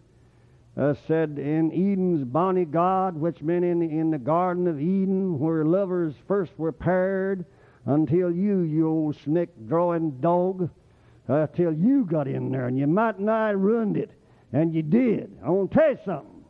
uh, 0.77 0.95
said, 1.07 1.39
"In 1.39 1.73
Eden's 1.73 2.25
bonny 2.25 2.67
God, 2.67 3.17
which 3.17 3.43
meant 3.43 3.65
in 3.65 3.83
in 3.83 4.11
the 4.11 4.19
Garden 4.19 4.67
of 4.69 4.81
Eden, 4.81 5.39
where 5.39 5.65
lovers 5.65 6.15
first 6.29 6.57
were 6.59 6.73
paired, 6.73 7.45
until 7.87 8.31
you, 8.31 8.61
you 8.61 8.89
old 8.89 9.17
snake 9.25 9.51
drawing 9.67 10.11
dog, 10.21 10.71
until 11.29 11.73
you 11.73 12.05
got 12.05 12.29
in 12.29 12.51
there, 12.51 12.67
and 12.67 12.79
you 12.79 12.87
might 12.87 13.19
nigh 13.19 13.51
ruined 13.51 13.97
it, 13.97 14.11
and 14.53 14.75
you 14.75 14.83
did. 14.83 15.37
I 15.45 15.51
want 15.51 15.71
to 15.73 15.79
tell 15.79 15.91
you 15.91 15.99
something. 16.05 16.45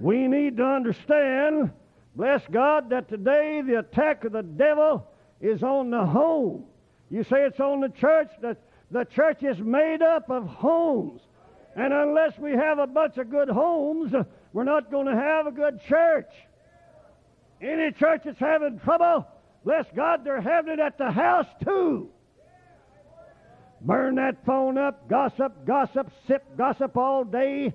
We 0.00 0.26
need 0.26 0.56
to 0.56 0.64
understand, 0.64 1.70
bless 2.16 2.42
God, 2.50 2.90
that 2.90 3.08
today 3.08 3.62
the 3.64 3.78
attack 3.78 4.24
of 4.24 4.32
the 4.32 4.42
devil 4.42 5.06
is 5.40 5.62
on 5.62 5.90
the 5.90 6.04
home. 6.04 6.64
You 7.10 7.24
say 7.24 7.44
it's 7.44 7.60
on 7.60 7.80
the 7.80 7.88
church. 7.90 8.30
The, 8.40 8.56
the 8.90 9.04
church 9.04 9.42
is 9.42 9.58
made 9.58 10.02
up 10.02 10.30
of 10.30 10.46
homes. 10.46 11.20
And 11.76 11.92
unless 11.92 12.38
we 12.38 12.52
have 12.52 12.78
a 12.78 12.86
bunch 12.86 13.16
of 13.18 13.30
good 13.30 13.48
homes, 13.48 14.12
we're 14.52 14.64
not 14.64 14.90
going 14.90 15.06
to 15.06 15.14
have 15.14 15.46
a 15.46 15.50
good 15.50 15.80
church. 15.88 16.30
Any 17.60 17.92
church 17.92 18.22
that's 18.24 18.38
having 18.38 18.78
trouble, 18.80 19.26
bless 19.64 19.86
God, 19.94 20.24
they're 20.24 20.40
having 20.40 20.74
it 20.74 20.80
at 20.80 20.98
the 20.98 21.10
house 21.10 21.46
too. 21.64 22.10
Burn 23.80 24.14
that 24.16 24.44
phone 24.46 24.78
up, 24.78 25.08
gossip, 25.08 25.66
gossip, 25.66 26.10
sip 26.26 26.56
gossip 26.56 26.96
all 26.96 27.24
day 27.24 27.74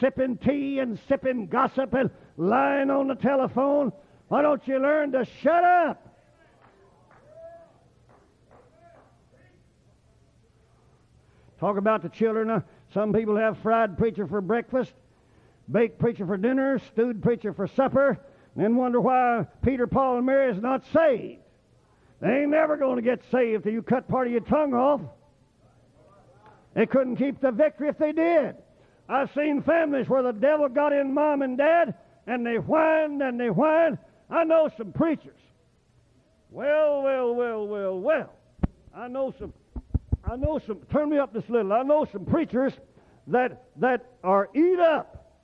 sipping 0.00 0.36
tea 0.36 0.78
and 0.78 0.98
sipping 1.08 1.46
gossip 1.46 1.94
and 1.94 2.10
lying 2.36 2.90
on 2.90 3.08
the 3.08 3.14
telephone. 3.14 3.92
Why 4.28 4.42
don't 4.42 4.66
you 4.66 4.78
learn 4.78 5.12
to 5.12 5.24
shut 5.42 5.64
up? 5.64 6.02
Talk 11.60 11.78
about 11.78 12.02
the 12.02 12.10
children. 12.10 12.50
Uh, 12.50 12.60
some 12.92 13.12
people 13.12 13.36
have 13.36 13.58
fried 13.58 13.96
preacher 13.96 14.26
for 14.26 14.42
breakfast, 14.42 14.92
baked 15.70 15.98
preacher 15.98 16.26
for 16.26 16.36
dinner, 16.36 16.78
stewed 16.92 17.22
preacher 17.22 17.52
for 17.52 17.66
supper, 17.66 18.20
and 18.56 18.64
then 18.64 18.76
wonder 18.76 18.98
why 19.02 19.46
Peter, 19.62 19.86
Paul, 19.86 20.16
and 20.16 20.24
Mary 20.24 20.50
is 20.50 20.62
not 20.62 20.82
saved. 20.90 21.42
They 22.22 22.40
ain't 22.40 22.50
never 22.50 22.78
going 22.78 22.96
to 22.96 23.02
get 23.02 23.20
saved 23.30 23.64
till 23.64 23.72
you 23.74 23.82
cut 23.82 24.08
part 24.08 24.26
of 24.26 24.32
your 24.32 24.40
tongue 24.40 24.72
off. 24.72 25.02
They 26.72 26.86
couldn't 26.86 27.16
keep 27.16 27.38
the 27.38 27.52
victory 27.52 27.88
if 27.88 27.98
they 27.98 28.12
did. 28.12 28.56
I've 29.10 29.30
seen 29.34 29.62
families 29.62 30.08
where 30.08 30.22
the 30.22 30.32
devil 30.32 30.70
got 30.70 30.94
in 30.94 31.12
mom 31.12 31.42
and 31.42 31.58
dad, 31.58 31.94
and 32.26 32.46
they 32.46 32.56
whined 32.56 33.20
and 33.20 33.38
they 33.38 33.48
whined. 33.48 33.98
I 34.30 34.44
know 34.44 34.70
some 34.78 34.92
preachers. 34.92 35.38
Well, 36.50 37.02
well, 37.02 37.34
well, 37.34 37.66
well, 37.66 38.00
well. 38.00 38.32
I 38.94 39.08
know 39.08 39.34
some. 39.38 39.52
I 40.24 40.36
know 40.36 40.60
some. 40.66 40.78
Turn 40.90 41.10
me 41.10 41.18
up 41.18 41.34
this 41.34 41.48
little. 41.50 41.74
I 41.74 41.82
know 41.82 42.06
some 42.10 42.24
preachers 42.24 42.72
that 43.26 43.64
that 43.76 44.06
are 44.24 44.48
eat 44.54 44.80
up. 44.80 45.34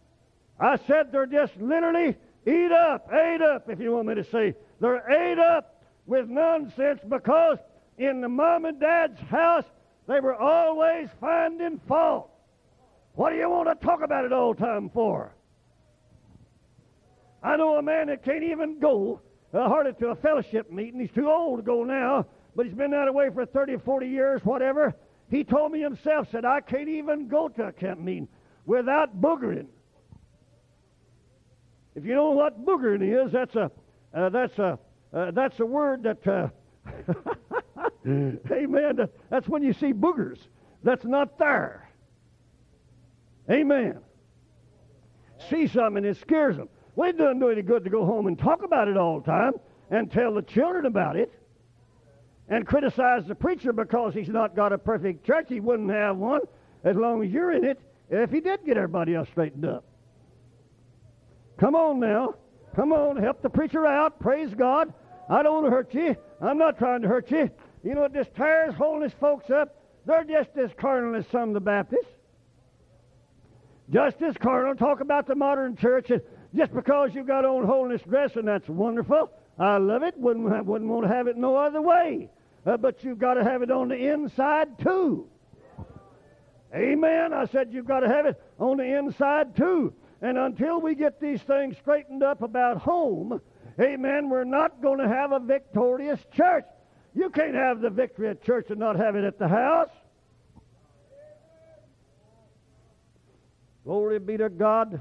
I 0.58 0.78
said 0.86 1.12
they're 1.12 1.26
just 1.26 1.54
literally 1.58 2.16
eat 2.46 2.72
up, 2.72 3.08
ate 3.12 3.42
up, 3.42 3.68
if 3.68 3.80
you 3.80 3.92
want 3.92 4.08
me 4.08 4.14
to 4.16 4.24
say. 4.24 4.54
They're 4.80 5.08
ate 5.10 5.38
up 5.38 5.84
with 6.06 6.28
nonsense 6.28 7.00
because 7.08 7.58
in 7.98 8.20
the 8.20 8.28
mom 8.28 8.64
and 8.64 8.80
dad's 8.80 9.20
house 9.20 9.64
they 10.08 10.20
were 10.20 10.34
always 10.34 11.08
finding 11.20 11.80
fault. 11.86 12.30
What 13.14 13.30
do 13.30 13.36
you 13.36 13.48
want 13.48 13.68
to 13.68 13.86
talk 13.86 14.02
about 14.02 14.24
it 14.24 14.32
all 14.32 14.54
time 14.54 14.90
for? 14.90 15.34
I 17.42 17.56
know 17.56 17.76
a 17.76 17.82
man 17.82 18.06
that 18.06 18.24
can't 18.24 18.42
even 18.42 18.78
go 18.78 19.20
uh, 19.52 19.68
hardly 19.68 19.92
to 20.00 20.08
a 20.08 20.16
fellowship 20.16 20.70
meeting. 20.70 21.00
He's 21.00 21.10
too 21.10 21.30
old 21.30 21.58
to 21.58 21.62
go 21.62 21.84
now, 21.84 22.26
but 22.56 22.66
he's 22.66 22.74
been 22.74 22.92
that 22.92 23.12
way 23.12 23.30
for 23.30 23.44
30 23.44 23.74
or 23.74 23.78
40 23.80 24.08
years, 24.08 24.44
whatever. 24.44 24.94
He 25.30 25.44
told 25.44 25.72
me 25.72 25.80
himself, 25.80 26.28
said, 26.30 26.44
I 26.44 26.60
can't 26.60 26.88
even 26.88 27.28
go 27.28 27.48
to 27.48 27.64
a 27.64 27.72
camp 27.72 28.00
meeting 28.00 28.28
without 28.64 29.20
boogering. 29.20 29.66
If 31.94 32.04
you 32.04 32.14
know 32.14 32.30
what 32.30 32.64
boogering 32.64 33.02
is, 33.02 33.32
that's 33.32 33.54
a, 33.54 33.70
uh, 34.14 34.28
that's 34.30 34.58
a, 34.58 34.78
uh, 35.12 35.30
that's 35.32 35.60
a 35.60 35.66
word 35.66 36.02
that, 36.04 36.26
uh, 36.26 36.48
amen, 38.06 39.08
that's 39.30 39.48
when 39.48 39.62
you 39.62 39.72
see 39.72 39.92
boogers. 39.92 40.38
That's 40.82 41.04
not 41.04 41.38
there. 41.38 41.88
Amen. 43.50 43.98
See 45.50 45.66
something 45.66 45.98
and 45.98 46.06
it 46.06 46.16
scares 46.18 46.56
them. 46.56 46.68
Well, 46.94 47.10
it 47.10 47.18
doesn't 47.18 47.40
do 47.40 47.48
any 47.48 47.62
good 47.62 47.84
to 47.84 47.90
go 47.90 48.04
home 48.04 48.26
and 48.26 48.38
talk 48.38 48.62
about 48.62 48.88
it 48.88 48.96
all 48.96 49.20
the 49.20 49.26
time 49.26 49.52
and 49.90 50.10
tell 50.10 50.34
the 50.34 50.42
children 50.42 50.86
about 50.86 51.16
it 51.16 51.32
and 52.48 52.66
criticize 52.66 53.26
the 53.26 53.34
preacher 53.34 53.72
because 53.72 54.14
he's 54.14 54.28
not 54.28 54.54
got 54.54 54.72
a 54.72 54.78
perfect 54.78 55.24
church. 55.24 55.46
He 55.48 55.60
wouldn't 55.60 55.90
have 55.90 56.16
one 56.16 56.40
as 56.84 56.96
long 56.96 57.24
as 57.24 57.30
you're 57.30 57.52
in 57.52 57.64
it 57.64 57.80
if 58.10 58.30
he 58.30 58.40
did 58.40 58.64
get 58.64 58.76
everybody 58.76 59.14
else 59.14 59.28
straightened 59.28 59.64
up. 59.64 59.84
Come 61.58 61.74
on 61.74 62.00
now. 62.00 62.34
Come 62.74 62.92
on, 62.92 63.16
help 63.16 63.42
the 63.42 63.50
preacher 63.50 63.86
out. 63.86 64.18
Praise 64.18 64.54
God. 64.54 64.92
I 65.28 65.42
don't 65.42 65.62
want 65.62 65.66
to 65.66 65.70
hurt 65.70 65.94
you. 65.94 66.16
I'm 66.40 66.58
not 66.58 66.78
trying 66.78 67.02
to 67.02 67.08
hurt 67.08 67.30
you. 67.30 67.50
You 67.84 67.94
know 67.94 68.02
what 68.02 68.12
this 68.12 68.28
tires 68.36 68.74
holiness 68.74 69.12
folks 69.20 69.50
up? 69.50 69.76
They're 70.06 70.24
just 70.24 70.50
as 70.56 70.70
carnal 70.76 71.14
as 71.14 71.26
some 71.30 71.50
of 71.50 71.54
the 71.54 71.60
Baptists. 71.60 72.06
Just 73.90 74.22
as 74.22 74.36
carnal. 74.36 74.74
Talk 74.74 75.00
about 75.00 75.26
the 75.26 75.34
modern 75.34 75.76
church. 75.76 76.10
And 76.10 76.22
Just 76.54 76.74
because 76.74 77.14
you've 77.14 77.26
got 77.26 77.44
on 77.44 77.64
holiness 77.64 78.00
dress, 78.02 78.36
and 78.36 78.48
that's 78.48 78.68
wonderful. 78.68 79.30
I 79.58 79.76
love 79.76 80.02
it. 80.02 80.16
Wouldn't, 80.16 80.66
wouldn't 80.66 80.90
want 80.90 81.06
to 81.06 81.14
have 81.14 81.26
it 81.26 81.36
no 81.36 81.56
other 81.56 81.82
way. 81.82 82.30
Uh, 82.64 82.76
but 82.76 83.04
you've 83.04 83.18
got 83.18 83.34
to 83.34 83.44
have 83.44 83.62
it 83.62 83.70
on 83.70 83.88
the 83.88 84.12
inside 84.12 84.78
too. 84.78 85.28
Amen. 86.74 87.32
I 87.32 87.46
said 87.46 87.68
you've 87.72 87.86
got 87.86 88.00
to 88.00 88.08
have 88.08 88.24
it 88.26 88.40
on 88.58 88.78
the 88.78 88.98
inside 88.98 89.56
too. 89.56 89.92
And 90.22 90.38
until 90.38 90.80
we 90.80 90.94
get 90.94 91.20
these 91.20 91.42
things 91.42 91.76
straightened 91.78 92.22
up 92.22 92.42
about 92.42 92.78
home, 92.78 93.40
amen, 93.80 94.30
we're 94.30 94.44
not 94.44 94.80
going 94.80 95.00
to 95.00 95.08
have 95.08 95.32
a 95.32 95.40
victorious 95.40 96.20
church. 96.32 96.64
You 97.12 97.28
can't 97.28 97.56
have 97.56 97.80
the 97.80 97.90
victory 97.90 98.28
at 98.28 98.42
church 98.42 98.66
and 98.70 98.78
not 98.78 98.96
have 98.96 99.16
it 99.16 99.24
at 99.24 99.40
the 99.40 99.48
house. 99.48 99.90
Glory 103.84 104.20
be 104.20 104.36
to 104.36 104.48
God. 104.48 105.00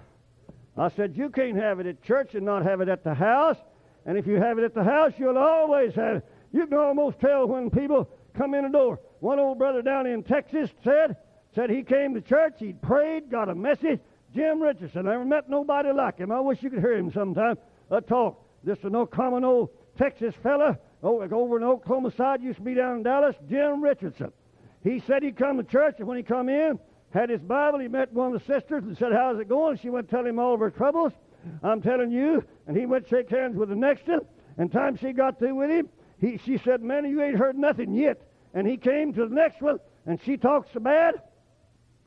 I 0.75 0.89
said, 0.89 1.15
You 1.15 1.29
can't 1.29 1.55
have 1.55 1.79
it 1.79 1.85
at 1.85 2.01
church 2.01 2.33
and 2.33 2.43
not 2.43 2.63
have 2.63 2.81
it 2.81 2.89
at 2.89 3.03
the 3.03 3.13
house. 3.13 3.57
And 4.07 4.17
if 4.17 4.25
you 4.25 4.37
have 4.37 4.57
it 4.57 4.63
at 4.63 4.73
the 4.73 4.83
house, 4.83 5.13
you'll 5.19 5.37
always 5.37 5.93
have 5.93 6.17
it. 6.17 6.25
You 6.51 6.65
can 6.65 6.79
almost 6.79 7.19
tell 7.19 7.47
when 7.47 7.69
people 7.69 8.09
come 8.35 8.55
in 8.55 8.63
the 8.63 8.69
door. 8.69 8.99
One 9.19 9.37
old 9.37 9.59
brother 9.59 9.83
down 9.83 10.07
in 10.07 10.23
Texas 10.23 10.71
said, 10.83 11.15
said 11.53 11.69
he 11.69 11.83
came 11.83 12.15
to 12.15 12.21
church, 12.21 12.55
he 12.57 12.73
prayed, 12.73 13.29
got 13.29 13.49
a 13.49 13.55
message. 13.55 13.99
Jim 14.33 14.61
Richardson, 14.61 15.07
I 15.07 15.11
never 15.11 15.25
met 15.25 15.49
nobody 15.49 15.91
like 15.91 16.17
him. 16.17 16.31
I 16.31 16.39
wish 16.39 16.61
you 16.63 16.69
could 16.69 16.79
hear 16.79 16.93
him 16.93 17.11
sometime 17.11 17.57
uh, 17.89 17.99
talk. 18.01 18.41
Just 18.65 18.83
a 18.83 18.89
no 18.89 19.05
common 19.05 19.43
old 19.43 19.69
Texas 19.97 20.33
fella 20.41 20.77
oh, 21.03 21.21
over 21.21 21.57
in 21.57 21.63
Oklahoma 21.63 22.11
side, 22.11 22.41
used 22.41 22.57
to 22.57 22.63
be 22.63 22.73
down 22.73 22.97
in 22.97 23.03
Dallas, 23.03 23.35
Jim 23.49 23.83
Richardson. 23.83 24.31
He 24.83 24.99
said 24.99 25.23
he'd 25.23 25.37
come 25.37 25.57
to 25.57 25.63
church, 25.63 25.95
and 25.99 26.07
when 26.07 26.17
he 26.17 26.23
come 26.23 26.49
in, 26.49 26.79
had 27.11 27.29
his 27.29 27.41
Bible. 27.41 27.79
He 27.79 27.87
met 27.87 28.13
one 28.13 28.33
of 28.33 28.39
the 28.39 28.53
sisters 28.53 28.83
and 28.83 28.97
said, 28.97 29.11
How's 29.13 29.39
it 29.39 29.49
going? 29.49 29.77
She 29.77 29.89
went 29.89 30.09
tell 30.09 30.25
him 30.25 30.39
all 30.39 30.53
of 30.53 30.59
her 30.59 30.71
troubles. 30.71 31.13
I'm 31.63 31.81
telling 31.81 32.11
you. 32.11 32.43
And 32.67 32.77
he 32.77 32.85
went 32.85 33.07
shake 33.09 33.29
hands 33.29 33.55
with 33.55 33.69
the 33.69 33.75
next 33.75 34.07
one. 34.07 34.21
And 34.57 34.71
time 34.71 34.97
she 34.97 35.11
got 35.11 35.39
through 35.39 35.55
with 35.55 35.69
him, 35.69 35.89
he, 36.19 36.37
she 36.37 36.57
said, 36.57 36.81
Man, 36.81 37.05
you 37.05 37.21
ain't 37.21 37.37
heard 37.37 37.57
nothing 37.57 37.93
yet. 37.93 38.21
And 38.53 38.67
he 38.67 38.77
came 38.77 39.13
to 39.13 39.27
the 39.27 39.33
next 39.33 39.61
one, 39.61 39.79
and 40.05 40.19
she 40.23 40.37
talked 40.37 40.73
so 40.73 40.79
bad. 40.79 41.21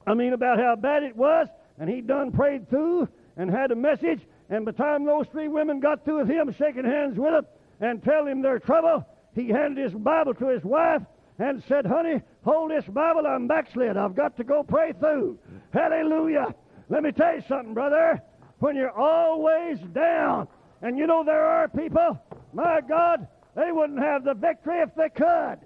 I 0.06 0.14
mean, 0.14 0.34
about 0.34 0.58
how 0.58 0.76
bad 0.76 1.02
it 1.02 1.16
was. 1.16 1.48
And 1.78 1.90
he 1.90 2.00
done 2.00 2.32
prayed 2.32 2.68
through 2.70 3.08
and 3.36 3.50
had 3.50 3.70
a 3.70 3.76
message. 3.76 4.20
And 4.50 4.64
by 4.64 4.72
the 4.72 4.78
time 4.78 5.04
those 5.04 5.26
three 5.32 5.48
women 5.48 5.80
got 5.80 6.04
through 6.04 6.18
with 6.18 6.28
him, 6.28 6.54
shaking 6.56 6.84
hands 6.84 7.18
with 7.18 7.34
him 7.34 7.46
and 7.80 8.02
telling 8.02 8.32
him 8.32 8.42
their 8.42 8.58
trouble, 8.58 9.06
he 9.34 9.48
handed 9.48 9.82
his 9.82 9.94
Bible 9.94 10.34
to 10.34 10.48
his 10.48 10.62
wife 10.62 11.02
and 11.38 11.62
said, 11.68 11.86
Honey, 11.86 12.22
hold 12.44 12.70
this 12.70 12.84
Bible. 12.84 13.26
I'm 13.26 13.48
backslid. 13.48 13.96
I've 13.96 14.14
got 14.14 14.36
to 14.36 14.44
go 14.44 14.62
pray 14.62 14.92
through. 14.92 15.38
Hallelujah. 15.72 16.54
Let 16.88 17.02
me 17.02 17.10
tell 17.10 17.34
you 17.34 17.42
something, 17.48 17.74
brother. 17.74 18.22
When 18.60 18.76
you're 18.76 18.90
always 18.90 19.78
down, 19.92 20.46
and 20.82 20.96
you 20.98 21.06
know 21.06 21.24
there 21.24 21.44
are 21.44 21.66
people, 21.68 22.20
my 22.52 22.80
God, 22.80 23.26
they 23.56 23.72
wouldn't 23.72 23.98
have 23.98 24.24
the 24.24 24.34
victory 24.34 24.80
if 24.80 24.94
they 24.94 25.08
could. 25.08 25.56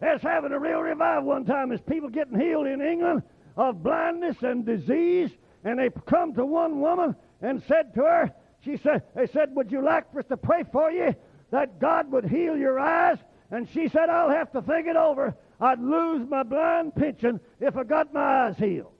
There's 0.00 0.22
having 0.22 0.52
a 0.52 0.58
real 0.58 0.80
revival 0.80 1.28
one 1.28 1.44
time. 1.44 1.72
is 1.72 1.80
people 1.80 2.10
getting 2.10 2.38
healed 2.38 2.66
in 2.66 2.80
England 2.80 3.22
of 3.56 3.82
blindness 3.82 4.36
and 4.42 4.64
disease, 4.64 5.30
and 5.64 5.78
they 5.78 5.90
come 6.06 6.34
to 6.34 6.44
one 6.44 6.80
woman 6.80 7.14
and 7.40 7.62
said 7.68 7.94
to 7.94 8.02
her, 8.02 8.32
she 8.64 8.76
said, 8.76 9.02
they 9.14 9.26
said, 9.26 9.54
would 9.54 9.72
you 9.72 9.82
like 9.82 10.12
for 10.12 10.20
us 10.20 10.26
to 10.26 10.36
pray 10.36 10.64
for 10.70 10.90
you 10.90 11.14
that 11.50 11.80
God 11.80 12.10
would 12.12 12.24
heal 12.24 12.56
your 12.56 12.78
eyes? 12.78 13.18
And 13.50 13.68
she 13.68 13.88
said, 13.88 14.08
I'll 14.08 14.30
have 14.30 14.50
to 14.52 14.62
think 14.62 14.86
it 14.86 14.96
over. 14.96 15.34
I'd 15.60 15.80
lose 15.80 16.28
my 16.28 16.42
blind 16.42 16.94
pension 16.94 17.40
if 17.60 17.76
I 17.76 17.84
got 17.84 18.14
my 18.14 18.46
eyes 18.46 18.56
healed. 18.56 18.92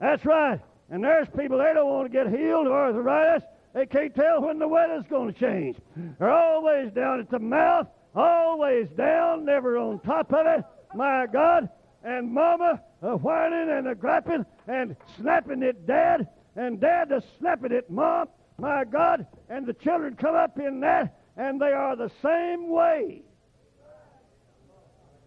That's 0.00 0.24
right. 0.24 0.60
And 0.90 1.02
there's 1.02 1.28
people, 1.28 1.58
they 1.58 1.72
don't 1.72 1.88
want 1.88 2.10
to 2.10 2.12
get 2.12 2.28
healed 2.28 2.66
of 2.66 2.72
arthritis. 2.72 3.42
They 3.74 3.86
can't 3.86 4.14
tell 4.14 4.42
when 4.42 4.58
the 4.58 4.68
weather's 4.68 5.04
going 5.08 5.32
to 5.32 5.38
change. 5.38 5.76
They're 6.18 6.30
always 6.30 6.92
down 6.92 7.20
at 7.20 7.30
the 7.30 7.38
mouth, 7.38 7.88
always 8.14 8.88
down, 8.90 9.44
never 9.44 9.78
on 9.78 10.00
top 10.00 10.32
of 10.32 10.46
it. 10.46 10.64
My 10.94 11.26
God. 11.26 11.68
And 12.04 12.32
mama 12.32 12.82
a 13.02 13.16
whining 13.16 13.70
and 13.70 13.88
a 13.88 13.94
griping 13.94 14.44
and 14.68 14.94
snapping 15.18 15.62
at 15.62 15.86
dad, 15.86 16.28
and 16.54 16.80
dad 16.80 17.10
a 17.10 17.22
snapping 17.38 17.72
at 17.72 17.90
mom. 17.90 18.28
My 18.58 18.84
God. 18.84 19.26
And 19.48 19.66
the 19.66 19.72
children 19.72 20.14
come 20.14 20.34
up 20.34 20.58
in 20.58 20.80
that, 20.80 21.18
and 21.36 21.60
they 21.60 21.72
are 21.72 21.96
the 21.96 22.10
same 22.22 22.68
way. 22.68 23.22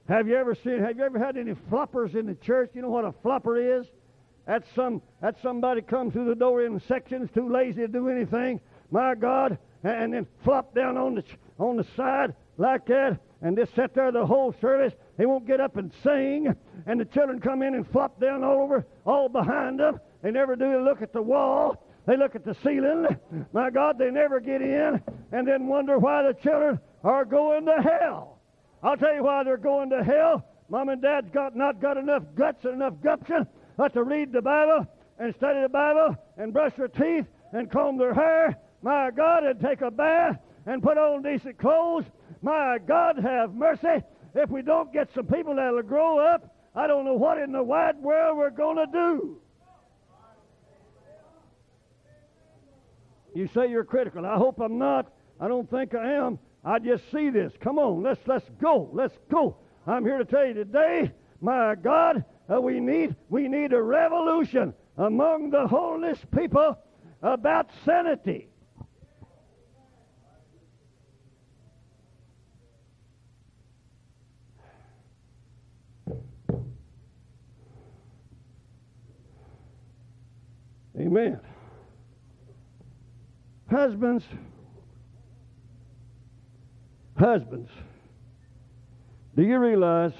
Have 0.08 0.28
you 0.28 0.36
ever 0.36 0.56
seen, 0.56 0.80
have 0.80 0.98
you 0.98 1.04
ever 1.04 1.20
had 1.20 1.36
any 1.36 1.54
floppers 1.70 2.16
in 2.16 2.26
the 2.28 2.36
church? 2.36 2.72
You 2.74 2.82
know 2.82 2.90
what 2.90 3.04
a 3.04 3.14
flopper 3.22 3.80
is? 3.80 3.86
That's 4.46 4.66
some 4.74 5.02
that's 5.22 5.42
somebody 5.42 5.82
come 5.82 6.10
through 6.10 6.30
the 6.30 6.36
door 6.36 6.64
in 6.64 6.80
sections, 6.88 7.30
too 7.34 7.50
lazy 7.50 7.82
to 7.82 7.88
do 7.90 8.08
anything. 8.08 8.62
My 8.92 9.14
God, 9.16 9.58
and 9.84 10.14
then 10.14 10.26
flop 10.46 10.74
down 10.74 10.98
on 10.98 11.16
the 11.16 11.24
on 11.60 11.76
the 11.76 11.86
side 11.98 12.34
like 12.58 12.86
that, 12.86 13.20
and 13.42 13.56
just 13.58 13.76
sit 13.76 13.94
there 13.94 14.12
the 14.12 14.26
whole 14.26 14.54
service. 14.60 14.94
They 15.18 15.26
won't 15.26 15.46
get 15.46 15.60
up 15.60 15.78
and 15.78 15.92
sing, 16.04 16.54
and 16.86 17.00
the 17.00 17.06
children 17.06 17.40
come 17.40 17.62
in 17.62 17.76
and 17.76 17.90
flop 17.92 18.20
down 18.20 18.44
all 18.44 18.62
over, 18.62 18.86
all 19.06 19.30
behind 19.30 19.80
them. 19.80 20.00
They 20.22 20.32
never 20.32 20.56
do 20.56 20.84
look 20.84 21.02
at 21.02 21.14
the 21.14 21.22
wall. 21.22 21.84
They 22.06 22.18
look 22.18 22.36
at 22.36 22.46
the 22.46 22.56
ceiling. 22.64 23.06
My 23.54 23.70
God, 23.70 23.98
they 23.98 24.10
never 24.10 24.40
get 24.40 24.62
in, 24.62 25.02
and 25.32 25.48
then 25.48 25.68
wonder 25.68 26.00
why 26.00 26.24
the 26.24 26.34
children 26.34 26.80
are 27.04 27.26
going 27.26 27.66
to 27.66 27.82
hell. 27.82 28.40
I'll 28.82 28.98
tell 28.98 29.14
you 29.14 29.24
why 29.24 29.44
they're 29.44 29.58
going 29.58 29.90
to 29.90 30.04
hell. 30.04 30.46
Mom 30.70 30.90
and 30.90 31.02
Dad's 31.02 31.30
got 31.32 31.56
not 31.56 31.82
got 31.82 31.98
enough 31.98 32.24
guts 32.36 32.66
and 32.66 32.76
enough 32.76 32.94
gumption 33.02 33.48
but 33.78 33.94
to 33.94 34.04
read 34.04 34.34
the 34.34 34.42
Bible 34.42 34.86
and 35.20 35.34
study 35.36 35.62
the 35.62 35.70
Bible 35.70 36.16
and 36.38 36.52
brush 36.52 36.74
their 36.76 36.88
teeth 36.88 37.26
and 37.54 37.72
comb 37.72 37.98
their 37.98 38.14
hair, 38.14 38.58
my 38.82 39.12
God, 39.12 39.46
and 39.46 39.60
take 39.62 39.82
a 39.82 39.92
bath 39.92 40.38
and 40.66 40.84
put 40.84 40.98
on 40.98 41.22
decent 41.22 41.58
clothes. 41.58 42.06
My 42.42 42.78
God, 42.86 43.20
have 43.20 43.54
mercy. 43.54 44.04
If 44.36 44.50
we 44.50 44.62
don't 44.62 44.94
get 44.94 45.10
some 45.14 45.26
people 45.26 45.56
that'll 45.56 45.82
grow 45.82 46.20
up, 46.20 46.56
I 46.76 46.86
don't 46.88 47.06
know 47.06 47.16
what 47.16 47.40
in 47.40 47.52
the 47.52 47.64
wide 47.64 47.98
world 47.98 48.38
we're 48.38 48.50
going 48.52 48.78
to 48.78 48.86
do. 48.92 49.38
You 53.34 53.48
say 53.54 53.70
you're 53.70 53.84
critical. 53.84 54.26
I 54.26 54.36
hope 54.36 54.60
I'm 54.60 54.78
not. 54.78 55.12
I 55.40 55.48
don't 55.48 55.70
think 55.70 55.94
I 55.94 56.14
am. 56.14 56.40
I 56.64 56.80
just 56.80 57.04
see 57.12 57.30
this. 57.30 57.54
Come 57.62 57.78
on, 57.78 58.02
let's 58.04 58.20
let's 58.26 58.50
go. 58.60 58.90
Let's 58.92 59.16
go. 59.30 59.58
I'm 59.86 60.04
here 60.04 60.18
to 60.18 60.26
tell 60.26 60.46
you 60.46 60.54
today, 60.54 61.12
my 61.40 61.76
God, 61.76 62.26
uh, 62.52 62.60
we 62.60 62.80
need 62.80 63.16
we 63.30 63.48
need 63.48 63.74
a 63.74 63.82
revolution 63.82 64.74
among 64.98 65.52
the 65.52 65.68
holiness 65.68 66.20
people 66.36 66.78
about 67.22 67.70
sanity. 67.86 68.50
Amen. 81.08 81.40
Husbands, 83.72 84.26
husbands, 87.18 87.70
do 89.34 89.44
you 89.44 89.58
realize 89.58 90.12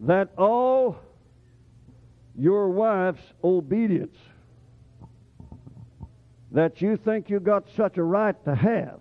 that 0.00 0.28
all 0.36 0.98
your 2.36 2.68
wife's 2.68 3.22
obedience 3.42 4.16
that 6.52 6.82
you 6.82 6.98
think 6.98 7.30
you 7.30 7.40
got 7.40 7.64
such 7.74 7.96
a 7.96 8.02
right 8.02 8.36
to 8.44 8.54
have, 8.54 9.00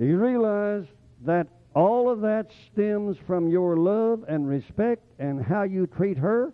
do 0.00 0.04
you 0.04 0.18
realize 0.18 0.86
that 1.24 1.46
all 1.76 2.10
of 2.10 2.22
that 2.22 2.50
stems 2.72 3.16
from 3.24 3.48
your 3.48 3.76
love 3.76 4.24
and 4.26 4.48
respect 4.48 5.04
and 5.20 5.40
how 5.44 5.62
you 5.62 5.86
treat 5.86 6.18
her? 6.18 6.52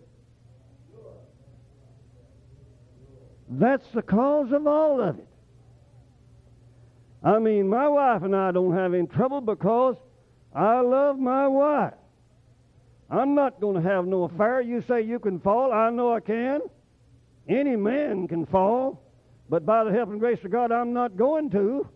That's 3.51 3.85
the 3.93 4.01
cause 4.01 4.51
of 4.53 4.65
all 4.65 5.01
of 5.01 5.19
it. 5.19 5.27
I 7.21 7.37
mean, 7.37 7.67
my 7.67 7.87
wife 7.87 8.23
and 8.23 8.35
I 8.35 8.51
don't 8.51 8.73
have 8.73 8.93
any 8.93 9.07
trouble 9.07 9.41
because 9.41 9.97
I 10.55 10.79
love 10.79 11.19
my 11.19 11.47
wife. 11.47 11.93
I'm 13.09 13.35
not 13.35 13.59
going 13.59 13.75
to 13.75 13.87
have 13.87 14.07
no 14.07 14.23
affair. 14.23 14.61
You 14.61 14.81
say 14.87 15.01
you 15.01 15.19
can 15.19 15.39
fall. 15.41 15.73
I 15.73 15.89
know 15.89 16.13
I 16.13 16.21
can. 16.21 16.61
Any 17.49 17.75
man 17.75 18.27
can 18.27 18.45
fall. 18.45 19.03
But 19.49 19.65
by 19.65 19.83
the 19.83 19.91
help 19.91 20.09
and 20.09 20.19
grace 20.19 20.39
of 20.45 20.51
God, 20.51 20.71
I'm 20.71 20.93
not 20.93 21.17
going 21.17 21.49
to. 21.49 21.87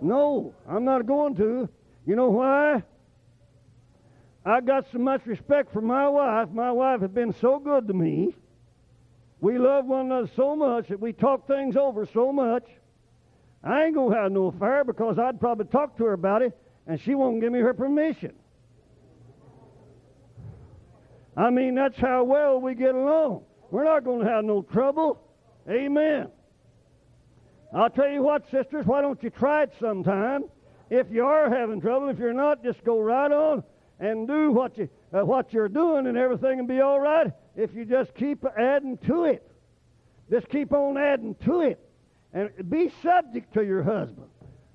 No, 0.00 0.54
I'm 0.66 0.86
not 0.86 1.06
going 1.06 1.36
to. 1.36 1.68
You 2.06 2.16
know 2.16 2.30
why? 2.30 2.82
I 4.44 4.60
got 4.62 4.86
so 4.90 4.98
much 4.98 5.26
respect 5.26 5.72
for 5.72 5.82
my 5.82 6.08
wife. 6.08 6.48
My 6.50 6.72
wife 6.72 7.02
has 7.02 7.10
been 7.10 7.34
so 7.40 7.58
good 7.58 7.86
to 7.88 7.94
me. 7.94 8.34
We 9.42 9.58
love 9.58 9.86
one 9.86 10.06
another 10.06 10.30
so 10.36 10.54
much 10.54 10.86
that 10.86 11.00
we 11.00 11.12
talk 11.12 11.48
things 11.48 11.76
over 11.76 12.06
so 12.06 12.32
much. 12.32 12.62
I 13.64 13.84
ain't 13.84 13.94
going 13.96 14.14
to 14.14 14.16
have 14.16 14.30
no 14.30 14.46
affair 14.46 14.84
because 14.84 15.18
I'd 15.18 15.40
probably 15.40 15.66
talk 15.66 15.96
to 15.96 16.04
her 16.04 16.12
about 16.12 16.42
it 16.42 16.56
and 16.86 17.00
she 17.00 17.16
won't 17.16 17.40
give 17.40 17.52
me 17.52 17.58
her 17.58 17.74
permission. 17.74 18.34
I 21.36 21.50
mean, 21.50 21.74
that's 21.74 21.98
how 21.98 22.22
well 22.22 22.60
we 22.60 22.76
get 22.76 22.94
along. 22.94 23.42
We're 23.72 23.82
not 23.82 24.04
going 24.04 24.24
to 24.24 24.30
have 24.30 24.44
no 24.44 24.62
trouble. 24.62 25.20
Amen. 25.68 26.28
I'll 27.74 27.90
tell 27.90 28.10
you 28.10 28.22
what, 28.22 28.48
sisters, 28.48 28.86
why 28.86 29.00
don't 29.00 29.20
you 29.24 29.30
try 29.30 29.64
it 29.64 29.72
sometime? 29.80 30.44
If 30.88 31.08
you 31.10 31.24
are 31.24 31.50
having 31.50 31.80
trouble, 31.80 32.10
if 32.10 32.18
you're 32.18 32.32
not, 32.32 32.62
just 32.62 32.84
go 32.84 33.00
right 33.00 33.32
on 33.32 33.64
and 33.98 34.28
do 34.28 34.52
what 34.52 34.78
you 34.78 34.88
uh, 35.12 35.24
what 35.24 35.52
you're 35.52 35.68
doing, 35.68 36.06
and 36.06 36.16
everything 36.16 36.58
will 36.58 36.66
be 36.66 36.80
all 36.80 37.00
right. 37.00 37.32
If 37.56 37.74
you 37.74 37.84
just 37.84 38.14
keep 38.14 38.44
adding 38.56 38.98
to 39.06 39.24
it, 39.24 39.50
just 40.30 40.48
keep 40.48 40.72
on 40.72 40.96
adding 40.96 41.34
to 41.44 41.60
it, 41.60 41.78
and 42.32 42.50
be 42.70 42.90
subject 43.02 43.52
to 43.54 43.64
your 43.64 43.82
husband. 43.82 44.28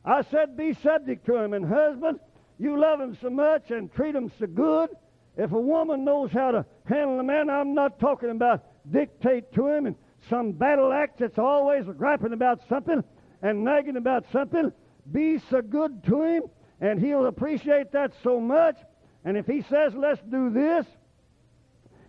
I 0.05 0.21
said, 0.21 0.55
be 0.55 0.73
subject 0.73 1.25
to 1.25 1.35
him, 1.37 1.53
and 1.53 1.65
husband, 1.65 2.19
you 2.59 2.79
love 2.79 3.01
him 3.01 3.17
so 3.21 3.29
much 3.29 3.71
and 3.71 3.91
treat 3.93 4.15
him 4.15 4.31
so 4.39 4.47
good 4.47 4.89
if 5.37 5.51
a 5.51 5.59
woman 5.59 6.03
knows 6.03 6.31
how 6.31 6.51
to 6.51 6.65
handle 6.85 7.19
a 7.19 7.23
man, 7.23 7.49
I'm 7.49 7.75
not 7.75 7.99
talking 7.99 8.31
about 8.31 8.65
dictate 8.91 9.53
to 9.53 9.67
him 9.67 9.85
and 9.85 9.95
some 10.29 10.51
battle 10.51 10.91
act 10.91 11.19
that's 11.19 11.37
always 11.37 11.85
griping 11.85 12.33
about 12.33 12.67
something 12.67 13.03
and 13.43 13.63
nagging 13.63 13.97
about 13.97 14.25
something. 14.31 14.71
Be 15.11 15.37
so 15.37 15.61
good 15.61 16.03
to 16.05 16.23
him, 16.23 16.43
and 16.81 16.99
he'll 16.99 17.27
appreciate 17.27 17.91
that 17.91 18.13
so 18.23 18.39
much. 18.39 18.77
And 19.23 19.37
if 19.37 19.45
he 19.45 19.61
says, 19.61 19.93
let's 19.93 20.21
do 20.29 20.49
this, 20.49 20.87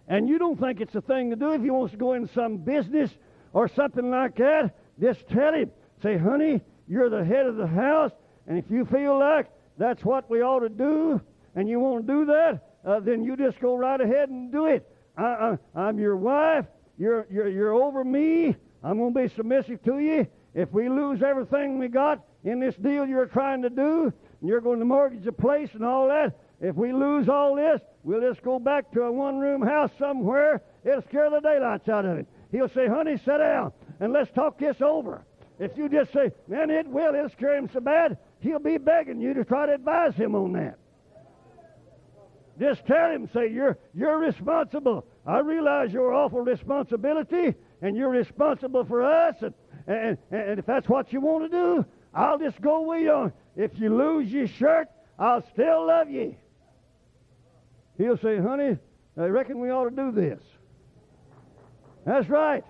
and 0.09 0.29
you 0.29 0.39
don't 0.39 0.59
think 0.59 0.81
it's 0.81 0.95
a 0.95 1.03
thing 1.03 1.31
to 1.31 1.37
do, 1.37 1.53
if 1.53 1.63
he 1.63 1.71
wants 1.71 1.93
to 1.93 1.99
go 1.99 2.15
in 2.15 2.29
some 2.35 2.57
business 2.57 3.11
or 3.53 3.69
something 3.69 4.11
like 4.11 4.37
that, 4.37 4.75
just 5.01 5.29
tell 5.29 5.55
him. 5.55 5.71
Say, 6.03 6.17
honey, 6.17 6.61
you're 6.87 7.11
the 7.11 7.25
head 7.25 7.47
of 7.47 7.57
the 7.57 7.67
house, 7.67 8.13
and 8.47 8.57
if 8.59 8.65
you 8.71 8.85
feel 8.87 9.19
like 9.19 9.51
that's 9.77 10.05
what 10.05 10.31
we 10.31 10.43
ought 10.43 10.61
to 10.61 10.69
do, 10.69 11.21
and 11.55 11.69
you 11.69 11.79
want 11.81 12.07
to 12.07 12.13
do 12.13 12.25
that, 12.27 12.69
uh, 12.87 13.01
then 13.01 13.25
you 13.25 13.37
just 13.37 13.61
go 13.61 13.77
right 13.77 14.01
ahead 14.01 14.29
and 14.29 14.51
do 14.51 14.67
it. 14.67 14.89
I, 15.17 15.59
I, 15.75 15.89
am 15.89 15.99
your 15.99 16.17
wife. 16.17 16.67
You're, 16.99 17.27
you're, 17.31 17.49
you're 17.49 17.75
over 17.75 18.05
me. 18.05 18.57
I'm 18.83 18.99
going 18.99 19.13
to 19.13 19.21
be 19.21 19.29
submissive 19.35 19.83
to 19.85 19.99
you. 19.99 20.27
If 20.55 20.73
we 20.73 20.89
lose 20.89 21.23
everything 21.23 21.79
we 21.79 21.89
got 21.89 22.25
in 22.45 22.61
this 22.61 22.75
deal 22.77 23.07
you're 23.07 23.27
trying 23.27 23.63
to 23.63 23.71
do, 23.71 24.13
and 24.41 24.49
you're 24.49 24.61
going 24.61 24.79
to 24.79 24.85
mortgage 24.85 25.25
the 25.25 25.33
place 25.33 25.71
and 25.75 25.85
all 25.85 26.09
that, 26.09 26.39
if 26.61 26.75
we 26.75 26.93
lose 26.93 27.29
all 27.29 27.55
this, 27.55 27.81
we'll 28.03 28.21
just 28.21 28.43
go 28.43 28.59
back 28.59 28.91
to 28.93 29.03
a 29.03 29.13
one 29.13 29.39
room 29.39 29.63
house 29.63 29.91
somewhere. 29.99 30.63
It'll 30.85 31.03
scare 31.03 31.31
the 31.31 31.41
daylights 31.41 31.89
out 31.89 32.05
of 32.05 32.19
it. 32.19 32.27
He'll 32.51 32.69
say, 32.69 32.89
honey, 32.89 33.17
sit 33.17 33.39
down 33.39 33.73
and 34.01 34.13
let's 34.13 34.31
talk 34.33 34.59
this 34.59 34.81
over. 34.81 35.25
If 35.59 35.77
you 35.77 35.89
just 35.89 36.13
say, 36.13 36.33
man, 36.47 36.71
it 36.71 36.87
will, 36.87 37.15
it'll 37.15 37.31
scare 37.31 37.57
him 37.57 37.69
so 37.73 37.81
bad, 37.81 38.17
he'll 38.41 38.59
be 38.61 38.79
begging 38.79 39.21
you 39.21 39.35
to 39.35 39.45
try 39.45 39.67
to 39.67 39.75
advise 39.75 40.15
him 40.15 40.35
on 40.35 40.53
that. 40.53 40.79
Just 42.59 42.87
tell 42.87 43.11
him, 43.11 43.29
say, 43.33 43.49
you're, 43.49 43.79
you're 43.95 44.19
responsible. 44.19 45.07
I 45.25 45.39
realize 45.41 45.93
your 45.93 46.13
awful 46.13 46.41
responsibility, 46.41 47.55
and 47.83 47.97
you're 47.97 48.09
responsible 48.09 48.85
for 48.85 49.05
us, 49.05 49.37
and, 49.43 49.55
and, 49.87 50.19
and 50.33 50.59
if 50.59 50.67
that's 50.67 50.89
what 50.89 51.13
you 51.13 51.21
want 51.21 51.51
to 51.51 51.57
do, 51.57 51.87
I'll 52.13 52.39
just 52.39 52.61
go 52.61 52.83
with 52.83 53.03
you. 53.03 53.33
If 53.57 53.79
you 53.79 53.97
lose 53.97 54.33
your 54.33 54.49
shirt, 54.49 54.89
I'll 55.19 55.45
still 55.53 55.87
love 55.87 56.11
you. 56.11 56.37
He'll 57.99 58.17
say, 58.17 58.39
honey, 58.39 58.79
I 59.17 59.25
reckon 59.25 59.61
we 59.61 59.71
ought 59.71 59.91
to 59.91 59.97
do 59.97 60.13
this. 60.13 60.41
That's 62.07 62.29
right. 62.29 62.65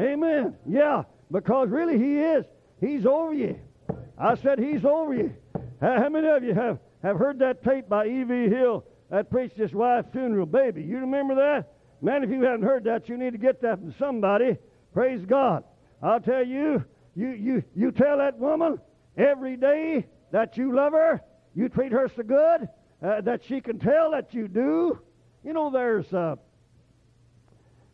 Amen. 0.00 0.56
Yeah, 0.66 1.04
because 1.30 1.68
really 1.68 1.98
he 1.98 2.18
is. 2.18 2.46
He's 2.80 3.04
over 3.04 3.34
you. 3.34 3.58
I 4.18 4.34
said 4.36 4.58
he's 4.58 4.84
over 4.84 5.14
you. 5.14 5.34
How 5.80 6.08
many 6.08 6.28
of 6.28 6.42
you 6.42 6.54
have, 6.54 6.78
have 7.02 7.16
heard 7.16 7.38
that 7.40 7.62
tape 7.62 7.88
by 7.88 8.06
E.V. 8.06 8.48
Hill 8.48 8.84
that 9.10 9.30
preached 9.30 9.56
his 9.56 9.72
wife's 9.72 10.10
funeral? 10.12 10.46
Baby, 10.46 10.82
you 10.82 10.98
remember 10.98 11.34
that? 11.34 11.72
Man, 12.02 12.24
if 12.24 12.30
you 12.30 12.42
haven't 12.42 12.62
heard 12.62 12.84
that, 12.84 13.08
you 13.08 13.18
need 13.18 13.32
to 13.32 13.38
get 13.38 13.60
that 13.62 13.78
from 13.78 13.94
somebody. 13.98 14.56
Praise 14.94 15.24
God. 15.26 15.64
I'll 16.02 16.20
tell 16.20 16.44
you, 16.44 16.84
you, 17.14 17.28
you, 17.28 17.62
you 17.74 17.92
tell 17.92 18.18
that 18.18 18.38
woman 18.38 18.80
every 19.16 19.56
day 19.56 20.06
that 20.32 20.56
you 20.56 20.74
love 20.74 20.92
her, 20.92 21.20
you 21.54 21.68
treat 21.68 21.92
her 21.92 22.10
so 22.16 22.22
good, 22.22 22.68
uh, 23.02 23.20
that 23.22 23.44
she 23.44 23.60
can 23.60 23.78
tell 23.78 24.10
that 24.12 24.34
you 24.34 24.48
do. 24.48 24.98
You 25.44 25.52
know, 25.52 25.70
there's 25.70 26.12
uh, 26.12 26.36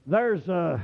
there's 0.07 0.49
uh, 0.49 0.79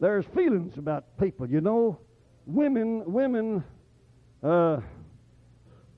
there's 0.00 0.24
feelings 0.34 0.76
about 0.76 1.16
people. 1.18 1.48
You 1.48 1.60
know, 1.60 1.98
women 2.46 3.04
women. 3.06 3.62
Uh, 4.42 4.80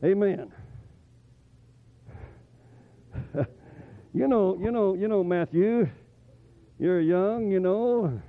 amen. 0.05 0.53
you 4.14 4.29
know, 4.29 4.57
you 4.61 4.71
know, 4.71 4.95
you 4.95 5.09
know, 5.09 5.25
Matthew. 5.25 5.89
You're 6.79 7.01
young, 7.01 7.51
you 7.51 7.59
know. 7.59 8.23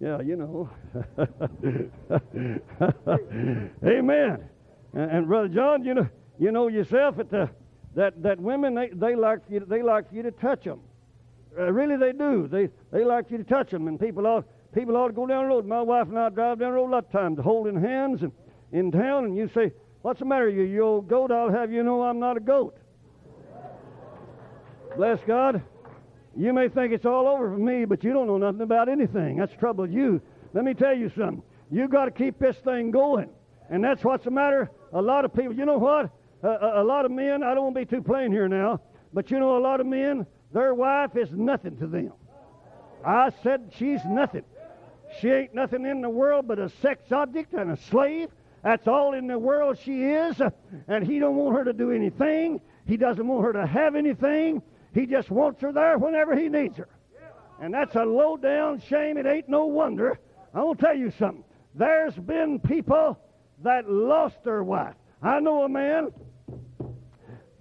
Yeah, 0.00 0.20
you 0.20 0.36
know. 0.36 0.68
Amen. 3.86 4.48
And, 4.92 5.10
and, 5.10 5.28
brother 5.28 5.48
John, 5.48 5.84
you 5.84 5.94
know, 5.94 6.08
you 6.38 6.50
know 6.50 6.66
yourself 6.66 7.20
at 7.20 7.30
the 7.30 7.48
that, 7.94 8.22
that 8.22 8.40
women, 8.40 8.74
they, 8.74 8.88
they, 8.88 9.14
like 9.14 9.46
for 9.46 9.52
you, 9.54 9.60
they 9.60 9.82
like 9.82 10.08
for 10.08 10.14
you 10.16 10.22
to 10.22 10.30
touch 10.30 10.64
them. 10.64 10.80
Uh, 11.56 11.72
really, 11.72 11.96
they 11.96 12.12
do. 12.12 12.48
They, 12.48 12.68
they 12.90 13.04
like 13.04 13.28
for 13.28 13.34
you 13.34 13.38
to 13.38 13.44
touch 13.44 13.70
them. 13.70 13.88
And 13.88 13.98
people 13.98 14.26
ought, 14.26 14.46
people 14.74 14.96
ought 14.96 15.08
to 15.08 15.12
go 15.12 15.26
down 15.26 15.44
the 15.44 15.48
road. 15.48 15.66
My 15.66 15.82
wife 15.82 16.08
and 16.08 16.18
I 16.18 16.28
drive 16.28 16.58
down 16.58 16.70
the 16.70 16.76
road 16.76 16.88
a 16.88 16.92
lot 16.92 17.04
of 17.04 17.12
times, 17.12 17.38
holding 17.38 17.80
hands 17.80 18.22
and 18.22 18.32
in 18.72 18.90
town, 18.90 19.24
and 19.24 19.36
you 19.36 19.48
say, 19.54 19.72
What's 20.02 20.18
the 20.18 20.26
matter, 20.26 20.50
you, 20.50 20.64
you 20.64 20.82
old 20.82 21.08
goat? 21.08 21.30
I'll 21.30 21.50
have 21.50 21.72
you 21.72 21.82
know 21.82 22.02
I'm 22.02 22.18
not 22.18 22.36
a 22.36 22.40
goat. 22.40 22.76
Bless 24.96 25.18
God. 25.26 25.62
You 26.36 26.52
may 26.52 26.68
think 26.68 26.92
it's 26.92 27.06
all 27.06 27.26
over 27.26 27.50
for 27.50 27.58
me, 27.58 27.86
but 27.86 28.04
you 28.04 28.12
don't 28.12 28.26
know 28.26 28.36
nothing 28.36 28.60
about 28.60 28.90
anything. 28.90 29.38
That's 29.38 29.54
trouble 29.54 29.88
you. 29.88 30.20
Let 30.52 30.64
me 30.64 30.74
tell 30.74 30.94
you 30.94 31.10
something. 31.16 31.42
You 31.70 31.88
got 31.88 32.04
to 32.04 32.10
keep 32.10 32.38
this 32.38 32.56
thing 32.58 32.90
going. 32.90 33.30
And 33.70 33.82
that's 33.82 34.04
what's 34.04 34.24
the 34.24 34.30
matter. 34.30 34.70
A 34.92 35.00
lot 35.00 35.24
of 35.24 35.32
people, 35.32 35.54
you 35.54 35.64
know 35.64 35.78
what? 35.78 36.10
A, 36.44 36.82
a 36.82 36.84
lot 36.84 37.04
of 37.04 37.10
men, 37.10 37.42
I 37.42 37.54
don't 37.54 37.64
want 37.64 37.76
to 37.76 37.80
be 37.80 37.96
too 37.96 38.02
plain 38.02 38.30
here 38.30 38.48
now, 38.48 38.80
but 39.12 39.30
you 39.30 39.38
know, 39.38 39.56
a 39.56 39.60
lot 39.60 39.80
of 39.80 39.86
men, 39.86 40.26
their 40.52 40.74
wife 40.74 41.16
is 41.16 41.30
nothing 41.32 41.76
to 41.78 41.86
them. 41.86 42.12
I 43.04 43.30
said 43.42 43.72
she's 43.76 44.04
nothing. 44.04 44.44
She 45.20 45.30
ain't 45.30 45.54
nothing 45.54 45.84
in 45.86 46.00
the 46.00 46.08
world 46.08 46.48
but 46.48 46.58
a 46.58 46.68
sex 46.68 47.12
object 47.12 47.52
and 47.52 47.70
a 47.70 47.76
slave. 47.76 48.28
That's 48.62 48.88
all 48.88 49.12
in 49.12 49.26
the 49.26 49.38
world 49.38 49.78
she 49.84 50.02
is. 50.04 50.40
And 50.88 51.06
he 51.06 51.18
don't 51.18 51.36
want 51.36 51.56
her 51.56 51.64
to 51.64 51.72
do 51.72 51.90
anything. 51.90 52.60
He 52.86 52.96
doesn't 52.96 53.26
want 53.26 53.44
her 53.44 53.52
to 53.52 53.66
have 53.66 53.94
anything. 53.94 54.62
He 54.94 55.06
just 55.06 55.30
wants 55.30 55.60
her 55.60 55.72
there 55.72 55.98
whenever 55.98 56.36
he 56.36 56.48
needs 56.48 56.78
her. 56.78 56.88
And 57.60 57.72
that's 57.72 57.94
a 57.94 58.04
low 58.04 58.36
down 58.36 58.80
shame. 58.80 59.16
It 59.18 59.26
ain't 59.26 59.48
no 59.48 59.66
wonder. 59.66 60.18
I 60.54 60.62
will 60.62 60.74
tell 60.74 60.96
you 60.96 61.12
something. 61.18 61.44
There's 61.74 62.14
been 62.14 62.58
people 62.58 63.18
that 63.62 63.88
lost 63.88 64.42
their 64.44 64.64
wife. 64.64 64.94
I 65.22 65.40
know 65.40 65.62
a 65.62 65.68
man 65.68 66.12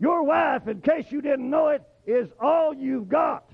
your 0.03 0.23
wife, 0.23 0.67
in 0.67 0.81
case 0.81 1.05
you 1.11 1.21
didn't 1.21 1.49
know 1.49 1.69
it, 1.69 1.81
is 2.05 2.27
all 2.37 2.73
you've 2.73 3.07
got. 3.07 3.49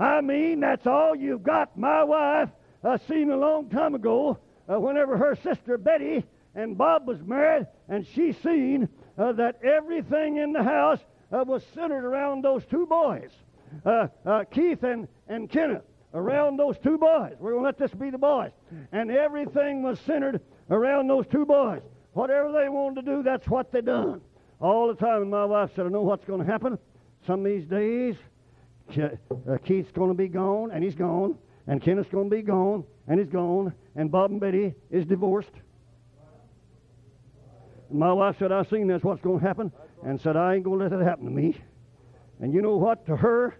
I 0.00 0.20
mean, 0.20 0.58
that's 0.58 0.84
all 0.84 1.14
you've 1.14 1.44
got. 1.44 1.78
My 1.78 2.02
wife, 2.02 2.48
I 2.82 2.96
seen 2.96 3.30
a 3.30 3.36
long 3.36 3.70
time 3.70 3.94
ago, 3.94 4.36
uh, 4.68 4.80
whenever 4.80 5.16
her 5.16 5.36
sister 5.44 5.78
Betty 5.78 6.24
and 6.56 6.76
Bob 6.76 7.06
was 7.06 7.20
married, 7.20 7.68
and 7.88 8.04
she 8.04 8.32
seen 8.32 8.88
uh, 9.16 9.30
that 9.34 9.62
everything 9.62 10.38
in 10.38 10.52
the 10.52 10.64
house 10.64 10.98
uh, 11.32 11.44
was 11.46 11.62
centered 11.72 12.04
around 12.04 12.42
those 12.42 12.64
two 12.64 12.84
boys, 12.84 13.30
uh, 13.86 14.08
uh, 14.26 14.42
Keith 14.50 14.82
and, 14.82 15.06
and 15.28 15.48
Kenneth, 15.48 15.84
around 16.14 16.56
those 16.56 16.78
two 16.78 16.98
boys. 16.98 17.34
We're 17.38 17.52
going 17.52 17.62
to 17.62 17.66
let 17.66 17.78
this 17.78 17.92
be 17.92 18.10
the 18.10 18.18
boys. 18.18 18.50
And 18.90 19.08
everything 19.08 19.84
was 19.84 20.00
centered 20.00 20.40
around 20.68 21.06
those 21.06 21.28
two 21.28 21.46
boys. 21.46 21.82
Whatever 22.12 22.50
they 22.50 22.68
wanted 22.68 23.06
to 23.06 23.16
do, 23.16 23.22
that's 23.22 23.46
what 23.46 23.70
they 23.70 23.82
done 23.82 24.20
all 24.64 24.88
the 24.88 24.94
time. 24.94 25.22
And 25.22 25.30
my 25.30 25.44
wife 25.44 25.70
said, 25.76 25.84
I 25.86 25.88
know 25.90 26.02
what's 26.02 26.24
going 26.24 26.40
to 26.40 26.50
happen. 26.50 26.78
Some 27.26 27.40
of 27.40 27.46
these 27.46 27.66
days, 27.66 28.16
uh, 28.98 29.58
Keith's 29.64 29.92
going 29.92 30.08
to 30.08 30.14
be 30.14 30.28
gone, 30.28 30.70
and 30.70 30.82
he's 30.82 30.94
gone. 30.94 31.36
And 31.66 31.82
Kenneth's 31.82 32.10
going 32.10 32.28
to 32.28 32.36
be 32.36 32.42
gone, 32.42 32.84
and 33.06 33.18
he's 33.18 33.28
gone. 33.28 33.72
And 33.94 34.10
Bob 34.10 34.30
and 34.30 34.40
Betty 34.40 34.74
is 34.90 35.04
divorced. 35.06 35.52
And 37.90 37.98
my 37.98 38.12
wife 38.12 38.36
said, 38.38 38.52
I 38.52 38.64
seen 38.64 38.86
that's 38.86 39.04
what's 39.04 39.22
going 39.22 39.40
to 39.40 39.46
happen. 39.46 39.72
And 40.02 40.20
said, 40.20 40.36
I 40.36 40.54
ain't 40.54 40.64
going 40.64 40.78
to 40.78 40.84
let 40.84 41.00
it 41.00 41.04
happen 41.04 41.24
to 41.26 41.30
me. 41.30 41.56
And 42.40 42.52
you 42.52 42.60
know 42.60 42.76
what? 42.76 43.06
To 43.06 43.16
her, 43.16 43.54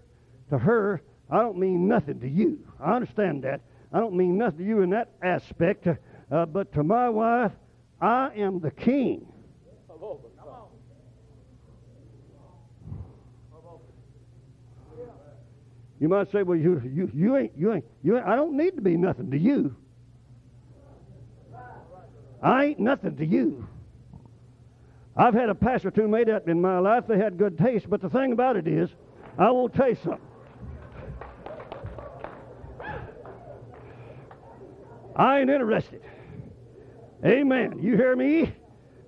to 0.50 0.58
her, 0.58 1.02
I 1.30 1.38
don't 1.38 1.58
mean 1.58 1.88
nothing 1.88 2.20
to 2.20 2.28
you. 2.28 2.58
I 2.80 2.94
understand 2.94 3.44
that. 3.44 3.60
I 3.92 4.00
don't 4.00 4.14
mean 4.14 4.36
nothing 4.36 4.58
to 4.58 4.64
you 4.64 4.82
in 4.82 4.90
that 4.90 5.10
aspect. 5.22 5.86
Uh, 5.86 6.46
but 6.46 6.72
to 6.72 6.82
my 6.82 7.08
wife, 7.08 7.52
I 8.00 8.30
am 8.36 8.60
the 8.60 8.70
king. 8.70 9.26
You 16.04 16.10
might 16.10 16.30
say, 16.30 16.42
well, 16.42 16.58
you, 16.58 16.82
you, 16.84 17.10
you, 17.14 17.34
ain't, 17.34 17.52
you, 17.56 17.72
ain't, 17.72 17.84
you 18.02 18.18
ain't, 18.18 18.26
I 18.26 18.36
don't 18.36 18.58
need 18.58 18.76
to 18.76 18.82
be 18.82 18.94
nothing 18.94 19.30
to 19.30 19.38
you. 19.38 19.74
I 22.42 22.66
ain't 22.66 22.78
nothing 22.78 23.16
to 23.16 23.24
you. 23.24 23.66
I've 25.16 25.32
had 25.32 25.48
a 25.48 25.54
pastor 25.54 25.90
two 25.90 26.06
made 26.06 26.28
up 26.28 26.46
in 26.46 26.60
my 26.60 26.78
life. 26.78 27.04
They 27.08 27.16
had 27.16 27.38
good 27.38 27.56
taste, 27.56 27.88
but 27.88 28.02
the 28.02 28.10
thing 28.10 28.32
about 28.32 28.56
it 28.58 28.68
is, 28.68 28.90
I 29.38 29.46
tell 29.74 29.88
you 29.88 29.96
something. 30.04 30.20
I 35.16 35.40
ain't 35.40 35.48
interested. 35.48 36.02
Amen. 37.24 37.78
You 37.80 37.96
hear 37.96 38.14
me? 38.14 38.54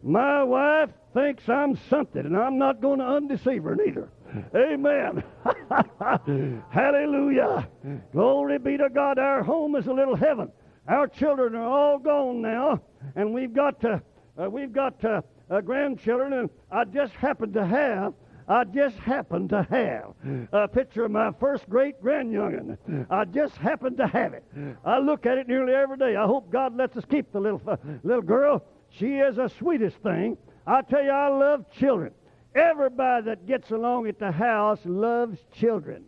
My 0.03 0.43
wife 0.45 0.89
thinks 1.13 1.47
I'm 1.47 1.79
something, 1.91 2.25
and 2.25 2.35
I'm 2.35 2.57
not 2.57 2.81
going 2.81 3.01
to 3.01 3.07
undeceive 3.07 3.65
her 3.65 3.77
neither. 3.77 4.09
Amen. 4.55 5.23
Hallelujah. 6.71 7.69
Glory 8.13 8.59
be 8.59 8.77
to 8.77 8.89
God. 8.89 9.19
Our 9.19 9.43
home 9.43 9.77
is 9.77 9.87
a 9.87 9.93
little 9.93 10.17
heaven. 10.17 10.51
Our 10.89 11.09
children 11.09 11.55
are 11.55 11.67
all 11.67 11.99
gone 11.99 12.41
now, 12.41 12.81
and 13.17 13.35
we've 13.35 13.53
got 13.53 13.81
to, 13.81 14.01
uh, 14.41 14.49
we've 14.49 14.73
got 14.73 15.01
to, 15.01 15.25
uh, 15.51 15.61
grandchildren, 15.61 16.33
and 16.33 16.51
I 16.71 16.85
just 16.85 17.13
happened 17.15 17.55
to 17.55 17.67
have 17.67 18.15
I 18.49 18.63
just 18.65 18.97
happened 18.99 19.49
to 19.51 19.67
have 19.71 20.15
a 20.53 20.69
picture 20.69 21.05
of 21.05 21.11
my 21.11 21.33
first 21.41 21.69
great 21.69 22.01
grandyoungin. 22.01 22.77
I 23.11 23.25
just 23.25 23.57
happened 23.57 23.97
to 23.97 24.07
have 24.07 24.35
it. 24.35 24.45
I 24.85 24.99
look 24.99 25.27
at 25.27 25.39
it 25.39 25.49
nearly 25.49 25.75
every 25.75 25.97
day. 25.97 26.15
I 26.17 26.27
hope 26.27 26.51
God 26.53 26.77
lets 26.77 26.97
us 26.97 27.05
keep 27.11 27.33
the 27.33 27.41
little 27.41 27.61
uh, 27.67 27.77
little 28.05 28.23
girl. 28.23 28.65
She 28.91 29.17
is 29.17 29.37
the 29.37 29.49
sweetest 29.59 29.97
thing. 29.99 30.39
I 30.67 30.83
tell 30.83 31.03
you, 31.03 31.11
I 31.11 31.29
love 31.29 31.65
children. 31.73 32.13
Everybody 32.57 33.27
that 33.27 33.47
gets 33.47 33.71
along 33.71 34.09
at 34.09 34.19
the 34.19 34.33
house 34.33 34.81
loves 34.85 35.39
children. 35.53 36.05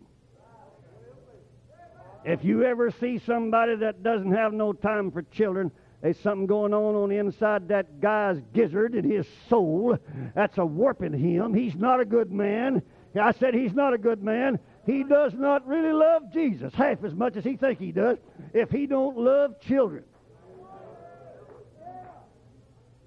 If 2.24 2.42
you 2.42 2.64
ever 2.64 2.90
see 2.90 3.18
somebody 3.18 3.76
that 3.76 4.02
doesn't 4.02 4.32
have 4.32 4.52
no 4.54 4.72
time 4.72 5.10
for 5.10 5.22
children, 5.22 5.70
There's 6.00 6.18
something 6.20 6.46
going 6.46 6.72
on 6.72 6.94
on 6.94 7.08
the 7.08 7.16
inside 7.16 7.68
that 7.68 8.00
guy's 8.00 8.40
gizzard 8.52 8.94
in 8.94 9.08
his 9.08 9.26
soul 9.48 9.98
that's 10.34 10.56
a 10.58 10.64
warping 10.64 11.12
him. 11.12 11.54
He's 11.54 11.74
not 11.74 12.00
a 12.00 12.04
good 12.04 12.30
man. 12.30 12.82
I 13.20 13.32
said 13.32 13.54
he's 13.54 13.72
not 13.72 13.94
a 13.94 13.98
good 13.98 14.22
man. 14.22 14.60
He 14.86 15.02
does 15.02 15.34
not 15.34 15.66
really 15.66 15.92
love 15.92 16.32
Jesus 16.32 16.72
half 16.72 17.02
as 17.02 17.14
much 17.14 17.36
as 17.36 17.42
he 17.42 17.56
think 17.56 17.80
he 17.80 17.90
does 17.90 18.18
if 18.54 18.70
he 18.70 18.86
don't 18.86 19.18
love 19.18 19.60
children. 19.60 20.04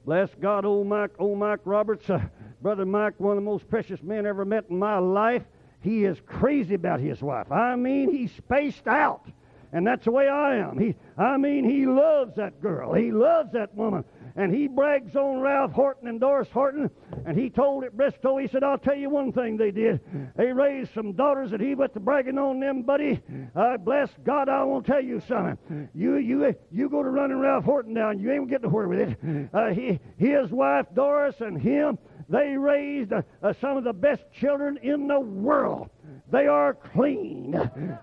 Bless 0.04 0.30
God, 0.42 0.66
old 0.66 0.88
Mike, 0.88 1.12
old 1.18 1.38
Mike 1.38 1.60
Roberts, 1.64 2.10
uh, 2.10 2.20
brother 2.62 2.86
Mike, 2.86 3.20
one 3.20 3.38
of 3.38 3.44
the 3.44 3.50
most 3.50 3.70
precious 3.70 4.02
men 4.04 4.26
ever 4.26 4.46
met 4.46 4.66
in 4.70 4.78
my 4.78 5.00
life. 5.00 5.44
He 5.82 6.06
is 6.06 6.18
crazy 6.26 6.76
about 6.76 7.00
his 7.00 7.22
wife. 7.22 7.52
I 7.52 7.76
mean, 7.76 8.12
he's 8.12 8.32
spaced 8.34 8.88
out. 8.88 9.26
And 9.74 9.88
that's 9.88 10.04
the 10.04 10.12
way 10.12 10.28
I 10.28 10.58
am. 10.58 10.78
He, 10.78 10.96
I 11.18 11.38
mean, 11.38 11.64
he 11.64 11.86
loves 11.86 12.36
that 12.36 12.62
girl. 12.62 12.94
He 12.94 13.12
loves 13.12 13.54
that 13.54 13.74
woman. 13.74 14.04
And 14.36 14.54
he 14.54 14.68
brags 14.68 15.16
on 15.16 15.40
Ralph 15.40 15.72
Horton 15.72 16.10
and 16.10 16.20
Doris 16.20 16.50
Horton. 16.50 16.90
And 17.26 17.38
he 17.38 17.50
told 17.50 17.86
at 17.86 17.96
Bristow, 17.96 18.38
he 18.38 18.48
said, 18.48 18.64
I'll 18.64 18.78
tell 18.78 18.96
you 18.96 19.10
one 19.10 19.32
thing 19.32 19.56
they 19.56 19.72
did. 19.72 20.02
They 20.36 20.52
raised 20.52 20.94
some 20.94 21.14
daughters 21.14 21.52
that 21.52 21.62
he 21.62 21.74
went 21.74 21.94
to 21.94 22.02
bragging 22.02 22.38
on 22.38 22.60
them, 22.60 22.82
buddy. 22.84 23.22
Uh, 23.56 23.78
bless 23.78 24.10
God, 24.26 24.50
I 24.50 24.64
won't 24.64 24.86
tell 24.86 25.02
you 25.04 25.22
something. 25.22 25.90
You, 25.94 26.18
you, 26.18 26.54
you 26.70 26.90
go 26.90 27.02
to 27.02 27.10
running 27.10 27.40
Ralph 27.40 27.64
Horton 27.64 27.94
down. 27.94 28.20
You 28.20 28.32
ain't 28.34 28.50
getting 28.50 28.70
nowhere 28.70 28.90
with 28.90 29.00
it. 29.00 29.50
Uh, 29.54 29.70
he, 29.70 30.00
his 30.18 30.52
wife, 30.52 30.86
Doris, 30.94 31.40
and 31.40 31.62
him, 31.62 31.98
they 32.32 32.56
raised 32.56 33.12
uh, 33.12 33.22
uh, 33.44 33.52
some 33.60 33.76
of 33.76 33.84
the 33.84 33.92
best 33.92 34.24
children 34.40 34.80
in 34.82 35.06
the 35.08 35.20
world. 35.20 35.90
They 36.32 36.48
are 36.48 36.74
clean. 36.74 37.52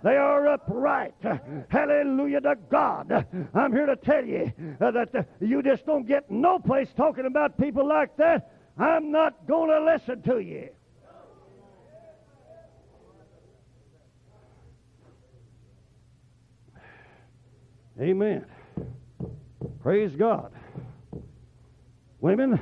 They 0.05 0.17
are 0.17 0.49
upright. 0.49 1.15
Hallelujah 1.71 2.43
to 2.43 2.57
God. 2.71 3.27
I'm 3.55 3.73
here 3.73 3.87
to 3.87 3.97
tell 3.97 4.25
you 4.25 4.53
uh, 4.83 4.91
that 4.91 5.15
uh, 5.15 5.23
you 5.41 5.63
just 5.63 5.87
don't 5.87 6.07
get 6.07 6.31
no 6.31 6.59
place 6.59 6.89
talking 6.95 7.25
about 7.25 7.59
people 7.59 7.89
like 7.89 8.19
that. 8.19 8.53
I'm 8.79 9.11
not 9.11 9.47
going 9.47 9.71
to 9.71 9.83
listen 9.93 10.21
to 10.23 10.41
you. 10.41 10.69
Amen. 17.99 18.45
Praise 19.83 20.15
God. 20.15 20.53
Women, 22.21 22.61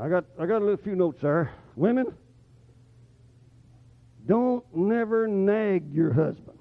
I 0.00 0.08
got 0.08 0.24
I 0.38 0.46
got 0.46 0.62
a 0.62 0.64
little 0.64 0.78
few 0.78 0.96
notes 0.96 1.20
there. 1.20 1.52
Women, 1.76 2.06
don't 4.26 4.64
never 4.74 5.28
nag 5.28 5.92
your 5.92 6.12
husband. 6.12 6.58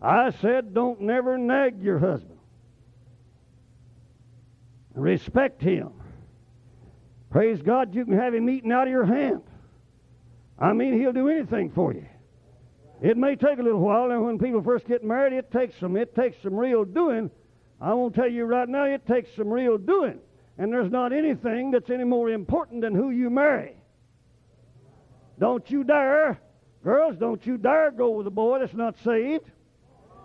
I 0.00 0.30
said 0.30 0.72
don't 0.72 1.02
never 1.02 1.36
nag 1.36 1.82
your 1.82 1.98
husband. 1.98 2.38
Respect 4.94 5.60
him. 5.60 5.92
Praise 7.30 7.60
God, 7.60 7.94
you 7.94 8.06
can 8.06 8.18
have 8.18 8.32
him 8.32 8.48
eating 8.48 8.72
out 8.72 8.86
of 8.86 8.90
your 8.90 9.04
hand. 9.04 9.42
I 10.58 10.72
mean, 10.72 10.98
he'll 10.98 11.12
do 11.12 11.28
anything 11.28 11.70
for 11.72 11.92
you. 11.92 12.06
It 13.02 13.18
may 13.18 13.36
take 13.36 13.58
a 13.58 13.62
little 13.62 13.80
while, 13.80 14.10
and 14.10 14.24
when 14.24 14.38
people 14.38 14.62
first 14.62 14.88
get 14.88 15.04
married, 15.04 15.34
it 15.34 15.52
takes 15.52 15.78
some 15.78 15.94
it 15.98 16.14
takes 16.14 16.40
some 16.42 16.54
real 16.54 16.86
doing. 16.86 17.30
I 17.82 17.92
won't 17.92 18.14
tell 18.14 18.28
you 18.28 18.46
right 18.46 18.68
now, 18.68 18.84
it 18.84 19.06
takes 19.06 19.28
some 19.36 19.48
real 19.48 19.76
doing. 19.76 20.20
And 20.58 20.72
there's 20.72 20.90
not 20.90 21.12
anything 21.12 21.70
that's 21.70 21.88
any 21.88 22.04
more 22.04 22.30
important 22.30 22.82
than 22.82 22.94
who 22.94 23.10
you 23.10 23.30
marry. 23.30 23.76
Don't 25.38 25.70
you 25.70 25.84
dare, 25.84 26.40
girls, 26.82 27.16
don't 27.16 27.46
you 27.46 27.56
dare 27.56 27.92
go 27.92 28.10
with 28.10 28.26
a 28.26 28.30
boy 28.30 28.58
that's 28.58 28.74
not 28.74 28.96
saved. 29.04 29.44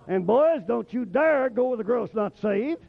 And 0.07 0.25
boys, 0.25 0.63
don't 0.67 0.91
you 0.91 1.05
dare 1.05 1.49
go 1.49 1.69
with 1.69 1.79
a 1.79 1.83
girl 1.83 2.05
that's 2.05 2.15
not 2.15 2.35
saved. 2.41 2.81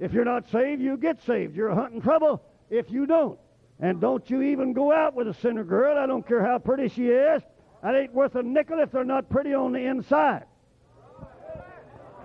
If 0.00 0.12
you're 0.12 0.24
not 0.24 0.50
saved, 0.50 0.82
you 0.82 0.96
get 0.96 1.22
saved. 1.24 1.54
You're 1.54 1.72
hunting 1.72 2.02
trouble 2.02 2.42
if 2.68 2.90
you 2.90 3.06
don't. 3.06 3.38
And 3.78 4.00
don't 4.00 4.28
you 4.28 4.42
even 4.42 4.72
go 4.72 4.92
out 4.92 5.14
with 5.14 5.28
a 5.28 5.34
sinner 5.34 5.64
girl. 5.64 5.96
I 5.96 6.06
don't 6.06 6.26
care 6.26 6.44
how 6.44 6.58
pretty 6.58 6.88
she 6.88 7.06
is. 7.06 7.42
That 7.82 7.94
ain't 7.94 8.12
worth 8.12 8.34
a 8.34 8.42
nickel 8.42 8.80
if 8.80 8.90
they're 8.90 9.04
not 9.04 9.30
pretty 9.30 9.54
on 9.54 9.72
the 9.72 9.86
inside. 9.86 10.44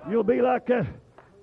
You'll 0.10 0.24
be 0.24 0.41
like 0.41 0.66
that. 0.68 0.88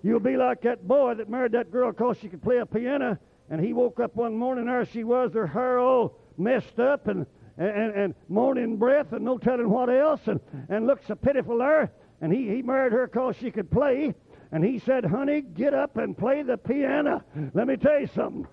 You'll 0.04 0.20
be 0.20 0.36
like 0.36 0.60
that 0.62 0.86
boy 0.86 1.14
that 1.14 1.28
married 1.28 1.52
that 1.52 1.72
girl 1.72 1.90
because 1.90 2.18
she 2.18 2.28
could 2.28 2.42
play 2.42 2.58
a 2.58 2.66
piano, 2.66 3.18
and 3.50 3.60
he 3.60 3.72
woke 3.72 3.98
up 3.98 4.14
one 4.14 4.36
morning, 4.36 4.66
there 4.66 4.84
she 4.84 5.02
was, 5.02 5.32
her 5.32 5.46
hair 5.46 5.80
all 5.80 6.18
messed 6.36 6.78
up 6.78 7.08
and 7.08 7.26
and, 7.56 7.94
and 7.94 8.14
morning 8.28 8.76
breath 8.76 9.12
and 9.12 9.24
no 9.24 9.38
telling 9.38 9.68
what 9.68 9.88
else, 9.88 10.20
and, 10.26 10.40
and 10.68 10.86
looked 10.86 11.06
so 11.06 11.14
pitiful 11.14 11.58
there. 11.58 11.92
And 12.20 12.32
he, 12.32 12.48
he 12.48 12.62
married 12.62 12.92
her 12.92 13.06
because 13.06 13.36
she 13.36 13.50
could 13.50 13.70
play. 13.70 14.14
And 14.52 14.64
he 14.64 14.78
said, 14.78 15.04
Honey, 15.04 15.42
get 15.42 15.74
up 15.74 15.96
and 15.96 16.16
play 16.16 16.42
the 16.42 16.56
piano. 16.56 17.22
Let 17.54 17.66
me 17.66 17.76
tell 17.76 18.00
you 18.00 18.08
something. 18.14 18.46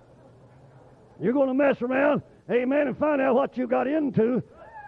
You're 1.19 1.33
going 1.33 1.47
to 1.47 1.53
mess 1.53 1.81
around, 1.81 2.23
amen, 2.49 2.87
and 2.87 2.97
find 2.97 3.21
out 3.21 3.35
what 3.35 3.57
you 3.57 3.67
got 3.67 3.87
into. 3.87 4.43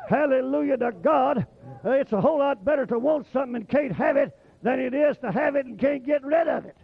Hallelujah 0.09 0.77
to 0.77 0.91
God. 0.91 1.45
It's 1.85 2.11
a 2.11 2.21
whole 2.21 2.39
lot 2.39 2.65
better 2.65 2.85
to 2.87 2.99
want 2.99 3.27
something 3.31 3.55
and 3.55 3.69
can't 3.69 3.93
have 3.93 4.17
it 4.17 4.35
than 4.63 4.79
it 4.79 4.93
is 4.93 5.17
to 5.17 5.31
have 5.31 5.55
it 5.55 5.65
and 5.65 5.77
can't 5.77 6.05
get 6.05 6.23
rid 6.23 6.47
of 6.47 6.65
it. 6.65 6.77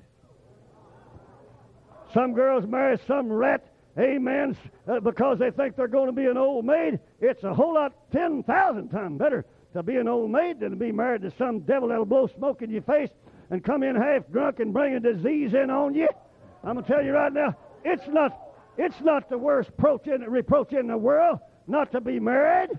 Some 2.14 2.34
girls 2.34 2.66
marry 2.68 3.00
some 3.08 3.32
rat 3.32 3.66
amen, 4.00 4.56
uh, 4.88 5.00
because 5.00 5.40
they 5.40 5.52
think 5.52 5.76
they're 5.76 5.88
going 5.88 6.08
to 6.08 6.14
be 6.14 6.26
an 6.26 6.38
old 6.38 6.66
maid. 6.66 7.00
It's 7.20 7.44
a 7.44 7.54
whole 7.54 7.74
lot, 7.74 7.94
10,000 8.12 8.90
times 8.90 9.20
better 9.20 9.46
to 9.74 9.84
be 9.84 9.98
an 9.98 10.08
old 10.08 10.32
maid 10.32 10.60
than 10.60 10.72
to 10.72 10.76
be 10.76 10.92
married 10.92 11.22
to 11.24 11.32
some 11.38 11.60
devil 11.60 11.90
that'll 11.90 12.06
blow 12.06 12.28
smoke 12.28 12.62
in 12.62 12.70
your 12.70 12.82
face 12.82 13.10
and 13.50 13.64
come 13.64 13.84
in 13.84 13.96
half 13.96 14.28
drunk 14.32 14.60
and 14.60 14.74
bring 14.74 14.96
a 14.96 15.00
disease 15.00 15.54
in 15.54 15.70
on 15.70 15.94
you. 15.94 16.08
I'm 16.64 16.74
going 16.74 16.86
to 16.86 16.92
tell 16.92 17.04
you 17.04 17.14
right 17.14 17.32
now, 17.32 17.56
it's 17.84 18.08
not, 18.08 18.38
it's 18.78 19.00
not 19.02 19.30
the 19.30 19.38
worst 19.38 19.70
reproach 19.78 20.74
in 20.74 20.88
the 20.88 20.98
world 20.98 21.40
not 21.68 21.92
to 21.92 22.02
be 22.02 22.20
married. 22.20 22.72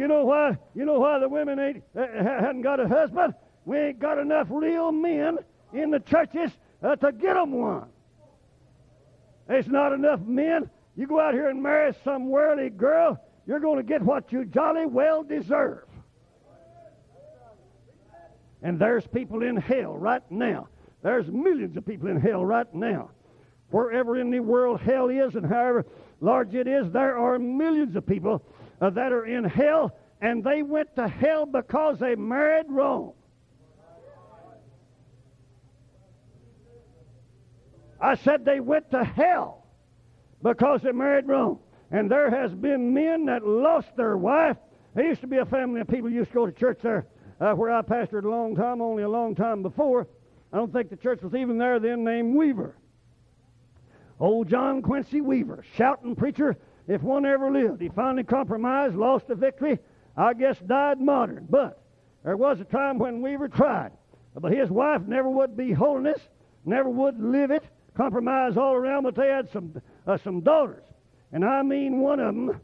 You 0.00 0.08
know 0.08 0.24
why? 0.24 0.56
You 0.74 0.86
know 0.86 0.98
why 0.98 1.18
the 1.18 1.28
women 1.28 1.58
ain't 1.58 1.82
uh, 1.94 2.06
hadn't 2.22 2.62
got 2.62 2.80
a 2.80 2.88
husband? 2.88 3.34
We 3.66 3.76
ain't 3.76 3.98
got 3.98 4.16
enough 4.16 4.46
real 4.48 4.92
men 4.92 5.40
in 5.74 5.90
the 5.90 6.00
churches 6.00 6.50
uh, 6.82 6.96
to 6.96 7.12
get 7.12 7.34
them 7.34 7.52
one. 7.52 7.84
There's 9.46 9.66
not 9.66 9.92
enough 9.92 10.20
men. 10.22 10.70
You 10.96 11.06
go 11.06 11.20
out 11.20 11.34
here 11.34 11.50
and 11.50 11.62
marry 11.62 11.92
some 12.02 12.30
worldly 12.30 12.70
girl, 12.70 13.22
you're 13.46 13.60
going 13.60 13.76
to 13.76 13.82
get 13.82 14.00
what 14.00 14.32
you 14.32 14.46
jolly 14.46 14.86
well 14.86 15.22
deserve. 15.22 15.84
And 18.62 18.78
there's 18.78 19.06
people 19.06 19.42
in 19.42 19.58
hell 19.58 19.98
right 19.98 20.22
now. 20.30 20.68
There's 21.02 21.26
millions 21.26 21.76
of 21.76 21.84
people 21.84 22.08
in 22.08 22.18
hell 22.18 22.42
right 22.42 22.74
now. 22.74 23.10
Wherever 23.68 24.16
in 24.16 24.30
the 24.30 24.40
world 24.40 24.80
hell 24.80 25.10
is 25.10 25.34
and 25.34 25.44
however 25.44 25.84
large 26.22 26.54
it 26.54 26.66
is, 26.66 26.90
there 26.90 27.18
are 27.18 27.38
millions 27.38 27.96
of 27.96 28.06
people 28.06 28.42
uh, 28.80 28.90
that 28.90 29.12
are 29.12 29.26
in 29.26 29.44
hell, 29.44 29.96
and 30.20 30.42
they 30.44 30.62
went 30.62 30.94
to 30.96 31.08
hell 31.08 31.46
because 31.46 31.98
they 31.98 32.14
married 32.14 32.66
wrong. 32.68 33.12
I 38.00 38.14
said 38.16 38.44
they 38.44 38.60
went 38.60 38.90
to 38.92 39.04
hell 39.04 39.66
because 40.42 40.82
they 40.82 40.92
married 40.92 41.28
wrong. 41.28 41.58
And 41.90 42.10
there 42.10 42.30
has 42.30 42.54
been 42.54 42.94
men 42.94 43.26
that 43.26 43.46
lost 43.46 43.88
their 43.96 44.16
wife. 44.16 44.56
There 44.94 45.04
used 45.04 45.20
to 45.20 45.26
be 45.26 45.36
a 45.36 45.44
family 45.44 45.80
of 45.80 45.88
people 45.88 46.08
used 46.08 46.30
to 46.30 46.34
go 46.34 46.46
to 46.46 46.52
church 46.52 46.78
there 46.82 47.06
uh, 47.40 47.52
where 47.52 47.70
I 47.70 47.82
pastored 47.82 48.24
a 48.24 48.28
long 48.28 48.54
time, 48.54 48.80
only 48.80 49.02
a 49.02 49.08
long 49.08 49.34
time 49.34 49.62
before. 49.62 50.06
I 50.52 50.56
don't 50.56 50.72
think 50.72 50.90
the 50.90 50.96
church 50.96 51.22
was 51.22 51.34
even 51.34 51.58
there 51.58 51.78
then, 51.78 52.04
named 52.04 52.34
Weaver. 52.34 52.76
Old 54.18 54.48
John 54.48 54.82
Quincy 54.82 55.20
Weaver, 55.20 55.64
shouting 55.76 56.14
preacher, 56.14 56.58
if 56.88 57.02
one 57.02 57.26
ever 57.26 57.50
lived. 57.50 57.80
He 57.80 57.88
finally 57.88 58.24
compromised, 58.24 58.94
lost 58.94 59.28
the 59.28 59.34
victory, 59.34 59.78
I 60.16 60.34
guess 60.34 60.58
died 60.60 61.00
modern. 61.00 61.46
But 61.48 61.82
there 62.24 62.36
was 62.36 62.60
a 62.60 62.64
time 62.64 62.98
when 62.98 63.22
Weaver 63.22 63.48
tried. 63.48 63.92
But 64.34 64.52
his 64.52 64.70
wife 64.70 65.02
never 65.06 65.28
would 65.28 65.56
be 65.56 65.72
holiness, 65.72 66.20
never 66.64 66.88
would 66.88 67.18
live 67.20 67.50
it, 67.50 67.64
compromise 67.94 68.56
all 68.56 68.74
around, 68.74 69.02
but 69.02 69.14
they 69.14 69.28
had 69.28 69.50
some, 69.50 69.80
uh, 70.06 70.16
some 70.18 70.40
daughters. 70.40 70.84
And 71.32 71.44
I 71.44 71.62
mean 71.62 72.00
one 72.00 72.20
of 72.20 72.34
them, 72.34 72.60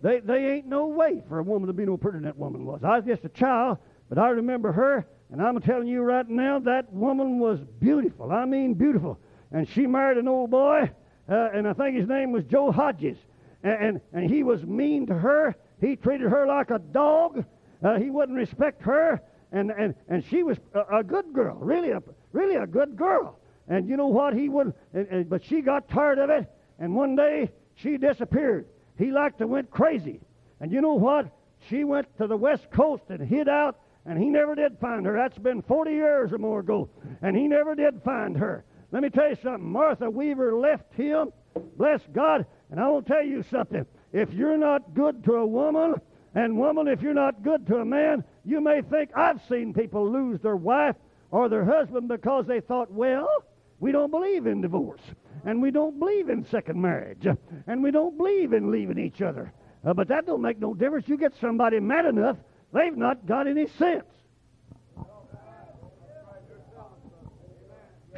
they, 0.00 0.20
they 0.20 0.52
ain't 0.52 0.66
no 0.66 0.86
way 0.86 1.22
for 1.28 1.38
a 1.38 1.42
woman 1.42 1.66
to 1.66 1.72
be 1.72 1.84
no 1.84 1.96
prettier 1.96 2.20
than 2.20 2.26
that 2.26 2.38
woman 2.38 2.64
was. 2.64 2.82
I 2.84 2.96
was 2.96 3.04
just 3.04 3.24
a 3.24 3.28
child, 3.30 3.78
but 4.08 4.18
I 4.18 4.30
remember 4.30 4.72
her, 4.72 5.06
and 5.30 5.42
I'm 5.42 5.60
telling 5.60 5.88
you 5.88 6.02
right 6.02 6.28
now, 6.28 6.58
that 6.60 6.92
woman 6.92 7.38
was 7.38 7.60
beautiful. 7.80 8.32
I 8.32 8.44
mean 8.44 8.74
beautiful. 8.74 9.18
And 9.52 9.68
she 9.68 9.86
married 9.86 10.18
an 10.18 10.28
old 10.28 10.50
boy, 10.50 10.90
uh, 11.28 11.50
and 11.52 11.66
I 11.66 11.72
think 11.72 11.96
his 11.96 12.08
name 12.08 12.32
was 12.32 12.44
Joe 12.44 12.72
Hodges. 12.72 13.18
And, 13.62 13.82
and, 13.82 14.00
and, 14.12 14.30
he 14.30 14.42
was 14.42 14.62
mean 14.62 15.06
to 15.06 15.14
her. 15.14 15.56
He 15.80 15.96
treated 15.96 16.30
her 16.30 16.46
like 16.46 16.70
a 16.70 16.78
dog. 16.78 17.44
Uh, 17.82 17.98
he 17.98 18.08
wouldn't 18.08 18.38
respect 18.38 18.82
her. 18.82 19.20
And, 19.50 19.70
and, 19.70 19.94
and 20.08 20.24
she 20.24 20.42
was 20.42 20.58
a, 20.74 20.98
a 20.98 21.02
good 21.02 21.32
girl, 21.32 21.56
really 21.56 21.90
a, 21.90 22.02
really 22.32 22.54
a 22.54 22.66
good 22.66 22.96
girl. 22.96 23.38
And 23.68 23.88
you 23.88 23.96
know 23.96 24.06
what? 24.06 24.34
He 24.34 24.48
would, 24.48 24.72
and, 24.94 25.28
but 25.28 25.44
she 25.44 25.60
got 25.60 25.88
tired 25.88 26.18
of 26.18 26.30
it, 26.30 26.48
and 26.78 26.94
one 26.94 27.16
day 27.16 27.50
she 27.74 27.96
disappeared. 27.96 28.66
He 28.96 29.10
like 29.10 29.38
to 29.38 29.46
went 29.46 29.70
crazy. 29.70 30.20
And 30.60 30.72
you 30.72 30.80
know 30.80 30.94
what? 30.94 31.30
She 31.68 31.84
went 31.84 32.06
to 32.18 32.26
the 32.26 32.36
west 32.36 32.70
coast 32.70 33.04
and 33.08 33.20
hid 33.20 33.48
out 33.48 33.78
and 34.08 34.18
he 34.18 34.30
never 34.30 34.54
did 34.54 34.78
find 34.80 35.04
her. 35.04 35.12
That's 35.12 35.36
been 35.38 35.60
40 35.62 35.90
years 35.90 36.32
or 36.32 36.38
more 36.38 36.60
ago, 36.60 36.88
and 37.20 37.36
he 37.36 37.46
never 37.46 37.74
did 37.74 38.02
find 38.02 38.36
her. 38.38 38.64
Let 38.90 39.02
me 39.02 39.10
tell 39.10 39.28
you 39.28 39.36
something. 39.42 39.70
Martha 39.70 40.08
Weaver 40.08 40.54
left 40.54 40.94
him, 40.94 41.32
bless 41.76 42.00
God, 42.12 42.46
and 42.70 42.80
I 42.80 42.88
will 42.88 43.02
tell 43.02 43.22
you 43.22 43.42
something. 43.50 43.84
If 44.12 44.32
you're 44.32 44.56
not 44.56 44.94
good 44.94 45.22
to 45.24 45.34
a 45.34 45.46
woman, 45.46 45.96
and 46.34 46.58
woman, 46.58 46.88
if 46.88 47.02
you're 47.02 47.14
not 47.14 47.42
good 47.42 47.66
to 47.66 47.76
a 47.78 47.84
man, 47.84 48.24
you 48.44 48.60
may 48.60 48.82
think 48.82 49.10
I've 49.14 49.40
seen 49.48 49.74
people 49.74 50.10
lose 50.10 50.40
their 50.40 50.56
wife 50.56 50.96
or 51.30 51.48
their 51.48 51.64
husband 51.64 52.08
because 52.08 52.46
they 52.46 52.60
thought, 52.60 52.90
well, 52.90 53.28
we 53.80 53.92
don't 53.92 54.10
believe 54.10 54.46
in 54.46 54.60
divorce, 54.60 55.00
and 55.44 55.60
we 55.60 55.70
don't 55.70 55.98
believe 55.98 56.28
in 56.28 56.44
second 56.46 56.80
marriage, 56.80 57.26
and 57.66 57.82
we 57.82 57.90
don't 57.90 58.16
believe 58.16 58.52
in 58.52 58.70
leaving 58.70 58.98
each 58.98 59.20
other. 59.22 59.52
Uh, 59.84 59.94
but 59.94 60.08
that 60.08 60.26
don't 60.26 60.42
make 60.42 60.58
no 60.58 60.74
difference. 60.74 61.06
You 61.08 61.16
get 61.16 61.32
somebody 61.40 61.78
mad 61.78 62.06
enough, 62.06 62.36
they've 62.72 62.96
not 62.96 63.26
got 63.26 63.46
any 63.46 63.66
sense. 63.78 64.04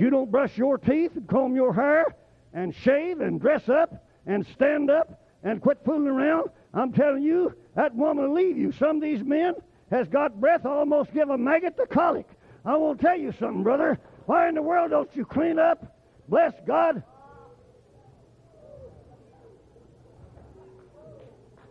You 0.01 0.09
don't 0.09 0.31
brush 0.31 0.57
your 0.57 0.79
teeth 0.79 1.13
and 1.15 1.29
comb 1.29 1.55
your 1.55 1.75
hair 1.75 2.07
and 2.55 2.75
shave 2.75 3.21
and 3.21 3.39
dress 3.39 3.69
up 3.69 4.07
and 4.27 4.47
stand 4.47 4.91
up 4.91 5.27
and 5.43 5.61
quit 5.61 5.79
fooling 5.85 6.07
around, 6.07 6.49
I'm 6.73 6.91
telling 6.91 7.23
you, 7.23 7.55
that 7.77 7.95
woman 7.95 8.25
will 8.25 8.35
leave 8.35 8.57
you. 8.57 8.73
Some 8.73 8.97
of 8.97 9.03
these 9.03 9.23
men 9.23 9.57
has 9.91 10.09
got 10.09 10.41
breath 10.41 10.65
almost 10.65 11.13
give 11.13 11.29
a 11.29 11.37
maggot 11.37 11.77
the 11.77 11.85
colic. 11.87 12.27
I 12.65 12.77
want 12.77 12.99
to 12.99 13.07
tell 13.07 13.19
you 13.19 13.33
something, 13.39 13.63
brother. 13.63 13.99
Why 14.25 14.49
in 14.49 14.55
the 14.55 14.63
world 14.63 14.91
don't 14.91 15.15
you 15.15 15.27
clean 15.27 15.59
up? 15.59 15.95
Bless 16.31 16.55
God. 16.67 17.03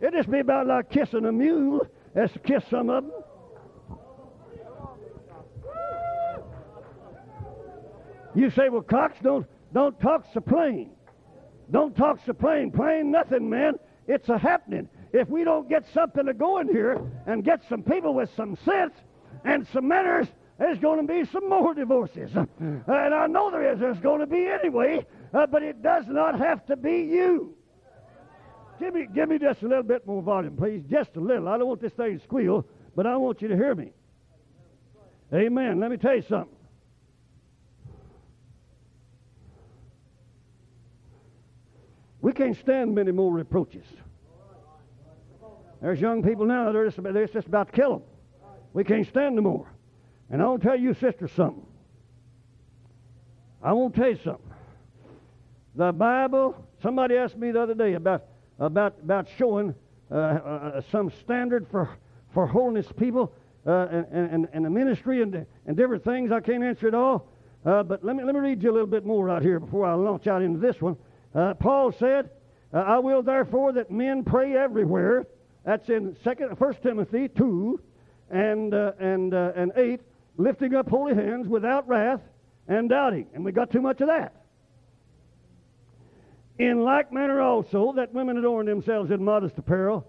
It'd 0.00 0.14
just 0.14 0.30
be 0.30 0.38
about 0.38 0.68
like 0.68 0.88
kissing 0.88 1.24
a 1.24 1.32
mule 1.32 1.84
as 2.14 2.30
to 2.30 2.38
kiss 2.38 2.62
some 2.70 2.90
of 2.90 3.04
them. 3.04 3.12
You 8.34 8.50
say, 8.50 8.68
well, 8.68 8.82
Cox, 8.82 9.16
don't, 9.22 9.46
don't 9.72 9.98
talk 10.00 10.26
so 10.32 10.40
plain. 10.40 10.90
Don't 11.70 11.96
talk 11.96 12.18
so 12.26 12.32
plain. 12.32 12.70
Plain 12.70 13.10
nothing, 13.10 13.48
man. 13.48 13.74
It's 14.06 14.28
a 14.28 14.38
happening. 14.38 14.88
If 15.12 15.28
we 15.28 15.44
don't 15.44 15.68
get 15.68 15.84
something 15.92 16.26
to 16.26 16.34
go 16.34 16.58
in 16.58 16.68
here 16.68 17.00
and 17.26 17.44
get 17.44 17.62
some 17.68 17.82
people 17.82 18.14
with 18.14 18.30
some 18.36 18.56
sense 18.64 18.94
and 19.44 19.66
some 19.72 19.88
manners, 19.88 20.28
there's 20.58 20.78
going 20.78 21.06
to 21.06 21.12
be 21.12 21.24
some 21.30 21.48
more 21.48 21.74
divorces. 21.74 22.30
And 22.34 22.84
I 22.88 23.26
know 23.26 23.50
there 23.50 23.72
is. 23.72 23.80
There's 23.80 23.98
going 23.98 24.20
to 24.20 24.26
be 24.26 24.46
anyway, 24.46 25.06
uh, 25.32 25.46
but 25.46 25.62
it 25.62 25.82
does 25.82 26.04
not 26.06 26.38
have 26.38 26.66
to 26.66 26.76
be 26.76 27.02
you. 27.02 27.54
Give 28.78 28.94
me, 28.94 29.06
give 29.12 29.28
me 29.28 29.38
just 29.38 29.62
a 29.62 29.68
little 29.68 29.82
bit 29.82 30.06
more 30.06 30.22
volume, 30.22 30.56
please. 30.56 30.82
Just 30.90 31.16
a 31.16 31.20
little. 31.20 31.48
I 31.48 31.58
don't 31.58 31.68
want 31.68 31.80
this 31.80 31.92
thing 31.92 32.18
to 32.18 32.24
squeal, 32.24 32.66
but 32.96 33.06
I 33.06 33.16
want 33.16 33.42
you 33.42 33.48
to 33.48 33.56
hear 33.56 33.74
me. 33.74 33.92
Amen. 35.32 35.80
Let 35.80 35.90
me 35.90 35.96
tell 35.96 36.16
you 36.16 36.24
something. 36.28 36.56
We 42.22 42.32
can't 42.32 42.56
stand 42.56 42.94
many 42.94 43.12
more 43.12 43.32
reproaches. 43.32 43.86
There's 45.80 46.00
young 46.00 46.22
people 46.22 46.44
now, 46.44 46.72
they're 46.72 46.90
just, 46.90 47.02
they're 47.02 47.26
just 47.26 47.46
about 47.46 47.68
to 47.68 47.72
kill 47.72 47.90
them. 47.90 48.02
We 48.72 48.84
can't 48.84 49.06
stand 49.06 49.36
no 49.36 49.42
more. 49.42 49.72
And 50.30 50.42
I'll 50.42 50.58
tell 50.58 50.78
you, 50.78 50.94
sister, 50.94 51.26
something. 51.26 51.66
I 53.62 53.72
want 53.72 53.94
to 53.94 54.00
tell 54.00 54.10
you 54.10 54.18
something. 54.22 54.50
The 55.74 55.92
Bible, 55.92 56.54
somebody 56.82 57.16
asked 57.16 57.36
me 57.36 57.50
the 57.52 57.62
other 57.62 57.74
day 57.74 57.94
about, 57.94 58.24
about, 58.58 58.96
about 59.02 59.26
showing 59.38 59.74
uh, 60.10 60.14
uh, 60.14 60.82
some 60.92 61.10
standard 61.20 61.66
for, 61.70 61.88
for 62.34 62.46
holiness 62.46 62.86
people 62.98 63.32
uh, 63.66 63.86
and, 63.90 64.06
and, 64.12 64.48
and 64.52 64.64
the 64.64 64.70
ministry 64.70 65.22
and, 65.22 65.46
and 65.66 65.76
different 65.76 66.04
things. 66.04 66.32
I 66.32 66.40
can't 66.40 66.62
answer 66.62 66.88
it 66.88 66.94
all. 66.94 67.26
Uh, 67.64 67.82
but 67.82 68.04
let 68.04 68.16
me, 68.16 68.24
let 68.24 68.34
me 68.34 68.40
read 68.40 68.62
you 68.62 68.70
a 68.70 68.72
little 68.72 68.86
bit 68.86 69.04
more 69.04 69.28
out 69.30 69.42
here 69.42 69.60
before 69.60 69.84
I 69.84 69.94
launch 69.94 70.26
out 70.26 70.42
into 70.42 70.58
this 70.58 70.80
one. 70.80 70.96
Uh, 71.34 71.54
Paul 71.54 71.92
said, 71.92 72.30
uh, 72.72 72.78
I 72.78 72.98
will 72.98 73.22
therefore 73.22 73.72
that 73.72 73.90
men 73.90 74.24
pray 74.24 74.56
everywhere. 74.56 75.26
That's 75.64 75.88
in 75.88 76.16
Second, 76.24 76.56
First 76.58 76.82
Timothy 76.82 77.28
2 77.28 77.80
and, 78.30 78.74
uh, 78.74 78.92
and, 78.98 79.34
uh, 79.34 79.52
and 79.54 79.72
8, 79.76 80.00
lifting 80.36 80.74
up 80.74 80.88
holy 80.88 81.14
hands 81.14 81.46
without 81.46 81.86
wrath 81.88 82.20
and 82.68 82.88
doubting. 82.88 83.26
And 83.34 83.44
we 83.44 83.52
got 83.52 83.70
too 83.70 83.80
much 83.80 84.00
of 84.00 84.08
that. 84.08 84.34
In 86.58 86.82
like 86.84 87.12
manner 87.12 87.40
also, 87.40 87.92
that 87.96 88.12
women 88.12 88.36
adorn 88.36 88.66
themselves 88.66 89.10
in 89.10 89.24
modest 89.24 89.56
apparel. 89.56 90.06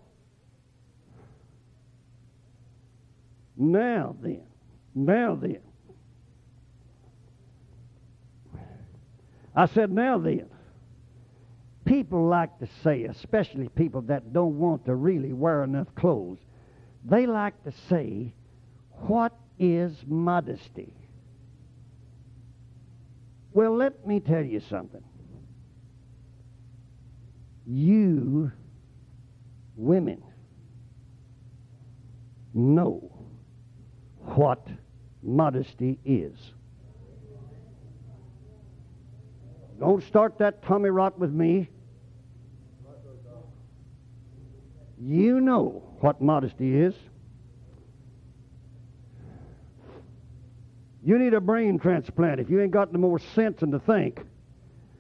Now 3.56 4.16
then, 4.22 4.44
now 4.96 5.36
then. 5.36 5.60
I 9.56 9.66
said, 9.68 9.92
now 9.92 10.18
then 10.18 10.50
people 11.92 12.26
like 12.26 12.58
to 12.58 12.68
say, 12.86 13.04
especially 13.04 13.68
people 13.68 14.02
that 14.04 14.32
don't 14.32 14.58
want 14.58 14.86
to 14.86 14.96
really 14.96 15.34
wear 15.34 15.62
enough 15.62 15.94
clothes, 15.94 16.38
they 17.04 17.26
like 17.26 17.62
to 17.66 17.74
say, 17.90 18.34
What 19.08 19.34
is 19.60 19.94
modesty? 20.08 20.94
Well, 23.52 23.76
let 23.76 24.08
me 24.08 24.22
tell 24.22 24.42
you 24.42 24.62
something. 24.70 25.04
You 27.68 28.54
women 29.76 30.24
know 32.54 33.12
what 34.20 34.66
modesty 35.22 36.00
is. 36.06 36.38
Don't 39.78 40.02
start 40.04 40.38
that 40.38 40.64
tummy 40.64 40.90
rot 40.90 41.20
with 41.20 41.34
me. 41.34 41.68
You 45.04 45.42
know 45.42 45.82
what 46.00 46.22
modesty 46.22 46.78
is. 46.80 46.94
You 51.04 51.18
need 51.18 51.34
a 51.34 51.42
brain 51.42 51.80
transplant 51.80 52.40
if 52.40 52.52
you 52.52 52.62
ain't 52.62 52.72
got 52.72 52.94
no 52.94 53.00
more 53.00 53.18
sense 53.18 53.62
than 53.62 53.72
to 53.72 53.80
think 53.80 54.22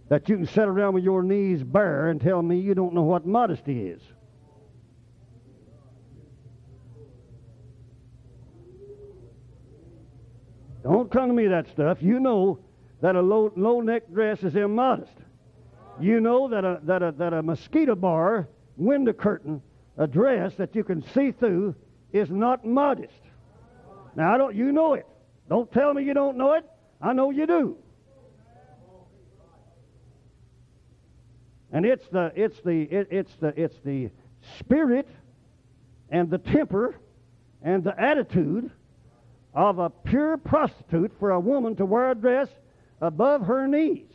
that 0.09 0.27
you 0.27 0.37
can 0.37 0.47
sit 0.47 0.67
around 0.67 0.95
with 0.95 1.03
your 1.03 1.21
knees 1.21 1.61
bare 1.61 2.09
and 2.09 2.19
tell 2.19 2.41
me 2.41 2.59
you 2.59 2.73
don't 2.73 2.95
know 2.95 3.03
what 3.03 3.27
modesty 3.27 3.89
is. 3.89 4.01
Don't 10.81 11.11
come 11.11 11.27
to 11.27 11.33
me 11.33 11.45
that 11.45 11.69
stuff. 11.69 11.99
You 12.01 12.19
know 12.19 12.57
that 13.01 13.15
a 13.15 13.21
low, 13.21 13.53
low 13.55 13.81
neck 13.81 14.11
dress 14.11 14.41
is 14.41 14.55
immodest. 14.55 15.13
You 15.99 16.19
know 16.19 16.47
that 16.47 16.65
a, 16.65 16.79
that, 16.85 17.03
a, 17.03 17.11
that 17.19 17.33
a 17.33 17.43
mosquito 17.43 17.93
bar 17.93 18.47
window 18.77 19.13
curtain 19.13 19.61
a 19.97 20.07
dress 20.07 20.53
that 20.55 20.75
you 20.75 20.83
can 20.83 21.03
see 21.13 21.31
through 21.31 21.75
is 22.11 22.29
not 22.29 22.65
modest. 22.65 23.13
Now, 24.15 24.33
I 24.33 24.37
don't, 24.37 24.55
you 24.55 24.71
know 24.71 24.93
it. 24.93 25.07
Don't 25.49 25.71
tell 25.71 25.93
me 25.93 26.03
you 26.03 26.13
don't 26.13 26.37
know 26.37 26.53
it. 26.53 26.65
I 27.01 27.13
know 27.13 27.31
you 27.31 27.47
do. 27.47 27.77
And 31.71 31.85
it's 31.85 32.05
the, 32.11 32.31
it's 32.35 32.59
the, 32.61 32.81
it, 32.81 33.07
it's 33.11 33.33
the, 33.39 33.53
it's 33.61 33.77
the 33.85 34.09
spirit 34.59 35.07
and 36.09 36.29
the 36.29 36.37
temper 36.37 36.95
and 37.61 37.83
the 37.83 37.97
attitude 37.99 38.69
of 39.53 39.79
a 39.79 39.89
pure 39.89 40.37
prostitute 40.37 41.11
for 41.19 41.31
a 41.31 41.39
woman 41.39 41.75
to 41.77 41.85
wear 41.85 42.11
a 42.11 42.15
dress 42.15 42.49
above 42.99 43.43
her 43.43 43.67
knees. 43.67 44.11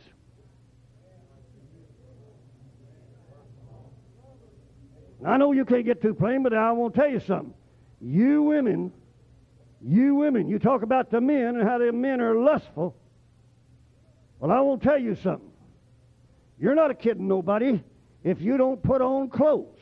I 5.25 5.37
know 5.37 5.51
you 5.51 5.65
can't 5.65 5.85
get 5.85 6.01
too 6.01 6.13
plain, 6.13 6.43
but 6.43 6.53
I 6.53 6.71
want 6.71 6.93
to 6.93 7.01
tell 7.01 7.09
you 7.09 7.19
something. 7.19 7.53
You 7.99 8.43
women, 8.43 8.91
you 9.81 10.15
women, 10.15 10.47
you 10.47 10.59
talk 10.59 10.83
about 10.83 11.09
the 11.09 11.19
men 11.19 11.55
and 11.55 11.67
how 11.67 11.79
the 11.79 11.91
men 11.91 12.21
are 12.21 12.35
lustful. 12.35 12.95
Well, 14.39 14.51
I 14.51 14.59
will 14.61 14.77
tell 14.77 14.99
you 14.99 15.15
something. 15.15 15.51
You're 16.59 16.75
not 16.75 16.91
a 16.91 16.93
kidding 16.93 17.27
nobody 17.27 17.81
if 18.23 18.41
you 18.41 18.57
don't 18.57 18.81
put 18.81 19.01
on 19.01 19.29
clothes. 19.29 19.79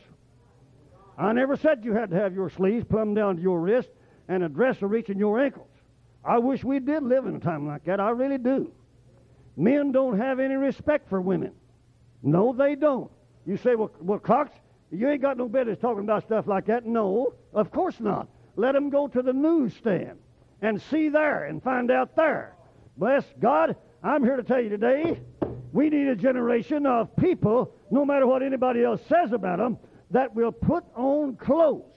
I 1.18 1.34
never 1.34 1.56
said 1.56 1.84
you 1.84 1.94
had 1.94 2.10
to 2.12 2.16
have 2.16 2.34
your 2.34 2.50
sleeves 2.50 2.86
plumb 2.86 3.14
down 3.14 3.38
to 3.38 3.42
your 3.42 3.60
wrist 3.60 3.90
and 4.28 4.44
a 4.44 4.50
dress 4.50 4.82
reaching 4.82 5.18
your 5.18 5.40
ankles. 5.40 5.68
I 6.24 6.40
wish 6.40 6.64
we 6.64 6.80
did 6.80 7.04
live 7.04 7.26
in 7.26 7.36
a 7.36 7.40
time 7.40 7.68
like 7.68 7.86
that. 7.86 8.00
I 8.00 8.10
really 8.10 8.38
do. 8.38 8.72
Men 9.56 9.92
don't 9.92 10.18
have 10.18 10.40
any 10.40 10.56
respect 10.56 11.10
for 11.10 11.22
women. 11.22 11.54
No, 12.24 12.52
they 12.54 12.76
don't. 12.76 13.12
You 13.46 13.58
say, 13.58 13.76
well, 13.76 13.92
well 14.02 14.20
Cox, 14.20 14.52
you 14.92 15.10
ain't 15.10 15.22
got 15.22 15.38
no 15.38 15.48
business 15.48 15.78
talking 15.80 16.04
about 16.04 16.24
stuff 16.24 16.48
like 16.48 16.66
that. 16.68 16.86
No, 16.86 17.34
of 17.54 17.72
course 17.72 18.00
not. 18.00 18.28
Let 18.56 18.74
them 18.74 18.90
go 18.90 19.08
to 19.08 19.22
the 19.22 19.34
newsstand 19.34 20.18
and 20.62 20.82
see 20.82 21.10
there 21.10 21.46
and 21.46 21.62
find 21.62 21.92
out 21.92 22.16
there. 22.16 22.56
Bless 22.98 23.26
God, 23.40 23.76
I'm 24.04 24.24
here 24.24 24.38
to 24.38 24.44
tell 24.44 24.62
you 24.62 24.70
today 24.70 25.20
we 25.74 25.90
need 25.90 26.08
a 26.08 26.16
generation 26.16 26.86
of 26.86 27.14
people, 27.18 27.74
no 27.92 28.06
matter 28.06 28.26
what 28.26 28.42
anybody 28.42 28.84
else 28.84 29.02
says 29.10 29.34
about 29.34 29.60
them, 29.60 29.78
that 30.12 30.34
will 30.34 30.52
put 30.54 30.86
on 30.96 31.36
clothes 31.36 31.96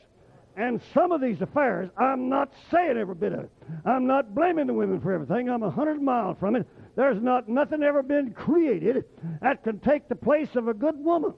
And 0.59 0.81
some 0.93 1.13
of 1.13 1.21
these 1.21 1.41
affairs, 1.41 1.89
I'm 1.97 2.29
not 2.29 2.53
saying 2.73 2.97
every 2.99 3.15
bit 3.15 3.33
of 3.33 3.45
it. 3.45 3.51
I'm 3.85 4.09
not 4.09 4.35
blaming 4.35 4.67
the 4.67 4.75
women 4.75 5.01
for 5.01 5.13
everything. 5.13 5.49
I'm 5.49 5.63
a 5.63 5.71
hundred 5.71 6.03
miles 6.03 6.37
from 6.41 6.57
it. 6.57 6.67
There's 6.97 7.23
not 7.23 7.49
nothing 7.49 7.85
ever 7.85 8.03
been 8.03 8.33
created 8.33 9.05
that 9.41 9.63
can 9.63 9.79
take 9.79 10.09
the 10.09 10.17
place 10.17 10.57
of 10.57 10.67
a 10.67 10.75
good 10.75 10.97
woman. 10.99 11.33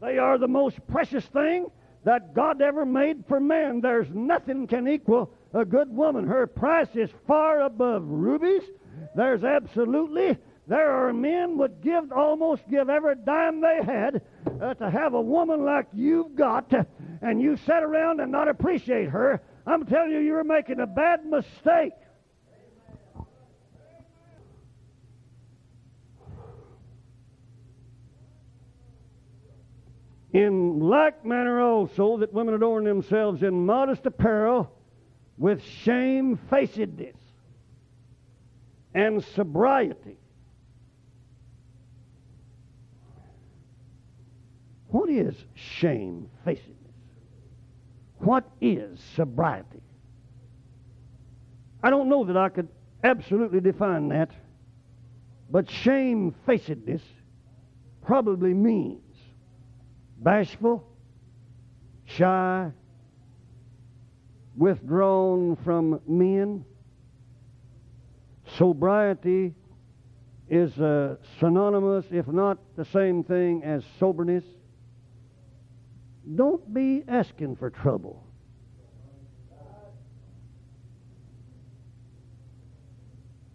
They 0.00 0.18
are 0.18 0.38
the 0.38 0.48
most 0.48 0.78
precious 0.88 1.24
thing 1.26 1.70
that 2.04 2.34
God 2.34 2.62
ever 2.62 2.86
made 2.86 3.24
for 3.28 3.40
man. 3.40 3.80
There's 3.80 4.08
nothing 4.10 4.66
can 4.66 4.88
equal 4.88 5.32
a 5.52 5.64
good 5.64 5.94
woman. 5.94 6.26
Her 6.26 6.46
price 6.46 6.94
is 6.94 7.10
far 7.26 7.62
above 7.62 8.04
rubies. 8.06 8.62
There's 9.14 9.44
absolutely 9.44 10.38
there 10.70 10.92
are 10.92 11.12
men 11.12 11.58
would 11.58 11.82
give 11.82 12.12
almost 12.12 12.62
give 12.70 12.88
every 12.88 13.16
dime 13.16 13.60
they 13.60 13.80
had 13.84 14.22
uh, 14.62 14.74
to 14.74 14.88
have 14.88 15.14
a 15.14 15.20
woman 15.20 15.64
like 15.64 15.88
you've 15.92 16.36
got, 16.36 16.72
and 17.22 17.42
you 17.42 17.56
sit 17.56 17.82
around 17.82 18.20
and 18.20 18.30
not 18.30 18.46
appreciate 18.46 19.08
her. 19.08 19.42
I'm 19.66 19.84
telling 19.84 20.12
you, 20.12 20.20
you're 20.20 20.44
making 20.44 20.78
a 20.78 20.86
bad 20.86 21.26
mistake. 21.26 21.92
In 30.32 30.78
like 30.78 31.24
manner 31.24 31.60
also 31.60 32.18
that 32.18 32.32
women 32.32 32.54
adorn 32.54 32.84
themselves 32.84 33.42
in 33.42 33.66
modest 33.66 34.06
apparel 34.06 34.70
with 35.36 35.62
shamefacedness 35.62 37.16
and 38.94 39.24
sobriety. 39.24 40.18
What 44.88 45.08
is 45.08 45.34
shamefacedness? 45.54 46.76
What 48.18 48.48
is 48.60 49.00
sobriety? 49.16 49.82
I 51.82 51.90
don't 51.90 52.08
know 52.08 52.24
that 52.24 52.36
I 52.36 52.50
could 52.50 52.68
absolutely 53.02 53.60
define 53.60 54.08
that, 54.08 54.30
but 55.50 55.70
shamefacedness 55.70 57.02
probably 58.02 58.52
means 58.52 59.00
bashful, 60.20 60.86
shy, 62.04 62.70
withdrawn 64.56 65.56
from 65.64 66.00
men. 66.06 66.64
Sobriety 68.56 69.54
is 70.48 70.76
uh, 70.78 71.16
synonymous, 71.38 72.04
if 72.10 72.26
not 72.26 72.58
the 72.76 72.84
same 72.84 73.24
thing 73.24 73.62
as 73.64 73.84
soberness. 73.98 74.44
Don't 76.34 76.72
be 76.74 77.02
asking 77.08 77.56
for 77.56 77.70
trouble. 77.70 78.24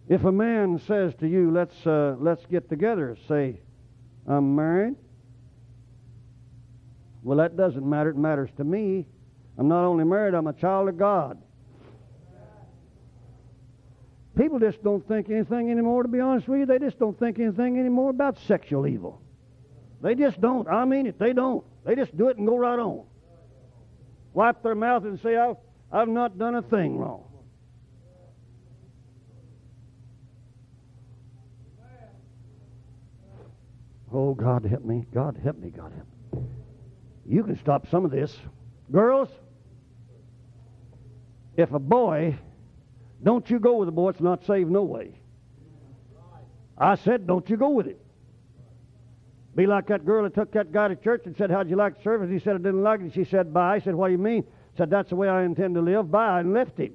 If 0.08 0.24
a 0.24 0.32
man 0.32 0.78
says 0.86 1.14
to 1.16 1.26
you, 1.28 1.50
let's, 1.50 1.86
uh, 1.86 2.16
let's 2.18 2.44
get 2.46 2.68
together, 2.68 3.16
say, 3.26 3.60
I'm 4.26 4.54
married, 4.54 4.94
well, 7.26 7.38
that 7.38 7.56
doesn't 7.56 7.84
matter. 7.84 8.10
It 8.10 8.16
matters 8.16 8.50
to 8.56 8.62
me. 8.62 9.04
I'm 9.58 9.66
not 9.66 9.84
only 9.84 10.04
married, 10.04 10.32
I'm 10.32 10.46
a 10.46 10.52
child 10.52 10.88
of 10.88 10.96
God. 10.96 11.42
People 14.38 14.60
just 14.60 14.80
don't 14.84 15.06
think 15.08 15.28
anything 15.28 15.72
anymore, 15.72 16.04
to 16.04 16.08
be 16.08 16.20
honest 16.20 16.46
with 16.46 16.60
you. 16.60 16.66
They 16.66 16.78
just 16.78 17.00
don't 17.00 17.18
think 17.18 17.40
anything 17.40 17.80
anymore 17.80 18.10
about 18.10 18.38
sexual 18.46 18.86
evil. 18.86 19.20
They 20.00 20.14
just 20.14 20.40
don't. 20.40 20.68
I 20.68 20.84
mean 20.84 21.06
it. 21.06 21.18
They 21.18 21.32
don't. 21.32 21.64
They 21.84 21.96
just 21.96 22.16
do 22.16 22.28
it 22.28 22.36
and 22.36 22.46
go 22.46 22.56
right 22.56 22.78
on. 22.78 23.02
Wipe 24.32 24.62
their 24.62 24.76
mouth 24.76 25.02
and 25.04 25.18
say, 25.18 25.36
I've, 25.36 25.56
I've 25.90 26.08
not 26.08 26.38
done 26.38 26.54
a 26.54 26.62
thing 26.62 26.96
wrong. 26.96 27.24
Oh, 34.12 34.32
God 34.32 34.64
help 34.64 34.84
me. 34.84 35.06
God 35.12 35.40
help 35.42 35.58
me. 35.58 35.70
God 35.70 35.90
help 35.90 36.06
me. 36.06 36.15
You 37.28 37.42
can 37.42 37.58
stop 37.58 37.88
some 37.90 38.04
of 38.04 38.10
this. 38.10 38.36
Girls, 38.90 39.28
if 41.56 41.72
a 41.72 41.78
boy, 41.78 42.36
don't 43.22 43.48
you 43.50 43.58
go 43.58 43.76
with 43.76 43.88
a 43.88 43.92
boy 43.92 44.12
that's 44.12 44.22
not 44.22 44.44
saved 44.46 44.70
no 44.70 44.82
way. 44.82 45.18
I 46.78 46.94
said, 46.96 47.26
don't 47.26 47.48
you 47.48 47.56
go 47.56 47.70
with 47.70 47.86
it. 47.86 48.00
Be 49.56 49.66
like 49.66 49.86
that 49.86 50.04
girl 50.04 50.24
that 50.24 50.34
took 50.34 50.52
that 50.52 50.70
guy 50.70 50.88
to 50.88 50.96
church 50.96 51.22
and 51.24 51.34
said, 51.34 51.50
How'd 51.50 51.70
you 51.70 51.76
like 51.76 51.96
the 51.96 52.02
service? 52.02 52.30
He 52.30 52.38
said, 52.38 52.56
I 52.56 52.58
didn't 52.58 52.82
like 52.82 53.00
it. 53.00 53.14
She 53.14 53.24
said, 53.24 53.54
Bye. 53.54 53.76
I 53.76 53.78
said, 53.78 53.94
What 53.94 54.08
do 54.08 54.12
you 54.12 54.18
mean? 54.18 54.44
said, 54.76 54.90
That's 54.90 55.08
the 55.08 55.16
way 55.16 55.28
I 55.28 55.44
intend 55.44 55.76
to 55.76 55.80
live. 55.80 56.10
Bye. 56.10 56.40
And 56.40 56.52
left 56.52 56.78
him. 56.78 56.92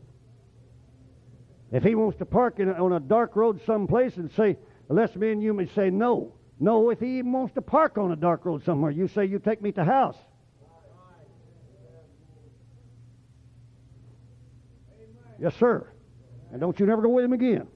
If 1.71 1.81
he 1.81 1.95
wants 1.95 2.19
to 2.19 2.25
park 2.25 2.59
in, 2.59 2.69
on 2.69 2.93
a 2.93 2.99
dark 2.99 3.35
road 3.35 3.59
someplace 3.65 4.15
and 4.17 4.31
say, 4.33 4.57
Unless 4.89 5.15
me 5.15 5.31
and 5.31 5.41
you 5.41 5.55
may 5.55 5.65
say 5.65 5.89
no, 5.89 6.33
no, 6.61 6.91
if 6.91 6.99
he 6.99 7.17
even 7.17 7.31
wants 7.31 7.55
to 7.55 7.61
park 7.61 7.97
on 7.97 8.11
a 8.11 8.15
dark 8.15 8.45
road 8.45 8.63
somewhere, 8.63 8.91
you 8.91 9.07
say, 9.07 9.25
You 9.25 9.39
take 9.39 9.63
me 9.63 9.71
to 9.71 9.83
house. 9.83 10.15
Yes, 15.39 15.55
sir. 15.55 15.87
And 16.51 16.61
don't 16.61 16.79
you 16.79 16.85
never 16.85 17.01
go 17.01 17.09
with 17.09 17.25
him 17.25 17.33
again. 17.33 17.67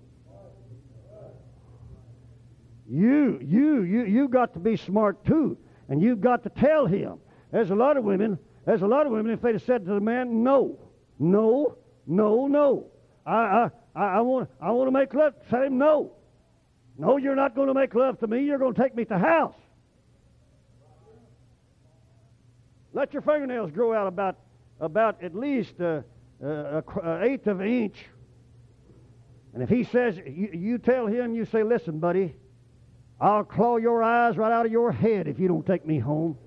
You, 2.87 3.39
you, 3.41 3.81
you, 3.81 4.03
you 4.03 4.27
got 4.27 4.53
to 4.53 4.59
be 4.59 4.77
smart 4.77 5.25
too, 5.25 5.57
and 5.89 5.99
you've 5.99 6.21
got 6.21 6.43
to 6.43 6.49
tell 6.49 6.85
him. 6.85 7.17
There's 7.51 7.71
a 7.71 7.75
lot 7.75 7.97
of 7.97 8.03
women. 8.03 8.37
There's 8.67 8.83
a 8.83 8.87
lot 8.87 9.07
of 9.07 9.11
women. 9.11 9.31
If 9.31 9.41
they'd 9.41 9.53
have 9.53 9.63
said 9.63 9.83
to 9.85 9.93
the 9.95 9.99
man, 9.99 10.43
"No, 10.43 10.77
no, 11.17 11.75
no, 12.05 12.45
no," 12.45 12.85
I, 13.25 13.71
I, 13.95 14.01
I 14.17 14.21
want, 14.21 14.47
I 14.61 14.69
want 14.69 14.87
to 14.87 14.91
make 14.91 15.11
love. 15.15 15.33
Say 15.49 15.65
him 15.65 15.79
no. 15.79 16.14
No, 16.97 17.17
you're 17.17 17.35
not 17.35 17.55
going 17.55 17.67
to 17.67 17.73
make 17.73 17.93
love 17.93 18.19
to 18.19 18.27
me. 18.27 18.43
You're 18.43 18.57
going 18.57 18.73
to 18.73 18.81
take 18.81 18.95
me 18.95 19.03
to 19.03 19.09
the 19.09 19.17
house. 19.17 19.55
Let 22.93 23.11
your 23.11 23.21
fingernails 23.21 23.71
grow 23.71 23.93
out 23.93 24.07
about, 24.07 24.37
about 24.79 25.21
at 25.21 25.35
least 25.35 25.73
uh, 25.81 26.01
uh, 26.43 26.81
an 27.03 27.23
eighth 27.23 27.47
of 27.47 27.59
an 27.59 27.67
inch. 27.67 28.05
And 29.53 29.61
if 29.61 29.69
he 29.69 29.83
says, 29.83 30.17
you, 30.17 30.49
you 30.53 30.77
tell 30.77 31.05
him, 31.07 31.33
you 31.33 31.45
say, 31.45 31.63
listen, 31.63 31.99
buddy, 31.99 32.35
I'll 33.19 33.43
claw 33.43 33.77
your 33.77 34.01
eyes 34.01 34.37
right 34.37 34.51
out 34.51 34.65
of 34.65 34.71
your 34.71 34.91
head 34.91 35.27
if 35.27 35.39
you 35.39 35.49
don't 35.49 35.65
take 35.65 35.85
me 35.85 35.99
home. 35.99 36.37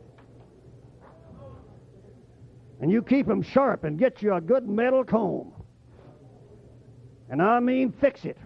And 2.81 2.91
you 2.91 3.03
keep 3.03 3.27
them 3.27 3.43
sharp 3.43 3.85
and 3.85 3.99
get 3.99 4.23
you 4.23 4.35
a 4.35 4.41
good 4.41 4.67
metal 4.69 5.05
comb. 5.05 5.53
And 7.29 7.43
I 7.43 7.61
mean 7.61 7.93
fix 7.93 8.25
it 8.25 8.39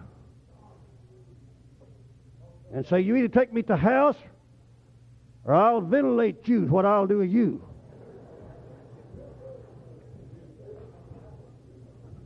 and 2.73 2.85
say, 2.87 2.99
You 2.99 3.15
either 3.15 3.27
take 3.27 3.53
me 3.53 3.61
to 3.63 3.77
house 3.77 4.17
or 5.45 5.53
I'll 5.53 5.81
ventilate 5.81 6.47
you, 6.47 6.61
what 6.65 6.85
I'll 6.85 7.07
do 7.07 7.19
with 7.19 7.29
you. 7.29 7.61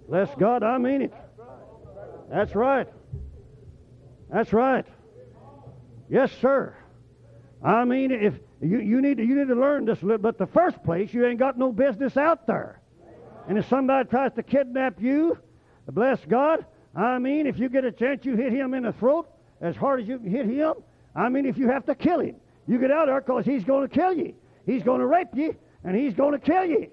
Bless 0.08 0.30
God, 0.40 0.64
I 0.64 0.78
mean 0.78 1.02
it. 1.02 1.14
That's 2.30 2.56
right. 2.56 2.88
That's 4.32 4.54
right. 4.54 4.86
Yes, 6.10 6.32
sir. 6.42 6.76
I 7.64 7.84
mean, 7.84 8.12
if 8.12 8.34
you, 8.62 8.80
you 8.80 9.02
need 9.02 9.18
to, 9.18 9.26
you 9.26 9.36
need 9.36 9.48
to 9.48 9.56
learn 9.56 9.86
this 9.86 10.02
a 10.02 10.06
little, 10.06 10.18
but 10.20 10.38
the 10.38 10.48
first 10.48 10.82
place, 10.84 11.14
you 11.14 11.26
ain't 11.26 11.40
got 11.40 11.58
no 11.58 11.72
business 11.72 12.16
out 12.16 12.48
there. 12.48 12.82
And 13.50 13.58
if 13.58 13.68
somebody 13.68 14.08
tries 14.10 14.34
to 14.34 14.44
kidnap 14.44 15.02
you, 15.02 15.38
bless 15.90 16.20
God, 16.26 16.66
I 16.96 17.20
mean, 17.20 17.48
if 17.48 17.58
you 17.60 17.70
get 17.70 17.84
a 17.84 17.92
chance, 17.92 18.26
you 18.26 18.36
hit 18.36 18.52
him 18.54 18.74
in 18.74 18.84
the 18.84 18.94
throat, 18.94 19.30
as 19.62 19.76
hard 19.76 20.02
as 20.02 20.08
you 20.08 20.20
can 20.20 20.30
hit 20.30 20.46
him. 20.46 20.74
I 21.16 21.30
mean, 21.30 21.46
if 21.46 21.58
you 21.58 21.68
have 21.70 21.86
to 21.86 21.96
kill 21.96 22.20
him, 22.20 22.36
you 22.68 22.80
get 22.80 22.92
out 22.92 23.08
there 23.08 23.20
because 23.22 23.46
he's 23.46 23.64
going 23.64 23.88
to 23.88 23.94
kill 23.94 24.14
you. 24.14 24.34
He's 24.66 24.84
going 24.84 25.00
to 25.00 25.08
rape 25.08 25.30
you, 25.34 25.56
and 25.84 25.96
he's 25.96 26.14
going 26.14 26.34
to 26.34 26.40
kill 26.40 26.66
you. 26.66 26.90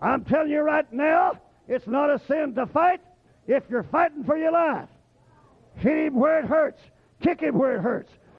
I'm 0.00 0.24
telling 0.24 0.50
you 0.50 0.60
right 0.60 0.90
now, 0.92 1.40
it's 1.68 1.86
not 1.86 2.10
a 2.10 2.20
sin 2.26 2.54
to 2.54 2.66
fight 2.66 3.00
if 3.46 3.64
you're 3.70 3.84
fighting 3.84 4.24
for 4.24 4.36
your 4.36 4.52
life. 4.52 4.88
Hit 5.76 6.06
him 6.06 6.14
where 6.14 6.38
it 6.38 6.44
hurts. 6.44 6.80
Kick 7.22 7.40
him 7.40 7.58
where 7.58 7.76
it 7.76 7.80
hurts. 7.80 8.12